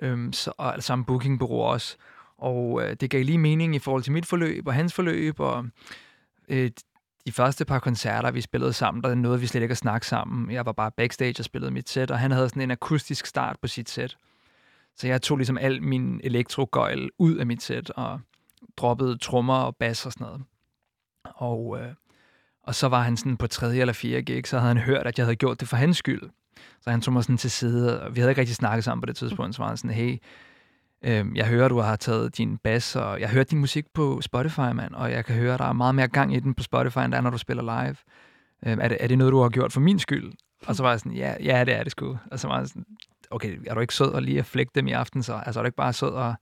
Øhm, 0.01 0.34
så, 0.34 0.51
og 0.57 0.84
samme 0.84 1.05
bookingbureau 1.05 1.61
også. 1.61 1.95
Og 2.38 2.84
øh, 2.84 2.93
det 2.93 3.09
gav 3.09 3.24
lige 3.24 3.38
mening 3.38 3.76
i 3.76 3.80
forhold 3.80 4.03
til 4.03 4.11
mit 4.11 4.26
forløb 4.26 4.68
og 4.68 4.74
hans 4.74 4.93
forløb. 4.93 5.39
Og 5.39 5.66
øh, 6.49 6.72
de 7.26 7.32
første 7.32 7.66
par 7.66 7.80
koncerter, 7.80 8.32
vi 8.32 8.41
spillede 8.41 8.74
sammen, 8.74 9.03
der 9.03 9.16
nåede 9.16 9.39
vi 9.39 9.47
slet 9.47 9.61
ikke 9.61 9.72
at 9.72 9.78
snakke 9.78 10.07
sammen. 10.07 10.51
Jeg 10.51 10.66
var 10.66 10.72
bare 10.72 10.91
backstage 10.91 11.36
og 11.39 11.45
spillede 11.45 11.72
mit 11.72 11.89
sæt, 11.89 12.11
og 12.11 12.20
han 12.20 12.32
havde 12.32 12.49
sådan 12.49 12.61
en 12.61 12.72
akustisk 12.72 13.26
start 13.26 13.55
på 13.61 13.68
sit 13.68 13.89
sæt. 13.89 14.18
Så 14.98 15.08
jeg 15.08 15.22
tog 15.22 15.38
ligesom 15.38 15.58
al 15.58 15.84
min 15.84 16.22
elektrogøjl 16.24 17.10
ud 17.20 17.36
af 17.36 17.46
mit 17.46 17.64
sæt 17.64 17.89
og 17.89 18.20
droppede 18.78 19.18
trommer 19.18 19.56
og 19.56 19.76
bas 19.76 20.06
og 20.06 20.12
sådan 20.12 20.26
noget. 20.26 20.41
Og, 21.24 21.78
øh, 21.82 21.94
og 22.64 22.76
så 22.76 22.88
var 22.88 23.02
han 23.02 23.18
sådan 23.18 23.38
på 23.38 23.48
tredje 23.48 23.82
eller 23.82 23.94
fjerde 23.94 24.24
gig, 24.24 24.48
så 24.48 24.60
havde 24.60 24.68
han 24.76 24.84
hørt, 24.84 25.08
at 25.08 25.18
jeg 25.18 25.26
havde 25.26 25.36
gjort 25.36 25.60
det 25.60 25.68
for 25.68 25.78
hans 25.78 25.98
skyld. 25.98 26.22
Så 26.82 26.89
han 26.89 27.02
tog 27.02 27.14
mig 27.14 27.24
sådan 27.24 27.38
til 27.38 27.52
side, 27.52 28.02
og 28.02 28.16
vi 28.16 28.20
havde 28.20 28.32
ikke 28.32 28.41
rigtig 28.41 28.56
snakket 28.56 28.84
sammen 28.84 29.02
på 29.02 29.06
det 29.06 29.16
tidspunkt, 29.16 29.56
så 29.56 29.62
var 29.62 29.68
han 29.68 29.78
sådan, 29.78 29.96
hey, 29.96 30.18
øh, 31.04 31.26
jeg 31.36 31.48
hører, 31.48 31.68
du 31.68 31.80
har 31.80 31.96
taget 31.96 32.38
din 32.38 32.58
bas, 32.58 32.96
og 32.96 33.20
jeg 33.20 33.30
hører 33.30 33.44
din 33.44 33.60
musik 33.60 33.86
på 33.94 34.22
Spotify, 34.22 34.60
mand, 34.60 34.94
og 34.94 35.12
jeg 35.12 35.26
kan 35.26 35.36
høre, 35.36 35.58
der 35.58 35.66
er 35.66 35.74
meget 35.74 35.96
mere 35.96 36.08
gang 36.08 36.36
i 36.36 36.39
den 36.39 36.54
på 36.54 36.64
Spotify, 36.64 36.98
end 36.98 37.12
der 37.12 37.18
er, 37.18 37.22
når 37.22 37.30
du 37.30 37.38
spiller 37.38 37.64
live. 37.64 37.96
Øh, 38.66 38.78
er, 38.82 38.88
det, 38.88 38.98
er 39.00 39.08
det 39.08 39.18
noget, 39.18 39.32
du 39.32 39.41
har 39.41 39.50
gjort 39.50 39.74
for 39.74 39.80
min 39.80 40.00
skyld? 40.00 40.34
Og 40.66 40.76
så 40.76 40.84
var 40.84 40.89
jeg 40.89 41.00
sådan, 41.00 41.12
ja, 41.12 41.36
ja 41.44 41.64
det 41.66 41.74
er 41.74 41.84
det 41.84 41.91
sgu. 41.91 42.18
Og 42.32 42.39
så 42.39 42.48
var 42.48 42.58
jeg 42.58 42.68
sådan, 42.68 42.86
okay, 43.34 43.60
er 43.68 43.74
du 43.74 43.80
ikke 43.80 43.94
sød 43.94 44.12
og 44.12 44.22
lige 44.22 44.40
at 44.40 44.46
flække 44.46 44.72
dem 44.76 44.88
i 44.88 44.92
aften, 44.92 45.24
så 45.24 45.34
altså, 45.46 45.60
er 45.60 45.64
du 45.64 45.68
ikke 45.68 45.76
bare 45.76 45.94
sød 45.94 46.10
og 46.10 46.36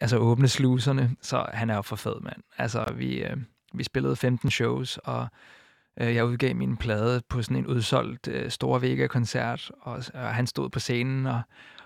altså, 0.00 0.16
åbne 0.16 0.48
sluserne? 0.48 1.16
Så 1.20 1.46
han 1.52 1.70
er 1.70 1.74
jo 1.74 1.82
for 1.82 1.96
fed, 1.96 2.20
mand. 2.20 2.42
Altså, 2.58 2.92
vi, 2.96 3.24
øh, 3.24 3.36
vi 3.74 3.84
spillede 3.84 4.16
15 4.16 4.50
shows, 4.50 4.98
og 5.04 5.26
øh, 6.00 6.14
jeg 6.14 6.24
udgav 6.24 6.56
min 6.56 6.76
plade 6.76 7.22
på 7.28 7.42
sådan 7.42 7.56
en 7.56 7.66
udsolgt 7.66 8.28
øh, 8.28 8.50
Store 8.50 8.82
Vega-koncert, 8.82 9.70
og, 9.80 10.04
og 10.14 10.34
han 10.34 10.46
stod 10.46 10.70
på 10.70 10.80
scenen 10.80 11.26
og, 11.26 11.40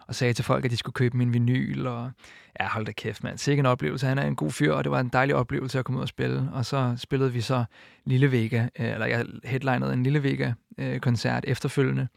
og 0.07 0.15
sagde 0.15 0.33
til 0.33 0.45
folk, 0.45 0.65
at 0.65 0.71
de 0.71 0.77
skulle 0.77 0.95
købe 0.95 1.17
min 1.17 1.33
vinyl, 1.33 1.87
og 1.87 2.11
ja, 2.61 2.69
hold 2.69 2.87
da 2.87 2.93
kæft, 2.93 3.25
mand. 3.25 3.39
Sikke 3.39 3.61
en 3.61 3.67
oplevelse. 3.67 4.07
Han 4.07 4.19
er 4.19 4.27
en 4.27 4.37
god 4.37 4.51
fyr, 4.51 4.73
og 4.73 4.85
det 4.85 4.93
var 4.93 5.01
en 5.01 5.09
dejlig 5.09 5.35
oplevelse 5.35 5.79
at 5.79 5.85
komme 5.85 5.99
ud 5.99 6.03
og 6.03 6.09
spille. 6.09 6.51
Og 6.53 6.67
så 6.67 6.95
spillede 6.99 7.33
vi 7.33 7.41
så 7.41 7.65
Lille 8.05 8.33
Vega, 8.33 8.63
øh, 8.79 8.93
eller 8.93 9.07
jeg 9.07 9.27
headlinede 9.45 9.93
en 9.93 10.03
Lille 10.03 10.23
Vega-koncert 10.23 11.45
øh, 11.47 11.51
efterfølgende. 11.51 12.09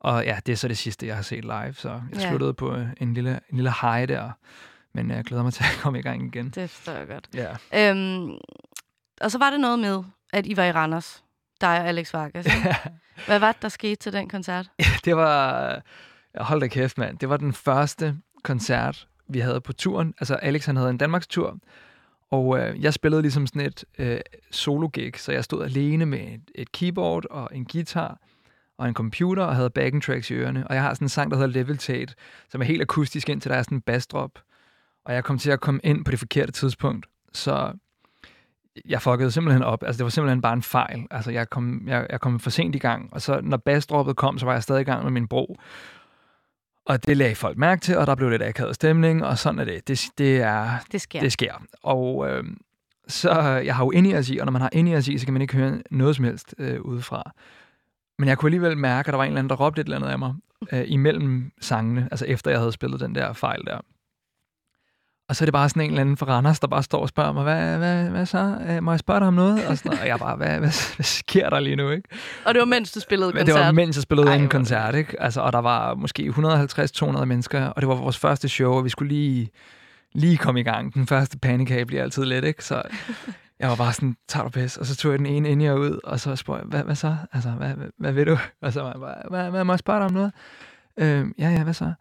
Og 0.00 0.24
ja, 0.24 0.38
det 0.46 0.52
er 0.52 0.56
så 0.56 0.68
det 0.68 0.78
sidste, 0.78 1.06
jeg 1.06 1.14
har 1.16 1.22
set 1.22 1.44
live, 1.44 1.72
så 1.74 1.88
jeg 1.88 2.02
Ja. 2.20 2.28
sluttede 2.28 2.54
på 2.54 2.74
øh, 2.74 2.86
en 3.00 3.14
lille, 3.14 3.40
en 3.50 3.56
lille 3.56 3.72
high 3.82 4.08
der. 4.08 4.30
Men 4.94 5.10
jeg 5.10 5.24
glæder 5.24 5.42
mig 5.42 5.52
til 5.54 5.64
at 5.64 5.78
komme 5.82 5.98
i 5.98 6.02
gang 6.02 6.26
igen. 6.26 6.50
Det 6.50 6.70
forstår 6.70 6.92
jeg 6.92 7.06
godt. 7.08 7.28
Ja. 7.34 7.90
Øhm, 7.90 8.30
og 9.20 9.30
så 9.30 9.38
var 9.38 9.50
det 9.50 9.60
noget 9.60 9.78
med, 9.78 10.02
at 10.32 10.46
I 10.46 10.56
var 10.56 10.64
i 10.64 10.72
Randers, 10.72 11.24
dig 11.60 11.68
og 11.80 11.88
Alex 11.88 12.12
Vargas. 12.14 12.46
ikke? 12.46 12.76
Hvad 13.26 13.38
var 13.38 13.52
det, 13.52 13.62
der 13.62 13.68
skete 13.68 13.94
til 13.96 14.12
den 14.12 14.28
koncert? 14.28 14.70
det 15.04 15.16
var... 15.16 15.80
Hold 16.40 16.60
da 16.60 16.66
kæft, 16.68 16.98
mand. 16.98 17.18
Det 17.18 17.28
var 17.28 17.36
den 17.36 17.52
første 17.52 18.16
koncert, 18.42 19.08
vi 19.28 19.38
havde 19.40 19.60
på 19.60 19.72
turen. 19.72 20.14
Altså, 20.20 20.34
Alex 20.34 20.66
han 20.66 20.76
havde 20.76 20.90
en 20.90 20.98
Danmarks 20.98 21.26
tur, 21.26 21.58
og 22.30 22.58
øh, 22.58 22.82
jeg 22.82 22.94
spillede 22.94 23.22
ligesom 23.22 23.46
sådan 23.46 23.62
et 23.62 23.84
øh, 23.98 24.20
solo-gig, 24.50 25.12
så 25.16 25.32
jeg 25.32 25.44
stod 25.44 25.64
alene 25.64 26.06
med 26.06 26.18
et, 26.20 26.40
et 26.54 26.72
keyboard 26.72 27.24
og 27.30 27.48
en 27.52 27.64
guitar 27.64 28.18
og 28.78 28.88
en 28.88 28.94
computer 28.94 29.44
og 29.44 29.56
havde 29.56 29.70
backing 29.70 30.02
tracks 30.02 30.30
i 30.30 30.34
ørerne. 30.34 30.66
Og 30.66 30.74
jeg 30.74 30.82
har 30.82 30.94
sådan 30.94 31.04
en 31.04 31.08
sang, 31.08 31.30
der 31.30 31.36
hedder 31.36 31.52
Levitate, 31.52 32.14
som 32.48 32.60
er 32.60 32.64
helt 32.64 32.82
akustisk 32.82 33.28
indtil 33.28 33.50
der 33.50 33.56
er 33.56 33.62
sådan 33.62 33.78
en 33.78 33.82
bassdrop. 33.82 34.30
Og 35.04 35.14
jeg 35.14 35.24
kom 35.24 35.38
til 35.38 35.50
at 35.50 35.60
komme 35.60 35.80
ind 35.84 36.04
på 36.04 36.10
det 36.10 36.18
forkerte 36.18 36.52
tidspunkt, 36.52 37.06
så 37.32 37.72
jeg 38.84 39.02
fuckede 39.02 39.30
simpelthen 39.30 39.62
op. 39.62 39.82
Altså, 39.82 39.98
det 39.98 40.04
var 40.04 40.10
simpelthen 40.10 40.42
bare 40.42 40.52
en 40.52 40.62
fejl. 40.62 41.06
Altså, 41.10 41.30
jeg 41.30 41.50
kom, 41.50 41.82
jeg, 41.86 42.06
jeg 42.10 42.20
kom 42.20 42.40
for 42.40 42.50
sent 42.50 42.74
i 42.74 42.78
gang, 42.78 43.08
og 43.12 43.22
så 43.22 43.40
når 43.42 43.56
bassdroppet 43.56 44.16
kom, 44.16 44.38
så 44.38 44.46
var 44.46 44.52
jeg 44.52 44.62
stadig 44.62 44.80
i 44.80 44.84
gang 44.84 45.02
med 45.02 45.12
min 45.12 45.28
bro. 45.28 45.56
Og 46.86 47.06
det 47.06 47.16
lagde 47.16 47.34
folk 47.34 47.58
mærke 47.58 47.80
til, 47.80 47.96
og 47.96 48.06
der 48.06 48.14
blev 48.14 48.30
lidt 48.30 48.42
akavet 48.42 48.74
stemning, 48.74 49.24
og 49.24 49.38
sådan 49.38 49.58
er 49.58 49.64
det. 49.64 49.88
Det, 49.88 50.10
det, 50.18 50.40
er, 50.40 50.70
det 50.92 51.00
sker. 51.00 51.20
Det 51.20 51.32
sker. 51.32 51.52
Og 51.82 52.30
øh, 52.30 52.44
så 53.08 53.40
jeg 53.40 53.76
har 53.76 53.84
jo 53.84 53.90
ind 53.90 54.06
i, 54.06 54.38
og 54.38 54.46
når 54.46 54.50
man 54.52 54.62
har 54.62 54.70
ind 54.72 54.88
i, 54.88 55.18
så 55.18 55.26
kan 55.26 55.32
man 55.32 55.42
ikke 55.42 55.56
høre 55.56 55.82
noget 55.90 56.16
som 56.16 56.24
helst 56.24 56.54
øh, 56.58 56.80
udefra. 56.80 57.32
Men 58.18 58.28
jeg 58.28 58.38
kunne 58.38 58.48
alligevel 58.48 58.78
mærke, 58.78 59.08
at 59.08 59.12
der 59.12 59.16
var 59.16 59.24
en 59.24 59.28
eller 59.28 59.38
anden, 59.38 59.50
der 59.50 59.56
råbte 59.56 59.80
et 59.80 59.84
eller 59.84 59.96
andet 59.96 60.08
af 60.08 60.18
mig 60.18 60.34
øh, 60.72 60.84
imellem 60.86 61.50
sangene, 61.60 62.08
altså 62.10 62.24
efter 62.24 62.50
jeg 62.50 62.60
havde 62.60 62.72
spillet 62.72 63.00
den 63.00 63.14
der 63.14 63.32
fejl 63.32 63.64
der. 63.66 63.80
Og 65.28 65.36
så 65.36 65.44
er 65.44 65.46
det 65.46 65.52
bare 65.52 65.68
sådan 65.68 65.82
en 65.82 65.90
eller 65.90 66.00
anden 66.00 66.16
fra 66.16 66.26
Randers, 66.26 66.60
der 66.60 66.66
bare 66.66 66.82
står 66.82 67.00
og 67.00 67.08
spørger 67.08 67.32
mig, 67.32 67.42
hvad, 67.42 67.78
hvad, 67.78 68.10
hvad 68.10 68.26
så? 68.26 68.58
Øh, 68.68 68.82
må 68.82 68.92
jeg 68.92 68.98
spørge 68.98 69.20
dig 69.20 69.28
om 69.28 69.34
noget? 69.34 69.66
Og, 69.66 69.78
sådan, 69.78 69.98
og 69.98 70.06
jeg 70.06 70.18
bare, 70.18 70.36
hvad, 70.36 70.48
hvad, 70.48 70.94
hvad 70.96 71.04
sker 71.04 71.50
der 71.50 71.60
lige 71.60 71.76
nu? 71.76 71.90
Ikke? 71.90 72.08
Og 72.44 72.54
det 72.54 72.58
var 72.58 72.66
mens 72.66 72.92
du 72.92 73.00
spillede 73.00 73.32
koncert? 73.32 73.46
det 73.46 73.54
var 73.54 73.72
mens 73.72 73.96
jeg 73.96 74.02
spillede 74.02 74.28
Ej, 74.28 74.36
en 74.36 74.48
koncert, 74.48 74.94
ikke? 74.94 75.22
Altså, 75.22 75.40
og 75.40 75.52
der 75.52 75.58
var 75.58 75.94
måske 75.94 76.22
150-200 77.20 77.24
mennesker, 77.24 77.66
og 77.66 77.82
det 77.82 77.88
var 77.88 77.94
vores 77.94 78.18
første 78.18 78.48
show, 78.48 78.72
og 78.72 78.84
vi 78.84 78.88
skulle 78.88 79.14
lige, 79.14 79.50
lige 80.14 80.36
komme 80.36 80.60
i 80.60 80.62
gang. 80.62 80.94
Den 80.94 81.06
første 81.06 81.38
panikage 81.38 81.86
bliver 81.86 82.02
altid 82.02 82.24
let, 82.24 82.44
ikke? 82.44 82.64
Så 82.64 82.82
jeg 83.60 83.68
var 83.68 83.76
bare 83.76 83.92
sådan, 83.92 84.16
tager 84.28 84.44
du 84.44 84.50
pis? 84.50 84.76
Og 84.76 84.86
så 84.86 84.96
tog 84.96 85.12
jeg 85.12 85.18
den 85.18 85.26
ene 85.26 85.50
ind 85.50 85.62
og 85.68 85.78
ud, 85.78 86.00
og 86.04 86.20
så 86.20 86.36
spurgte 86.36 86.60
jeg, 86.60 86.68
hvad, 86.68 86.82
hvad 86.82 86.94
så? 86.94 87.16
Altså, 87.32 87.50
hvad, 87.50 87.68
hvad, 87.68 87.86
hvad 87.98 88.12
vil 88.12 88.26
du? 88.26 88.38
Og 88.62 88.72
så 88.72 88.82
var 88.82 88.90
jeg 88.90 89.00
bare, 89.00 89.14
hvad, 89.30 89.50
hvad 89.50 89.64
må 89.64 89.72
jeg 89.72 89.78
spørge 89.78 89.98
dig 89.98 90.06
om 90.06 90.12
noget? 90.12 90.32
Øhm, 90.96 91.34
ja, 91.38 91.50
ja, 91.50 91.64
hvad 91.64 91.74
så? 91.74 91.92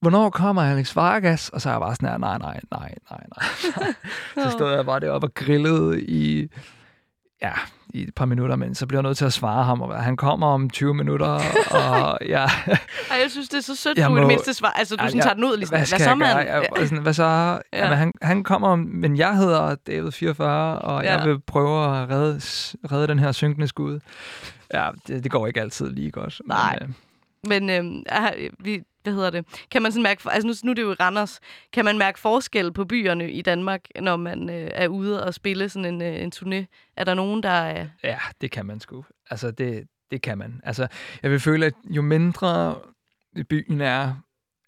Hvornår 0.00 0.30
kommer 0.30 0.62
Alex 0.62 0.96
Vargas? 0.96 1.48
Og 1.48 1.60
så 1.60 1.68
er 1.68 1.72
jeg 1.72 1.80
bare 1.80 1.94
sådan 1.94 2.08
her, 2.08 2.18
nej, 2.18 2.38
nej, 2.38 2.60
nej, 2.70 2.94
nej, 3.10 3.24
nej. 3.36 3.94
så 4.44 4.50
stod 4.56 4.72
jeg 4.72 4.86
bare 4.86 5.00
deroppe 5.00 5.26
og 5.26 5.34
grillede 5.34 6.02
i, 6.02 6.48
ja, 7.42 7.52
i 7.94 8.02
et 8.02 8.14
par 8.14 8.24
minutter, 8.24 8.56
men 8.56 8.74
så 8.74 8.86
bliver 8.86 8.98
jeg 9.02 9.08
nødt 9.08 9.18
til 9.18 9.24
at 9.24 9.32
svare 9.32 9.64
ham, 9.64 9.80
og 9.80 10.02
han 10.04 10.16
kommer 10.16 10.46
om 10.46 10.70
20 10.70 10.94
minutter, 10.94 11.26
og 11.80 12.18
ja... 12.26 12.44
Ej, 12.44 13.18
jeg 13.22 13.26
synes, 13.30 13.48
det 13.48 13.56
er 13.58 13.62
så 13.62 13.76
sødt, 13.76 13.98
Jeg 13.98 14.08
du 14.08 14.14
i 14.14 14.16
det 14.16 14.22
må- 14.22 14.28
mindste 14.28 14.54
svar. 14.54 14.68
Altså, 14.70 14.96
du 14.96 15.04
sådan 15.06 15.20
tager 15.20 15.34
den 15.34 15.44
ud, 15.44 15.56
ligesom, 15.56 15.72
hvad, 15.78 15.78
hvad, 15.88 15.98
så, 15.98 16.08
jeg 16.08 16.18
mand? 16.18 16.38
Jeg, 16.38 16.66
var 16.76 16.84
sådan, 16.84 17.02
hvad 17.02 17.12
så? 17.12 17.24
Ja. 17.24 17.58
Ja. 17.72 17.84
Jamen, 17.84 17.98
han, 17.98 18.12
han 18.22 18.44
kommer, 18.44 18.68
om- 18.68 18.78
men 18.78 19.16
jeg 19.16 19.36
hedder 19.36 19.74
David 19.86 20.12
44, 20.12 20.78
og 20.78 21.04
ja. 21.04 21.16
Jeg 21.18 21.28
vil 21.28 21.40
prøve 21.40 21.84
at 22.02 22.10
redde, 22.10 22.34
redde 22.92 23.06
den 23.06 23.18
her 23.18 23.32
synkende 23.32 23.68
skud. 23.68 24.00
Ja, 24.74 24.88
det, 25.06 25.24
det 25.24 25.30
går 25.32 25.46
ikke 25.46 25.60
altid 25.60 25.90
lige 25.90 26.10
godt. 26.10 26.40
Nej. 26.46 26.78
Men, 27.48 27.70
øh, 27.70 27.84
Men 27.84 28.04
er, 28.08 28.30
vi, 28.60 28.82
hvad 29.08 29.16
hedder 29.16 29.30
det? 29.30 29.66
Kan 29.70 29.82
man 29.82 29.92
sådan 29.92 30.02
mærke, 30.02 30.22
altså 30.30 30.46
nu, 30.46 30.54
nu 30.64 30.70
er 30.70 30.74
det 30.74 30.82
jo 30.82 30.90
i 30.90 30.94
Randers, 30.94 31.40
kan 31.72 31.84
man 31.84 31.98
mærke 31.98 32.18
forskel 32.18 32.72
på 32.72 32.84
byerne 32.84 33.30
i 33.30 33.42
Danmark, 33.42 33.80
når 34.00 34.16
man 34.16 34.50
øh, 34.50 34.70
er 34.74 34.88
ude 34.88 35.24
og 35.24 35.34
spille 35.34 35.68
sådan 35.68 35.94
en, 35.94 36.02
øh, 36.02 36.22
en 36.22 36.32
turné? 36.34 36.92
Er 36.96 37.04
der 37.04 37.14
nogen, 37.14 37.42
der 37.42 37.48
er... 37.48 37.86
Ja, 38.04 38.18
det 38.40 38.50
kan 38.50 38.66
man 38.66 38.80
sgu. 38.80 39.04
Altså, 39.30 39.50
det, 39.50 39.84
det 40.10 40.22
kan 40.22 40.38
man. 40.38 40.60
Altså, 40.64 40.86
jeg 41.22 41.30
vil 41.30 41.40
føle, 41.40 41.66
at 41.66 41.74
jo 41.84 42.02
mindre 42.02 42.78
byen 43.48 43.80
er, 43.80 44.14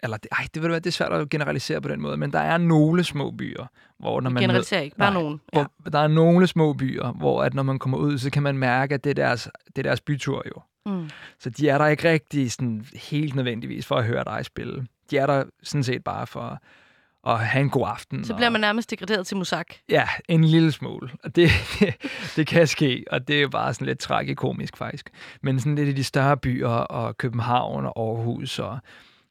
eller 0.03 0.17
det, 0.17 0.29
ej, 0.31 0.47
det 0.53 0.61
vil 0.61 0.69
være, 0.69 0.79
det 0.79 0.87
er 0.87 0.91
svært 0.91 1.13
at 1.13 1.29
generalisere 1.29 1.81
på 1.81 1.89
den 1.89 2.01
måde, 2.01 2.17
men 2.17 2.33
der 2.33 2.39
er 2.39 2.57
nogle 2.57 3.03
små 3.03 3.31
byer, 3.31 3.65
hvor 3.99 4.21
når 4.21 4.29
man... 4.29 4.41
generaliserer 4.41 4.81
ikke, 4.81 4.97
bare 4.97 5.13
nogen. 5.13 5.41
Hvor, 5.53 5.71
Der 5.91 5.99
er 5.99 6.07
nogle 6.07 6.47
små 6.47 6.73
byer, 6.73 7.11
hvor 7.11 7.43
at 7.43 7.53
når 7.53 7.63
man 7.63 7.79
kommer 7.79 7.97
ud, 7.97 8.17
så 8.17 8.29
kan 8.29 8.43
man 8.43 8.57
mærke, 8.57 8.93
at 8.93 9.03
det 9.03 9.09
er 9.09 9.13
deres, 9.13 9.49
det 9.67 9.77
er 9.77 9.83
deres 9.83 10.01
bytur 10.01 10.43
jo. 10.47 10.61
Mm. 10.85 11.09
Så 11.39 11.49
de 11.49 11.69
er 11.69 11.77
der 11.77 11.87
ikke 11.87 12.09
rigtig 12.11 12.51
sådan 12.51 12.85
helt 12.93 13.35
nødvendigvis 13.35 13.85
for 13.85 13.95
at 13.95 14.05
høre 14.05 14.23
dig 14.23 14.45
spille. 14.45 14.87
De 15.11 15.17
er 15.17 15.25
der 15.25 15.43
sådan 15.63 15.83
set 15.83 16.03
bare 16.03 16.27
for 16.27 16.59
og 17.23 17.39
have 17.39 17.61
en 17.61 17.69
god 17.69 17.87
aften. 17.87 18.23
Så 18.25 18.33
og- 18.33 18.37
bliver 18.37 18.49
man 18.49 18.61
nærmest 18.61 18.89
degraderet 18.91 19.27
til 19.27 19.37
musak. 19.37 19.65
Ja, 19.89 20.07
en 20.29 20.43
lille 20.43 20.71
smule. 20.71 21.09
Og 21.23 21.35
det, 21.35 21.49
det, 21.79 21.95
det 22.35 22.47
kan 22.47 22.67
ske, 22.67 23.03
og 23.11 23.27
det 23.27 23.37
er 23.37 23.41
jo 23.41 23.49
bare 23.49 23.73
sådan 23.73 23.87
lidt 23.87 23.99
tragikomisk 23.99 24.77
faktisk. 24.77 25.09
Men 25.41 25.59
sådan 25.59 25.75
lidt 25.75 25.89
i 25.89 25.93
de 25.93 26.03
større 26.03 26.37
byer, 26.37 26.67
og 26.69 27.17
København 27.17 27.85
og 27.85 27.93
Aarhus 27.99 28.59
og, 28.59 28.79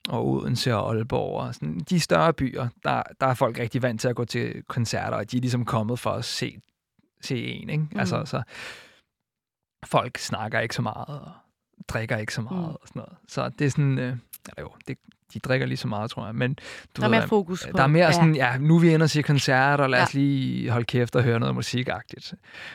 og 0.08 0.28
Odense 0.28 0.74
og 0.76 0.94
Aalborg, 0.94 1.40
og 1.40 1.54
sådan, 1.54 1.80
de 1.90 2.00
større 2.00 2.32
byer, 2.32 2.68
der, 2.84 3.02
der 3.20 3.26
er 3.26 3.34
folk 3.34 3.58
rigtig 3.58 3.82
vant 3.82 4.00
til 4.00 4.08
at 4.08 4.16
gå 4.16 4.24
til 4.24 4.62
koncerter, 4.68 5.16
og 5.16 5.30
de 5.30 5.36
er 5.36 5.40
ligesom 5.40 5.64
kommet 5.64 5.98
for 5.98 6.10
at 6.10 6.24
se, 6.24 6.56
se 7.20 7.44
en. 7.46 7.70
Ikke? 7.70 7.84
Mm. 7.92 8.00
Altså, 8.00 8.24
så 8.24 8.42
folk 9.86 10.18
snakker 10.18 10.60
ikke 10.60 10.74
så 10.74 10.82
meget, 10.82 11.06
og 11.08 11.32
drikker 11.88 12.16
ikke 12.16 12.34
så 12.34 12.40
meget, 12.42 12.58
Mm. 12.58 12.64
og 12.74 12.80
sådan 12.84 13.00
noget. 13.00 13.12
Så 13.28 13.48
det 13.58 13.66
er 13.66 13.70
sådan, 13.70 13.98
øh, 13.98 14.04
eller 14.48 14.60
jo, 14.60 14.70
det, 14.88 14.98
de 15.34 15.38
drikker 15.38 15.66
lige 15.66 15.76
så 15.76 15.88
meget, 15.88 16.10
tror 16.10 16.24
jeg. 16.26 16.34
Men 16.34 16.54
du 16.54 16.60
Der 16.96 17.02
er 17.02 17.10
ved, 17.10 17.18
mere 17.18 17.28
fokus 17.28 17.66
på- 17.70 17.76
Der 17.76 17.82
er 17.82 17.86
mere 17.86 18.04
ja. 18.04 18.12
sådan, 18.12 18.34
ja, 18.36 18.56
nu 18.58 18.76
er 18.76 18.80
vi 18.80 18.94
inde 18.94 19.02
og 19.04 19.10
se 19.10 19.22
koncerter, 19.22 19.84
og 19.84 19.90
lad 19.90 19.98
Ja. 19.98 20.04
os 20.04 20.14
lige 20.14 20.70
holde 20.70 20.84
kæft 20.84 21.16
og 21.16 21.22
høre 21.22 21.40
noget 21.40 21.54
musikagtigt. 21.54 22.34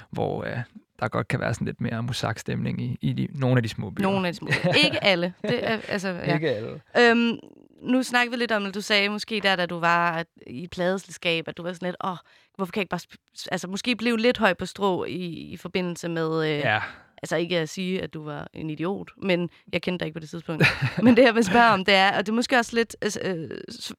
Hvor 0.10 0.44
øh, 0.44 0.58
der 1.00 1.08
godt 1.08 1.28
kan 1.28 1.40
være 1.40 1.54
sådan 1.54 1.66
lidt 1.66 1.82
mere 1.82 2.04
musakstemning 2.04 2.82
i, 2.82 2.98
i 3.02 3.14
de, 3.14 3.28
nogle 3.34 3.58
af 3.58 3.64
de 3.64 3.70
små 3.70 3.90
byer. 3.90 4.04
Nogle 4.04 4.28
af 4.28 4.34
de 4.34 4.38
små. 4.38 4.48
Ikke 4.86 5.04
alle. 5.04 5.34
Det 5.42 5.72
er, 5.72 5.80
altså, 5.88 6.10
ja. 6.10 6.34
Ikke 6.34 6.50
alle. 6.56 6.82
Øhm, 7.00 7.40
nu 7.86 8.04
snakker 8.04 8.32
vi 8.32 8.38
lidt 8.38 8.52
om, 8.52 8.66
at 8.66 8.74
du 8.74 8.82
sagde 8.82 9.10
måske 9.10 9.40
der, 9.44 9.56
da 9.56 9.66
du 9.66 9.80
var 9.80 10.26
i 10.48 10.68
pladeselskab, 10.68 11.48
at 11.48 11.58
du 11.58 11.64
var 11.64 11.74
sådan 11.74 11.88
lidt, 11.88 11.96
åh, 12.04 12.18
hvorfor 12.56 12.72
kan 12.72 12.80
jeg 12.80 12.84
ikke 12.84 12.90
bare... 12.90 13.18
Altså, 13.52 13.68
måske 13.68 13.96
blev 13.96 14.16
lidt 14.16 14.38
høj 14.38 14.54
på 14.54 14.66
strå 14.66 15.06
i, 15.06 15.26
i 15.26 15.58
forbindelse 15.58 16.10
med... 16.10 16.50
Øh, 16.50 16.60
Ja. 16.60 16.82
Altså 17.22 17.36
ikke 17.36 17.58
at 17.58 17.70
sige, 17.70 18.02
at 18.02 18.14
du 18.14 18.24
var 18.24 18.48
en 18.54 18.70
idiot, 18.70 19.12
men 19.18 19.50
jeg 19.74 19.82
kendte 19.82 20.00
dig 20.04 20.06
ikke 20.06 20.14
på 20.14 20.20
det 20.20 20.30
tidspunkt. 20.30 20.64
men 21.04 21.18
det, 21.18 21.24
jeg 21.24 21.36
vil 21.36 21.44
spørge 21.44 21.70
om, 21.72 21.86
det 21.86 21.94
er, 21.94 22.18
og 22.18 22.26
det 22.26 22.32
er 22.32 22.36
måske 22.36 22.58
også 22.58 22.76
lidt... 22.76 22.96
Altså, 23.02 23.20
øh, 23.24 23.50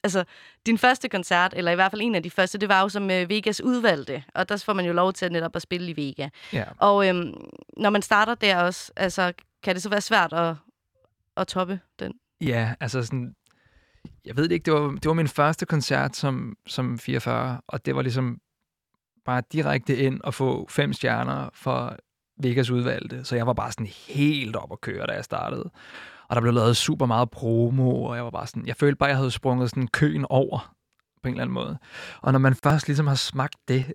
altså, 0.03 0.24
din 0.66 0.78
første 0.78 1.09
koncert, 1.09 1.55
eller 1.57 1.72
i 1.72 1.74
hvert 1.74 1.93
fald 1.93 2.03
en 2.03 2.14
af 2.14 2.22
de 2.22 2.30
første, 2.30 2.59
det 2.59 2.68
var 2.68 2.82
jo 2.82 2.89
som 2.89 3.11
øh, 3.11 3.28
Vegas 3.30 3.61
udvalgte, 3.61 4.24
og 4.34 4.49
der 4.49 4.62
får 4.66 4.72
man 4.72 4.84
jo 4.87 4.93
lov 4.93 5.12
til 5.12 5.32
netop 5.32 5.57
at 5.57 5.62
spille 5.62 5.91
i 5.91 5.97
Vega. 5.97 6.28
Ja. 6.53 6.64
Og 6.78 7.09
øhm, 7.09 7.34
når 7.76 7.91
man 7.91 8.03
starter 8.03 8.34
der 8.34 8.57
også, 8.57 8.93
altså, 8.97 9.32
kan 9.62 9.74
det 9.74 9.82
så 9.82 9.89
være 9.89 10.01
svært 10.01 10.32
at, 10.32 10.55
at 11.37 11.47
toppe 11.47 11.80
den? 11.99 12.12
Ja, 12.41 12.74
altså 12.80 13.03
sådan... 13.03 13.34
Jeg 14.25 14.37
ved 14.37 14.45
det 14.45 14.53
ikke, 14.53 14.65
det 14.65 14.73
var, 14.73 14.89
det 14.89 15.07
var 15.07 15.15
min 15.15 15.29
første 15.29 15.67
koncert 15.67 16.17
som, 16.17 16.57
som 16.67 16.99
44, 16.99 17.61
og 17.69 17.87
det 17.87 17.97
var 17.97 18.03
ligesom 18.03 18.39
bare 19.25 19.43
direkte 19.53 19.97
ind 19.97 20.21
og 20.21 20.35
få 20.35 20.67
fem 20.71 20.93
stjerner 20.93 21.49
for 21.55 21.97
Vegas 22.43 22.71
udvalgte. 22.71 23.25
Så 23.25 23.37
jeg 23.37 23.47
var 23.47 23.53
bare 23.53 23.73
sådan 23.73 23.87
helt 24.09 24.57
op 24.57 24.73
at 24.73 24.81
køre, 24.81 25.07
da 25.07 25.13
jeg 25.13 25.25
startede. 25.25 25.71
Og 26.29 26.37
der 26.37 26.41
blev 26.41 26.55
lavet 26.55 26.77
super 26.77 27.07
meget 27.07 27.31
promo, 27.31 28.05
og 28.05 28.17
jeg 28.17 28.25
var 28.25 28.31
bare 28.31 28.47
sådan... 28.47 28.67
Jeg 28.67 28.77
følte 28.77 28.97
bare, 28.97 29.09
at 29.09 29.11
jeg 29.11 29.17
havde 29.17 29.31
sprunget 29.31 29.71
sådan 29.71 29.89
køen 29.89 30.27
over 30.31 30.77
på 31.23 31.29
en 31.29 31.35
eller 31.35 31.43
anden 31.43 31.55
måde. 31.55 31.79
Og 32.21 32.33
når 32.33 32.39
man 32.39 32.55
først 32.55 32.87
ligesom 32.87 33.07
har 33.07 33.15
smagt 33.15 33.57
det, 33.69 33.93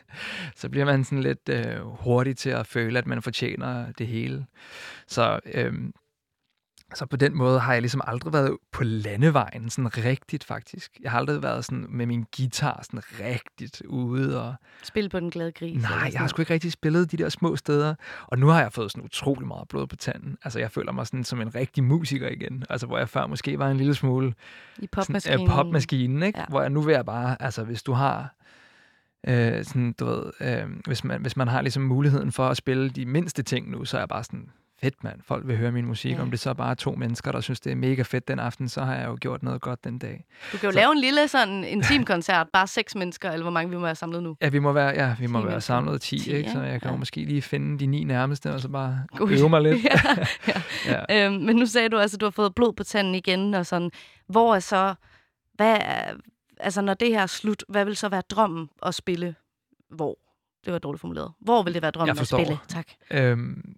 så 0.60 0.68
bliver 0.68 0.84
man 0.84 1.04
sådan 1.04 1.22
lidt 1.22 1.48
øh, 1.48 1.80
hurtig 1.80 2.36
til 2.36 2.50
at 2.50 2.66
føle, 2.66 2.98
at 2.98 3.06
man 3.06 3.22
fortjener 3.22 3.92
det 3.92 4.06
hele. 4.06 4.46
Så 5.06 5.40
øh, 5.54 5.72
så 6.94 7.06
på 7.06 7.16
den 7.16 7.36
måde 7.36 7.60
har 7.60 7.72
jeg 7.72 7.82
ligesom 7.82 8.00
aldrig 8.06 8.32
været 8.32 8.56
på 8.72 8.84
landevejen, 8.84 9.70
sådan 9.70 9.96
rigtigt 10.04 10.44
faktisk. 10.44 10.98
Jeg 11.02 11.10
har 11.10 11.18
aldrig 11.18 11.42
været 11.42 11.64
sådan 11.64 11.86
med 11.88 12.06
min 12.06 12.24
guitar 12.36 12.80
sådan 12.82 13.00
rigtigt 13.20 13.82
ude. 13.86 14.42
Og... 14.42 14.54
Spil 14.82 15.08
på 15.08 15.20
den 15.20 15.30
glade 15.30 15.52
gris. 15.52 15.82
Nej, 15.82 16.10
jeg 16.12 16.20
har 16.20 16.26
sgu 16.26 16.42
ikke 16.42 16.54
rigtig 16.54 16.72
spillet 16.72 17.12
de 17.12 17.16
der 17.16 17.28
små 17.28 17.56
steder. 17.56 17.94
Og 18.26 18.38
nu 18.38 18.46
har 18.46 18.60
jeg 18.60 18.72
fået 18.72 18.90
sådan 18.90 19.04
utrolig 19.04 19.46
meget 19.46 19.68
blod 19.68 19.86
på 19.86 19.96
tanden. 19.96 20.38
Altså 20.44 20.58
jeg 20.58 20.70
føler 20.70 20.92
mig 20.92 21.06
sådan 21.06 21.24
som 21.24 21.40
en 21.40 21.54
rigtig 21.54 21.84
musiker 21.84 22.28
igen. 22.28 22.64
Altså 22.70 22.86
hvor 22.86 22.98
jeg 22.98 23.08
før 23.08 23.26
måske 23.26 23.58
var 23.58 23.70
en 23.70 23.76
lille 23.76 23.94
smule... 23.94 24.34
I 24.78 24.86
popmaskinen. 24.86 25.38
Sådan, 25.38 25.50
øh, 25.50 25.54
popmaskinen, 25.56 26.22
ikke? 26.22 26.38
Ja. 26.38 26.44
Hvor 26.48 26.60
jeg 26.60 26.70
nu 26.70 26.80
vil 26.80 26.92
jeg 26.92 27.04
bare... 27.04 27.42
Altså 27.42 27.64
hvis 27.64 27.82
du 27.82 27.92
har... 27.92 28.34
Øh, 29.28 29.64
sådan, 29.64 29.92
du 29.92 30.04
ved, 30.04 30.24
øh, 30.40 30.64
hvis, 30.86 31.04
man, 31.04 31.20
hvis 31.20 31.36
man 31.36 31.48
har 31.48 31.62
ligesom 31.62 31.82
muligheden 31.82 32.32
for 32.32 32.48
at 32.48 32.56
spille 32.56 32.90
de 32.90 33.06
mindste 33.06 33.42
ting 33.42 33.70
nu, 33.70 33.84
så 33.84 33.96
er 33.96 34.00
jeg 34.00 34.08
bare 34.08 34.24
sådan, 34.24 34.50
fedt 34.84 35.04
mand, 35.04 35.20
folk 35.22 35.46
vil 35.46 35.56
høre 35.56 35.72
min 35.72 35.86
musik. 35.86 36.12
Ja. 36.16 36.22
Om 36.22 36.30
det 36.30 36.40
så 36.40 36.50
er 36.50 36.54
bare 36.54 36.74
to 36.74 36.92
mennesker, 36.92 37.32
der 37.32 37.40
synes, 37.40 37.60
det 37.60 37.72
er 37.72 37.76
mega 37.76 38.02
fedt 38.02 38.28
den 38.28 38.38
aften, 38.38 38.68
så 38.68 38.80
har 38.84 38.94
jeg 38.94 39.06
jo 39.08 39.16
gjort 39.20 39.42
noget 39.42 39.60
godt 39.60 39.84
den 39.84 39.98
dag. 39.98 40.24
Du 40.52 40.58
kan 40.58 40.66
jo 40.66 40.72
Så- 40.72 40.76
lave 40.78 40.92
en 40.92 40.98
lille 41.00 41.28
sådan 41.28 41.64
intim 41.64 42.04
koncert, 42.12 42.46
bare 42.52 42.66
seks 42.66 42.94
mennesker, 42.94 43.30
eller 43.30 43.44
hvor 43.44 43.50
mange 43.50 43.70
vi 43.70 43.76
må 43.76 43.82
være 43.82 43.94
samlet 43.94 44.22
nu. 44.22 44.36
Ja, 44.40 44.48
vi 44.48 44.58
må 44.58 44.72
være, 44.72 44.88
ja, 44.88 45.16
vi 45.18 45.26
må 45.26 45.40
10 45.40 45.46
være 45.46 45.60
samlet 45.60 46.00
10, 46.02 46.18
10, 46.18 46.32
ikke? 46.32 46.50
Så 46.50 46.60
jeg 46.62 46.80
kan 46.80 46.88
jo 46.90 46.94
Ja. 46.94 46.98
måske 46.98 47.24
lige 47.24 47.42
finde 47.42 47.78
de 47.78 47.86
ni 47.86 48.04
nærmeste, 48.04 48.52
og 48.54 48.60
så 48.60 48.68
bare 48.68 48.98
God 49.16 49.30
øve 49.30 49.48
mig 49.48 49.60
lidt. 49.62 49.84
ja, 49.84 49.90
ja. 50.48 50.62
Ja. 51.10 51.26
Øhm, 51.26 51.34
men 51.42 51.56
nu 51.56 51.66
sagde 51.66 51.88
du 51.88 51.98
altså, 51.98 52.16
at 52.16 52.20
du 52.20 52.26
har 52.26 52.30
fået 52.30 52.54
blod 52.54 52.72
på 52.72 52.84
tanden 52.84 53.14
igen, 53.14 53.54
og 53.54 53.66
sådan. 53.66 53.90
Hvor 54.28 54.54
er 54.54 54.58
så... 54.60 54.94
Hvad 55.54 55.76
altså, 56.60 56.80
når 56.82 56.94
det 56.94 57.08
her 57.08 57.22
er 57.22 57.26
slut, 57.26 57.64
hvad 57.68 57.84
vil 57.84 57.96
så 57.96 58.08
være 58.08 58.22
drømmen 58.30 58.68
at 58.82 58.94
spille? 58.94 59.34
Hvor? 59.90 60.18
Det 60.64 60.72
var 60.72 60.78
dårligt 60.78 61.00
formuleret. 61.00 61.32
Hvor 61.40 61.62
vil 61.62 61.74
det 61.74 61.82
være 61.82 61.90
drømmen 61.90 62.18
at 62.18 62.26
spille? 62.26 62.58
Tak. 62.68 62.86
Øhm, 63.10 63.74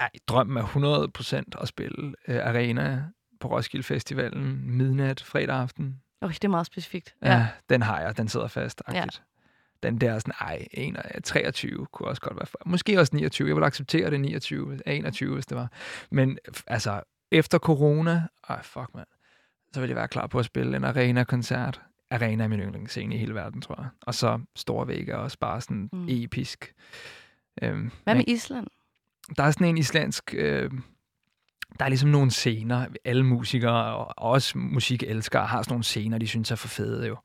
ej, 0.00 0.10
drømmen 0.28 0.56
er 0.56 1.46
100% 1.56 1.62
at 1.62 1.68
spille 1.68 2.14
øh, 2.28 2.46
arena 2.46 3.04
på 3.40 3.48
Roskilde 3.48 3.82
Festivalen 3.84 4.76
midnat 4.76 5.22
fredag 5.22 5.56
aften. 5.56 6.00
Okay, 6.20 6.34
det 6.34 6.44
er 6.44 6.48
meget 6.48 6.66
specifikt. 6.66 7.14
Ja. 7.22 7.32
ja, 7.32 7.48
den 7.68 7.82
har 7.82 8.00
jeg. 8.00 8.16
Den 8.16 8.28
sidder 8.28 8.46
fast. 8.48 8.82
Ja. 8.92 8.98
Ja. 8.98 9.04
Den 9.82 10.00
der 10.00 10.18
sådan, 10.18 10.34
ej, 10.40 10.66
1, 10.72 11.24
23 11.24 11.86
kunne 11.92 12.08
også 12.08 12.22
godt 12.22 12.36
være. 12.36 12.46
For. 12.46 12.58
Måske 12.66 13.00
også 13.00 13.16
29. 13.16 13.48
Jeg 13.48 13.56
vil 13.56 13.62
acceptere 13.64 14.10
det 14.10 14.20
29, 14.20 14.80
21, 14.86 15.34
hvis 15.34 15.46
det 15.46 15.56
var. 15.56 15.72
Men 16.10 16.38
altså, 16.66 17.00
efter 17.30 17.58
corona, 17.58 18.22
ej, 18.48 18.62
fuck 18.62 18.94
mand, 18.94 19.06
så 19.72 19.80
vil 19.80 19.88
jeg 19.88 19.96
være 19.96 20.08
klar 20.08 20.26
på 20.26 20.38
at 20.38 20.44
spille 20.44 20.76
en 20.76 20.84
arena-koncert. 20.84 21.80
Arena 22.10 22.44
er 22.44 22.48
min 22.48 22.60
yndlingsscene 22.60 23.14
i 23.14 23.18
hele 23.18 23.34
verden, 23.34 23.60
tror 23.62 23.74
jeg. 23.78 23.88
Og 24.02 24.14
så 24.14 24.40
Store 24.56 24.88
Vægge 24.88 25.12
er 25.12 25.16
også 25.16 25.38
bare 25.38 25.60
sådan 25.60 25.88
Mm. 25.92 26.06
episk. 26.08 26.74
Øhm, 27.62 27.90
Hvad 28.04 28.14
med 28.14 28.24
Island? 28.28 28.66
Der 29.36 29.42
er 29.42 29.50
sådan 29.50 29.66
en 29.66 29.78
islandsk... 29.78 30.34
Øh, 30.34 30.70
der 31.78 31.84
er 31.84 31.88
ligesom 31.88 32.10
nogle 32.10 32.30
scener, 32.30 32.86
alle 33.04 33.22
musikere 33.22 33.96
og 33.96 34.30
også 34.30 34.58
musikelskere 34.58 35.46
har 35.46 35.62
sådan 35.62 35.72
nogle 35.72 35.84
scener, 35.84 36.18
de 36.18 36.26
synes 36.26 36.50
er 36.50 36.56
for 36.56 36.68
fede 36.68 37.06
jo. 37.06 37.16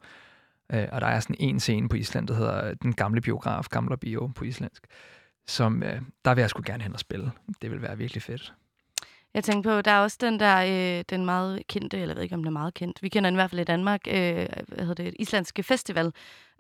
Øh, 0.74 0.88
og 0.91 1.02
der 1.02 1.08
er 1.08 1.20
sådan 1.20 1.36
en 1.39 1.60
scene 1.60 1.89
på 1.89 1.95
Island, 1.95 2.28
der 2.28 2.34
hedder 2.34 2.66
øh, 2.66 2.76
Den 2.82 2.93
Gamle 2.93 3.22
Biograf, 3.22 3.66
Gamle 3.66 3.97
Bio 3.97 4.28
på 4.36 4.43
islandsk, 4.43 4.88
som 5.47 5.84
øh, 5.84 6.02
der 6.26 6.34
vil 6.34 6.41
jeg 6.41 6.49
sgu 6.49 6.62
gerne 6.66 6.84
hen 6.84 6.93
og 6.93 6.99
spille. 6.99 7.32
Det 7.62 7.72
vil 7.72 7.82
være 7.82 7.97
virkelig 7.97 8.24
fedt. 8.24 8.54
Jeg 9.34 9.43
tænkte 9.43 9.70
på, 9.70 9.82
der 9.82 9.91
er 9.91 9.99
også 9.99 10.18
den 10.22 10.39
der, 10.39 10.58
øh, 10.97 11.04
den 11.10 11.26
meget 11.26 11.68
kendte, 11.68 11.97
eller 11.97 12.08
jeg 12.08 12.16
ved 12.16 12.24
ikke, 12.24 12.36
om 12.36 12.41
den 12.41 12.47
er 12.47 12.60
meget 12.60 12.74
kendt. 12.74 13.04
Vi 13.04 13.10
kender 13.10 13.30
den 13.30 13.36
i 13.36 13.39
hvert 13.41 13.49
fald 13.49 13.62
i 13.62 13.64
Danmark, 13.64 14.02
øh, 14.08 14.47
hvad 14.68 14.86
hedder 14.86 15.04
det, 15.04 15.14
islandske 15.20 15.64
festival, 15.64 16.14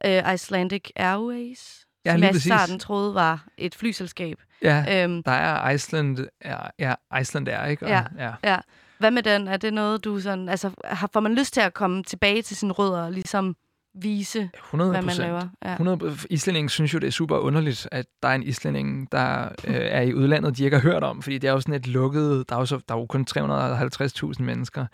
øh, 0.05 0.33
Icelandic 0.33 0.89
Airways, 0.95 1.87
Ja, 2.05 2.11
som 2.11 2.21
jeg 2.21 2.35
i 2.35 2.39
starten 2.39 2.79
troede 2.79 3.15
var 3.15 3.45
et 3.57 3.75
flyselskab. 3.75 4.37
Ja, 4.61 5.03
Øhm, 5.03 5.23
der 5.23 5.31
er 5.31 5.69
Iceland, 5.69 6.17
ja, 6.45 6.57
ja, 6.79 6.93
Iceland 7.21 7.47
er, 7.47 7.65
ikke? 7.65 7.85
Og, 7.85 7.89
Ja, 7.89 8.03
ja. 8.17 8.33
ja. 8.43 8.57
Hvad 8.99 9.11
med 9.11 9.23
den? 9.23 9.47
Er 9.47 9.57
det 9.57 9.73
noget, 9.73 10.03
du 10.03 10.19
sådan... 10.19 10.49
Altså, 10.49 10.71
har, 10.85 11.09
får 11.13 11.19
man 11.19 11.35
lyst 11.35 11.53
til 11.53 11.61
at 11.61 11.73
komme 11.73 12.03
tilbage 12.03 12.41
til 12.41 12.57
sine 12.57 12.73
rødder 12.73 13.03
og 13.03 13.11
ligesom 13.11 13.55
vise, 13.93 14.49
100 14.53 14.91
hvad 14.91 15.01
man 15.01 15.15
laver? 15.15 15.41
Ja. 15.65 15.71
100 15.71 16.17
Islændingen 16.29 16.69
synes 16.69 16.93
jo, 16.93 16.99
det 16.99 17.07
er 17.07 17.11
super 17.11 17.37
underligt, 17.37 17.87
at 17.91 18.05
der 18.23 18.29
er 18.29 18.35
en 18.35 18.43
islænding, 18.43 19.11
der 19.11 19.43
øh, 19.43 19.75
er 19.75 20.01
i 20.01 20.13
udlandet, 20.13 20.57
de 20.57 20.63
ikke 20.63 20.77
har 20.77 20.83
hørt 20.83 21.03
om, 21.03 21.21
fordi 21.21 21.37
det 21.37 21.47
er 21.47 21.51
jo 21.51 21.59
sådan 21.59 21.73
et 21.73 21.87
lukket, 21.87 22.49
der 22.49 22.55
er 22.55 22.59
jo, 22.59 22.65
så, 22.65 22.79
der 22.89 22.95
er 22.95 22.99
jo 22.99 23.05
kun 23.05 23.25
350.000 23.37 24.43
mennesker. 24.43 24.85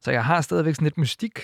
Så 0.00 0.10
jeg 0.10 0.24
har 0.24 0.40
stadigvæk 0.40 0.74
sådan 0.74 0.86
lidt 0.86 0.98
mystik 0.98 1.40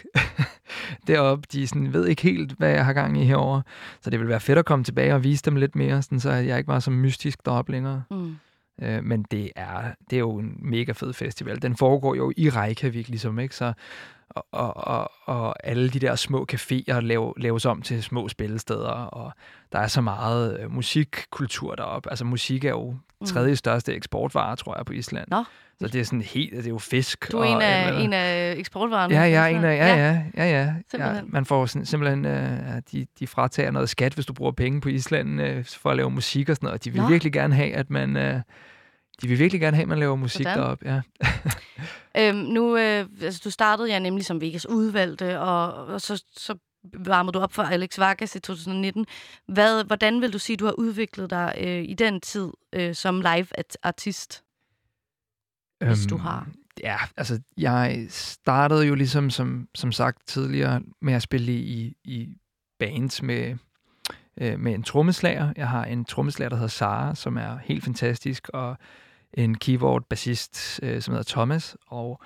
deroppe. 1.06 1.46
De 1.52 1.66
sådan, 1.66 1.92
ved 1.92 2.06
ikke 2.06 2.22
helt, 2.22 2.52
hvad 2.52 2.70
jeg 2.70 2.84
har 2.84 2.92
gang 2.92 3.22
i 3.22 3.24
herover. 3.24 3.62
Så 4.00 4.10
det 4.10 4.20
vil 4.20 4.28
være 4.28 4.40
fedt 4.40 4.58
at 4.58 4.64
komme 4.64 4.84
tilbage 4.84 5.14
og 5.14 5.24
vise 5.24 5.42
dem 5.44 5.56
lidt 5.56 5.76
mere, 5.76 6.02
sådan, 6.02 6.20
så 6.20 6.30
jeg 6.30 6.58
ikke 6.58 6.68
var 6.68 6.78
så 6.78 6.90
mystisk 6.90 7.46
deroppe 7.46 7.72
længere. 7.72 8.02
Mm. 8.10 8.36
Øh, 8.82 9.04
men 9.04 9.22
det 9.30 9.50
er, 9.56 9.82
det 10.10 10.16
er 10.16 10.20
jo 10.20 10.38
en 10.38 10.56
mega 10.58 10.92
fed 10.92 11.12
festival. 11.12 11.62
Den 11.62 11.76
foregår 11.76 12.14
jo 12.14 12.32
i 12.36 12.48
Reykjavik, 12.48 13.08
ligesom, 13.08 13.38
ikke? 13.38 13.56
Så, 13.56 13.72
og, 14.34 14.46
og, 14.52 14.76
og, 14.76 15.10
og 15.24 15.66
alle 15.66 15.88
de 15.90 15.98
der 15.98 16.14
små 16.16 16.46
caféer 16.52 17.00
lav, 17.00 17.34
laves 17.36 17.66
om 17.66 17.82
til 17.82 18.02
små 18.02 18.28
spillesteder, 18.28 18.88
og 18.88 19.32
der 19.72 19.78
er 19.78 19.86
så 19.86 20.00
meget 20.00 20.60
øh, 20.60 20.70
musikkultur 20.70 21.74
deroppe. 21.74 22.10
Altså 22.10 22.24
musik 22.24 22.64
er 22.64 22.70
jo 22.70 22.94
Mm. 23.22 23.26
tredje 23.26 23.56
største 23.56 23.94
eksportvare, 23.94 24.56
tror 24.56 24.76
jeg, 24.76 24.86
på 24.86 24.92
Island. 24.92 25.28
Nå. 25.30 25.44
Så 25.80 25.88
det 25.88 26.00
er 26.00 26.04
sådan 26.04 26.22
helt, 26.22 26.52
det 26.52 26.66
er 26.66 26.70
jo 26.70 26.78
fisk. 26.78 27.32
Du 27.32 27.38
er 27.38 27.46
og, 27.46 27.52
en 27.52 27.62
af, 27.62 27.92
øh, 27.92 28.04
en 28.04 28.12
af 28.12 28.54
eksportvarerne. 28.58 29.14
Ja, 29.14 29.30
er 29.30 29.46
en 29.46 29.64
af, 29.64 29.76
ja, 29.76 29.96
ja, 29.96 30.22
ja, 30.36 30.74
ja. 30.98 31.14
ja. 31.14 31.20
Man 31.26 31.44
får 31.44 31.66
sådan, 31.66 31.86
simpelthen, 31.86 32.24
øh, 32.24 32.58
de, 32.92 33.06
de 33.18 33.26
fratager 33.26 33.70
noget 33.70 33.88
skat, 33.88 34.14
hvis 34.14 34.26
du 34.26 34.32
bruger 34.32 34.52
penge 34.52 34.80
på 34.80 34.88
Island 34.88 35.40
øh, 35.40 35.64
for 35.64 35.90
at 35.90 35.96
lave 35.96 36.10
musik 36.10 36.48
og 36.48 36.56
sådan 36.56 36.66
noget. 36.66 36.78
Og 36.78 36.84
de 36.84 36.90
vil 36.90 37.02
Nå. 37.02 37.08
virkelig 37.08 37.32
gerne 37.32 37.54
have, 37.54 37.74
at 37.74 37.90
man, 37.90 38.16
øh, 38.16 38.40
de 39.22 39.28
vil 39.28 39.38
virkelig 39.38 39.60
gerne 39.60 39.76
have, 39.76 39.82
at 39.82 39.88
man 39.88 39.98
laver 39.98 40.16
musik 40.16 40.46
Sådan. 40.46 40.58
deroppe. 40.58 40.88
Ja. 40.88 41.00
Øhm, 42.18 42.36
nu, 42.36 42.76
øh, 42.76 43.06
altså, 43.22 43.40
du 43.44 43.50
startede 43.50 43.88
ja 43.88 43.98
nemlig 43.98 44.24
som 44.24 44.40
Vegas 44.40 44.68
udvalgte, 44.68 45.40
og, 45.40 45.86
og 45.86 46.00
så, 46.00 46.24
så 46.36 46.54
varmede 46.84 47.32
du 47.32 47.38
op 47.38 47.52
for 47.52 47.62
Alex 47.62 47.98
Vargas 47.98 48.36
i 48.36 48.40
2019. 48.40 49.06
Hvad, 49.48 49.84
hvordan 49.84 50.20
vil 50.20 50.32
du 50.32 50.38
sige, 50.38 50.56
du 50.56 50.64
har 50.64 50.72
udviklet 50.72 51.30
dig 51.30 51.54
øh, 51.60 51.82
i 51.82 51.94
den 51.94 52.20
tid 52.20 52.48
øh, 52.72 52.94
som 52.94 53.20
live-artist? 53.20 54.42
Hvis 55.80 56.06
du 56.06 56.16
har. 56.16 56.48
ja, 56.82 56.96
altså, 57.16 57.40
jeg 57.56 58.06
startede 58.08 58.86
jo 58.86 58.94
ligesom, 58.94 59.30
som, 59.30 59.68
som 59.74 59.92
sagt 59.92 60.26
tidligere, 60.26 60.82
med 61.00 61.14
at 61.14 61.22
spille 61.22 61.52
i, 61.52 61.96
i 62.04 62.28
bands 62.78 63.22
med, 63.22 63.56
øh, 64.40 64.60
med 64.60 64.74
en 64.74 64.82
trommeslager. 64.82 65.52
Jeg 65.56 65.68
har 65.68 65.84
en 65.84 66.04
trommeslager, 66.04 66.48
der 66.48 66.56
hedder 66.56 66.68
Sara, 66.68 67.14
som 67.14 67.36
er 67.36 67.58
helt 67.58 67.84
fantastisk, 67.84 68.48
og 68.48 68.76
en 69.34 69.54
keyboard-bassist, 69.54 70.80
øh, 70.82 71.02
som 71.02 71.12
hedder 71.12 71.32
Thomas, 71.32 71.76
og 71.86 72.20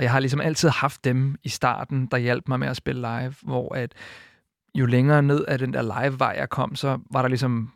og 0.00 0.04
jeg 0.04 0.12
har 0.12 0.20
ligesom 0.20 0.40
altid 0.40 0.68
haft 0.68 1.04
dem 1.04 1.36
i 1.42 1.48
starten, 1.48 2.06
der 2.06 2.16
hjalp 2.16 2.48
mig 2.48 2.60
med 2.60 2.68
at 2.68 2.76
spille 2.76 3.00
live, 3.00 3.34
hvor 3.42 3.74
at 3.74 3.92
jo 4.74 4.86
længere 4.86 5.22
ned 5.22 5.44
af 5.44 5.58
den 5.58 5.72
der 5.72 5.82
live-vej 5.82 6.34
jeg 6.38 6.48
kom, 6.48 6.74
så 6.74 6.98
var 7.10 7.22
der 7.22 7.28
ligesom 7.28 7.72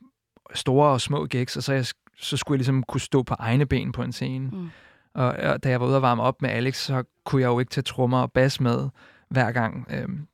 store 0.54 0.88
og 0.88 1.00
små 1.00 1.26
gigs, 1.26 1.56
og 1.56 1.62
så, 1.62 1.72
jeg, 1.72 1.86
så 2.16 2.36
skulle 2.36 2.56
jeg 2.56 2.58
ligesom 2.58 2.82
kunne 2.82 3.00
stå 3.00 3.22
på 3.22 3.34
egne 3.38 3.66
ben 3.66 3.92
på 3.92 4.02
en 4.02 4.12
scene. 4.12 4.50
Mm. 4.50 4.70
Og, 5.14 5.26
og 5.26 5.64
da 5.64 5.68
jeg 5.68 5.80
var 5.80 5.86
ude 5.86 5.96
og 5.96 6.02
varme 6.02 6.22
op 6.22 6.42
med 6.42 6.50
Alex, 6.50 6.76
så 6.76 7.04
kunne 7.24 7.42
jeg 7.42 7.48
jo 7.48 7.58
ikke 7.58 7.70
tage 7.70 7.82
trommer 7.82 8.18
og 8.18 8.32
bas 8.32 8.60
med 8.60 8.88
hver 9.30 9.52
gang. 9.52 9.86
Øhm, 9.90 10.26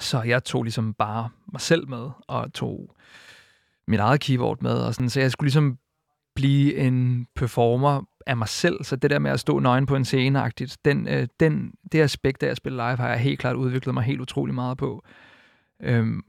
så 0.00 0.22
jeg 0.22 0.44
tog 0.44 0.62
ligesom 0.62 0.94
bare 0.94 1.28
mig 1.52 1.60
selv 1.60 1.88
med, 1.88 2.10
og 2.28 2.52
tog 2.52 2.94
mit 3.88 4.00
eget 4.00 4.20
keyboard 4.20 4.62
med, 4.62 4.74
og 4.74 4.94
sådan, 4.94 5.10
så 5.10 5.20
jeg 5.20 5.30
skulle 5.30 5.46
ligesom 5.46 5.78
blive 6.34 6.76
en 6.76 7.26
performer 7.36 8.02
af 8.26 8.36
mig 8.36 8.48
selv. 8.48 8.84
Så 8.84 8.96
det 8.96 9.10
der 9.10 9.18
med 9.18 9.30
at 9.30 9.40
stå 9.40 9.58
nøgen 9.58 9.86
på 9.86 9.96
en 9.96 10.04
scene 10.04 10.50
den, 10.84 11.08
øh, 11.08 11.28
den, 11.40 11.72
det 11.92 12.00
aspekt 12.00 12.42
af 12.42 12.48
at 12.50 12.56
spille 12.56 12.76
live, 12.76 12.96
har 12.96 13.08
jeg 13.08 13.18
helt 13.18 13.38
klart 13.38 13.56
udviklet 13.56 13.94
mig 13.94 14.02
helt 14.02 14.20
utrolig 14.20 14.54
meget 14.54 14.78
på. 14.78 15.04
Øhm, 15.82 16.22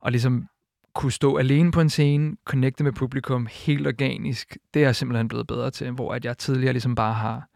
og 0.00 0.10
ligesom 0.10 0.46
kunne 0.94 1.12
stå 1.12 1.36
alene 1.36 1.72
på 1.72 1.80
en 1.80 1.90
scene, 1.90 2.36
connecte 2.44 2.84
med 2.84 2.92
publikum 2.92 3.48
helt 3.50 3.86
organisk, 3.86 4.58
det 4.74 4.82
er 4.82 4.86
jeg 4.86 4.96
simpelthen 4.96 5.28
blevet 5.28 5.46
bedre 5.46 5.70
til, 5.70 5.90
hvor 5.90 6.14
at 6.14 6.24
jeg 6.24 6.38
tidligere 6.38 6.72
ligesom 6.72 6.94
bare 6.94 7.14
har 7.14 7.48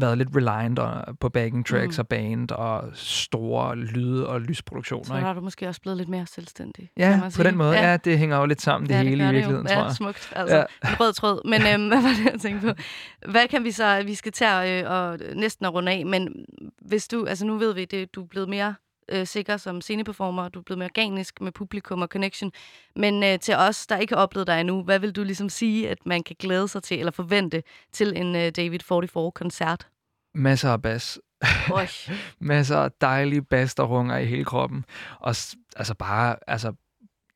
været 0.00 0.18
lidt 0.18 0.28
reliant 0.36 0.80
på 1.20 1.28
backing 1.28 1.66
tracks 1.66 1.98
mm. 1.98 2.00
og 2.00 2.08
band 2.08 2.50
og 2.50 2.84
store 2.94 3.76
lyde- 3.76 4.28
og 4.28 4.40
lysproduktioner. 4.40 5.04
Så 5.04 5.14
har 5.14 5.32
du 5.32 5.40
måske 5.40 5.68
også 5.68 5.80
blevet 5.80 5.96
lidt 5.96 6.08
mere 6.08 6.26
selvstændig. 6.26 6.90
Ja, 6.96 7.20
på 7.36 7.42
den 7.42 7.56
måde. 7.56 7.72
Ja. 7.72 7.90
ja, 7.90 7.96
det 7.96 8.18
hænger 8.18 8.38
jo 8.38 8.46
lidt 8.46 8.62
sammen, 8.62 8.88
det 8.88 8.94
ja, 8.94 9.02
hele 9.02 9.24
det 9.24 9.30
i 9.30 9.32
virkeligheden, 9.32 9.66
det 9.66 9.72
tror 9.72 9.80
jeg. 9.80 9.88
Ja, 9.88 9.94
smukt. 9.94 10.32
Altså, 10.36 10.56
ja. 10.56 10.88
en 10.90 11.00
rød 11.00 11.12
tråd. 11.12 11.48
Men 11.48 11.62
øhm, 11.74 11.88
hvad 11.88 12.02
var 12.02 12.08
det, 12.08 12.32
jeg 12.32 12.40
tænkte 12.40 12.66
på? 12.66 12.82
Hvad 13.30 13.48
kan 13.48 13.64
vi 13.64 13.70
så... 13.70 14.02
Vi 14.02 14.14
skal 14.14 14.32
at, 14.44 14.84
øh, 14.84 14.90
og 14.90 15.18
næsten 15.34 15.66
at 15.66 15.74
runde 15.74 15.92
af, 15.92 16.06
men 16.06 16.44
hvis 16.80 17.08
du... 17.08 17.24
Altså, 17.24 17.46
nu 17.46 17.58
ved 17.58 17.74
vi, 17.74 17.84
det, 17.84 18.14
du 18.14 18.22
er 18.22 18.26
blevet 18.26 18.48
mere 18.48 18.74
øh, 19.08 19.26
sikker 19.26 19.56
som 19.56 19.80
sceneperformer, 19.80 20.48
du 20.48 20.58
er 20.58 20.62
blevet 20.62 20.78
mere 20.78 20.88
organisk 20.88 21.40
med 21.40 21.52
publikum 21.52 22.02
og 22.02 22.08
connection. 22.08 22.52
Men 22.96 23.22
øh, 23.24 23.38
til 23.38 23.54
os, 23.54 23.86
der 23.86 23.96
ikke 23.96 24.14
har 24.14 24.22
oplevet 24.22 24.46
dig 24.46 24.60
endnu, 24.60 24.82
hvad 24.82 24.98
vil 24.98 25.12
du 25.12 25.22
ligesom 25.24 25.48
sige, 25.48 25.90
at 25.90 25.98
man 26.06 26.22
kan 26.22 26.36
glæde 26.38 26.68
sig 26.68 26.82
til, 26.82 26.98
eller 26.98 27.12
forvente 27.12 27.62
til 27.92 28.16
en 28.16 28.36
øh, 28.36 28.52
David 28.56 28.78
44-koncert? 28.92 29.88
Masser 30.34 30.72
af 30.72 30.82
bas. 30.82 31.18
Masser 32.40 32.76
af 32.76 32.90
dejlige 33.00 33.42
bas, 33.42 33.74
der 33.74 33.82
runger 33.82 34.18
i 34.18 34.26
hele 34.26 34.44
kroppen. 34.44 34.84
Og 35.20 35.28
altså 35.76 35.94
bare, 35.98 36.36
altså, 36.46 36.72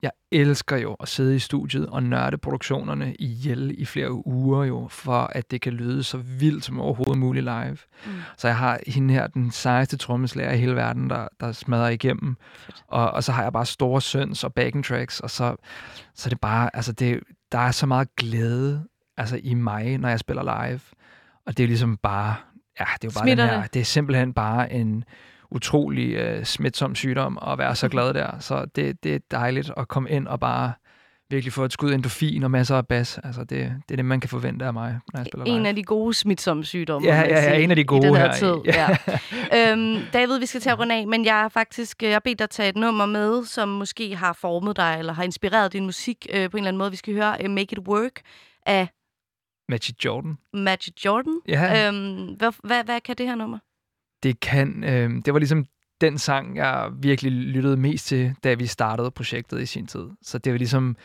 jeg 0.02 0.10
elsker 0.32 0.76
jo 0.76 0.94
at 0.94 1.08
sidde 1.08 1.36
i 1.36 1.38
studiet 1.38 1.86
og 1.86 2.02
nørde 2.02 2.38
produktionerne 2.38 3.14
ihjel 3.14 3.74
i 3.78 3.84
flere 3.84 4.26
uger 4.26 4.64
jo, 4.64 4.88
for 4.90 5.30
at 5.32 5.50
det 5.50 5.60
kan 5.60 5.72
lyde 5.72 6.02
så 6.02 6.18
vildt 6.18 6.64
som 6.64 6.80
overhovedet 6.80 7.18
muligt 7.18 7.44
live. 7.44 7.76
Mm. 8.06 8.12
Så 8.36 8.48
jeg 8.48 8.56
har 8.56 8.80
hende 8.86 9.14
her, 9.14 9.26
den 9.26 9.50
sejeste 9.50 9.96
trommeslager 9.96 10.52
i 10.52 10.58
hele 10.58 10.76
verden, 10.76 11.10
der, 11.10 11.28
der 11.40 11.52
smadrer 11.52 11.88
igennem. 11.88 12.36
Og, 12.86 13.10
og 13.10 13.24
så 13.24 13.32
har 13.32 13.42
jeg 13.42 13.52
bare 13.52 13.66
store 13.66 14.00
søns 14.00 14.44
og 14.44 14.54
backing 14.54 14.84
tracks, 14.84 15.20
og 15.20 15.30
så, 15.30 15.56
så 16.14 16.30
det 16.30 16.40
bare, 16.40 16.76
altså 16.76 16.92
det, 16.92 17.20
der 17.52 17.58
er 17.58 17.70
så 17.70 17.86
meget 17.86 18.16
glæde 18.16 18.84
altså 19.16 19.40
i 19.42 19.54
mig, 19.54 19.98
når 19.98 20.08
jeg 20.08 20.18
spiller 20.18 20.42
live. 20.42 20.80
Og 21.46 21.56
det 21.56 21.62
er 21.62 21.66
ligesom 21.66 21.96
bare, 21.96 22.34
ja, 22.80 22.84
det 23.02 23.08
er 23.08 23.10
jo 23.14 23.20
bare 23.20 23.30
den 23.30 23.38
her, 23.38 23.62
det? 23.62 23.74
det 23.74 23.80
er 23.80 23.84
simpelthen 23.84 24.34
bare 24.34 24.72
en 24.72 25.04
utrolig 25.54 26.14
øh, 26.14 26.44
smitsom 26.44 26.94
sygdom 26.94 27.38
at 27.46 27.58
være 27.58 27.76
så 27.76 27.88
glad 27.88 28.14
der. 28.14 28.38
Så 28.38 28.64
det, 28.64 29.04
det 29.04 29.14
er 29.14 29.18
dejligt 29.30 29.70
at 29.76 29.88
komme 29.88 30.10
ind 30.10 30.28
og 30.28 30.40
bare 30.40 30.72
virkelig 31.30 31.52
få 31.52 31.64
et 31.64 31.72
skud 31.72 31.92
endorfin 31.92 32.42
og 32.42 32.50
masser 32.50 32.76
af 32.76 32.86
bas. 32.86 33.18
Altså 33.24 33.40
det, 33.40 33.50
det 33.88 33.94
er 33.94 33.96
det, 33.96 34.04
man 34.04 34.20
kan 34.20 34.28
forvente 34.28 34.64
af 34.64 34.72
mig, 34.72 34.98
når 35.12 35.20
jeg 35.20 35.26
spiller 35.26 35.44
live. 35.44 35.56
En 35.56 35.66
af 35.66 35.74
de 35.74 35.82
gode 35.82 36.14
smitsomme 36.14 36.64
sygdomme. 36.64 37.08
Ja, 37.08 37.20
ja, 37.20 37.44
ja, 37.44 37.58
en 37.58 37.70
af 37.70 37.76
de 37.76 37.84
gode 37.84 38.06
i 38.06 38.06
den 38.06 38.16
her. 38.16 38.26
her 38.26 38.32
tid. 38.32 38.54
Ja. 38.64 38.88
øhm, 39.72 40.02
David, 40.12 40.38
vi 40.38 40.46
skal 40.46 40.60
til 40.60 40.70
at 40.70 40.78
runde 40.78 40.94
af, 40.94 41.06
men 41.06 41.24
jeg 41.24 41.34
har 41.34 41.48
faktisk 41.48 42.02
jeg 42.02 42.12
har 42.12 42.20
bedt 42.20 42.38
dig 42.38 42.50
tage 42.50 42.68
et 42.68 42.76
nummer 42.76 43.06
med, 43.06 43.44
som 43.44 43.68
måske 43.68 44.16
har 44.16 44.32
formet 44.32 44.76
dig, 44.76 44.96
eller 44.98 45.12
har 45.12 45.22
inspireret 45.22 45.72
din 45.72 45.84
musik 45.84 46.26
øh, 46.30 46.50
på 46.50 46.56
en 46.56 46.60
eller 46.60 46.68
anden 46.68 46.78
måde. 46.78 46.90
Vi 46.90 46.96
skal 46.96 47.14
høre 47.14 47.36
uh, 47.44 47.50
Make 47.50 47.72
It 47.72 47.88
Work 47.88 48.20
af 48.66 48.88
Magic 49.68 49.94
Jordan. 50.04 50.38
Magic 50.52 51.04
Jordan. 51.04 51.40
Ja. 51.48 51.88
Øhm, 51.88 52.34
hvad, 52.38 52.52
hvad, 52.64 52.84
hvad 52.84 53.00
kan 53.00 53.16
det 53.16 53.26
her 53.26 53.34
nummer? 53.34 53.58
Det 54.22 54.40
kan, 54.40 54.84
øh, 54.84 55.10
det 55.24 55.32
var 55.32 55.38
ligesom 55.38 55.64
den 56.00 56.18
sang, 56.18 56.56
jeg 56.56 56.90
virkelig 56.98 57.32
lyttede 57.32 57.76
mest 57.76 58.06
til, 58.06 58.34
da 58.44 58.54
vi 58.54 58.66
startede 58.66 59.10
projektet 59.10 59.60
i 59.60 59.66
sin 59.66 59.86
tid. 59.86 60.08
Så 60.22 60.38
det 60.38 60.52
var 60.52 60.58
ligesom 60.58 60.96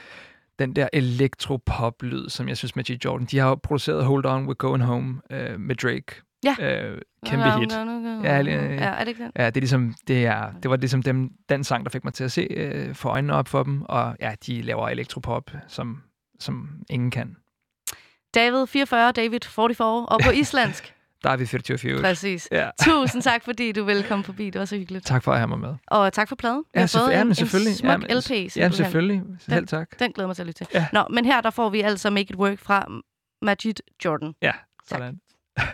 den 0.59 0.75
der 0.75 0.87
elektropop-lyd, 0.93 2.29
som 2.29 2.47
jeg 2.49 2.57
synes 2.57 2.75
Magic 2.75 3.05
Jordan, 3.05 3.27
de 3.31 3.37
har 3.37 3.55
produceret 3.55 4.05
Hold 4.05 4.25
On, 4.25 4.49
We're 4.49 4.53
Going 4.53 4.83
Home 4.83 5.21
øh, 5.31 5.59
med 5.59 5.75
Drake. 5.75 6.21
Ja. 6.43 6.55
Øh, 6.59 7.01
kæmpe 7.25 7.59
hit. 7.59 7.71
Ja, 7.73 7.83
ja, 8.23 8.33
er 8.33 8.99
det 8.99 9.07
ikke 9.07 9.23
den? 9.23 9.31
Ja, 9.35 9.45
det, 9.45 9.57
er 9.57 9.61
ligesom, 9.61 9.95
det, 10.07 10.25
er, 10.25 10.51
det 10.63 10.71
var 10.71 10.77
ligesom 10.77 11.03
dem, 11.03 11.29
den 11.49 11.63
sang, 11.63 11.83
der 11.85 11.89
fik 11.89 12.03
mig 12.03 12.13
til 12.13 12.23
at 12.23 12.31
se 12.31 12.41
øh, 12.41 12.95
for 12.95 13.09
øjnene 13.09 13.33
op 13.33 13.47
for 13.47 13.63
dem. 13.63 13.81
Og 13.81 14.15
ja, 14.21 14.33
de 14.47 14.61
laver 14.61 14.89
elektropop, 14.89 15.51
som, 15.67 16.01
som 16.39 16.69
ingen 16.89 17.11
kan. 17.11 17.35
David 18.35 18.67
44, 18.67 19.11
David 19.11 19.39
44, 19.43 20.05
og 20.05 20.19
på 20.23 20.31
islandsk. 20.31 20.93
Der 21.27 21.33
er 21.33 21.37
vi 21.37 21.45
44. 21.45 22.01
Præcis. 22.01 22.47
Ja. 22.51 22.69
Tusind 22.81 23.21
tak, 23.21 23.43
fordi 23.43 23.71
du 23.71 23.83
ville 23.83 24.03
komme 24.03 24.23
forbi. 24.23 24.49
Det 24.49 24.59
var 24.59 24.65
så 24.65 24.77
hyggeligt. 24.77 25.05
Tak 25.05 25.23
for 25.23 25.31
at 25.31 25.37
have 25.37 25.47
mig 25.47 25.59
med. 25.59 25.75
Og 25.87 26.13
tak 26.13 26.29
for 26.29 26.35
pladen. 26.35 26.63
Ja, 26.75 26.79
har 26.79 26.87
fået 26.87 27.11
ja, 27.11 27.17
men 27.23 27.27
en, 27.27 27.35
selvfølgelig. 27.35 27.71
en 27.71 27.77
smuk 27.77 27.91
ja, 27.91 27.97
men, 27.97 28.07
LP. 28.17 28.23
Simpelthen. 28.23 28.61
Ja, 28.63 28.69
selvfølgelig. 28.69 29.23
Selv 29.39 29.67
tak. 29.67 29.89
Den, 29.91 29.99
den 29.99 30.11
glæder 30.11 30.27
mig 30.27 30.35
til 30.35 30.43
at 30.43 30.47
lytte 30.47 30.65
til. 30.65 30.67
Ja. 30.73 30.87
Nå, 30.93 31.03
men 31.09 31.25
her 31.25 31.41
der 31.41 31.49
får 31.49 31.69
vi 31.69 31.81
altså 31.81 32.09
Make 32.09 32.29
It 32.29 32.35
Work 32.35 32.59
fra 32.59 32.85
Majid 33.41 33.73
Jordan. 34.05 34.33
Ja, 34.41 34.51
sådan. 34.89 35.19
Tak. 35.57 35.67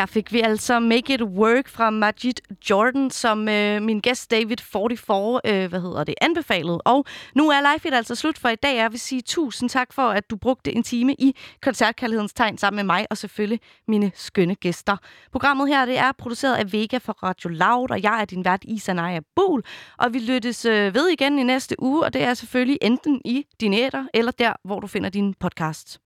Her 0.00 0.06
fik 0.06 0.32
vi 0.32 0.40
altså 0.40 0.80
Make 0.80 1.14
It 1.14 1.22
Work 1.22 1.68
fra 1.68 1.90
Majid 1.90 2.34
Jordan, 2.70 3.10
som 3.10 3.48
øh, 3.48 3.82
min 3.82 4.00
gæst 4.00 4.30
David 4.30 4.56
44, 4.56 5.40
øh, 5.44 5.68
hvad 5.68 5.80
hedder 5.80 6.04
det, 6.04 6.14
anbefalede. 6.20 6.80
Og 6.84 7.04
nu 7.34 7.48
er 7.48 7.72
Life 7.72 7.88
It 7.88 7.94
altså 7.94 8.14
slut 8.14 8.38
for 8.38 8.48
i 8.48 8.54
dag. 8.54 8.76
Jeg 8.76 8.92
vil 8.92 9.00
sige 9.00 9.22
tusind 9.22 9.70
tak 9.70 9.92
for, 9.92 10.02
at 10.02 10.30
du 10.30 10.36
brugte 10.36 10.72
en 10.72 10.82
time 10.82 11.14
i 11.14 11.36
koncertkærlighedens 11.62 12.32
tegn 12.32 12.58
sammen 12.58 12.76
med 12.76 12.84
mig, 12.84 13.06
og 13.10 13.18
selvfølgelig 13.18 13.60
mine 13.88 14.12
skønne 14.14 14.54
gæster. 14.54 14.96
Programmet 15.32 15.68
her 15.68 15.84
det 15.84 15.98
er 15.98 16.12
produceret 16.18 16.56
af 16.56 16.72
Vega 16.72 16.98
for 16.98 17.12
Radio 17.12 17.48
Loud, 17.48 17.90
og 17.90 18.02
jeg 18.02 18.20
er 18.20 18.24
din 18.24 18.44
vært 18.44 18.64
Isanaya 18.64 19.20
Bol. 19.36 19.62
Og 19.98 20.14
vi 20.14 20.18
lyttes 20.18 20.64
øh, 20.64 20.94
ved 20.94 21.08
igen 21.08 21.38
i 21.38 21.42
næste 21.42 21.82
uge, 21.82 22.04
og 22.04 22.12
det 22.12 22.22
er 22.22 22.34
selvfølgelig 22.34 22.78
enten 22.82 23.20
i 23.24 23.46
din 23.60 23.74
æter, 23.74 24.04
eller 24.14 24.32
der, 24.32 24.52
hvor 24.64 24.80
du 24.80 24.86
finder 24.86 25.10
din 25.10 25.34
podcast. 25.34 25.98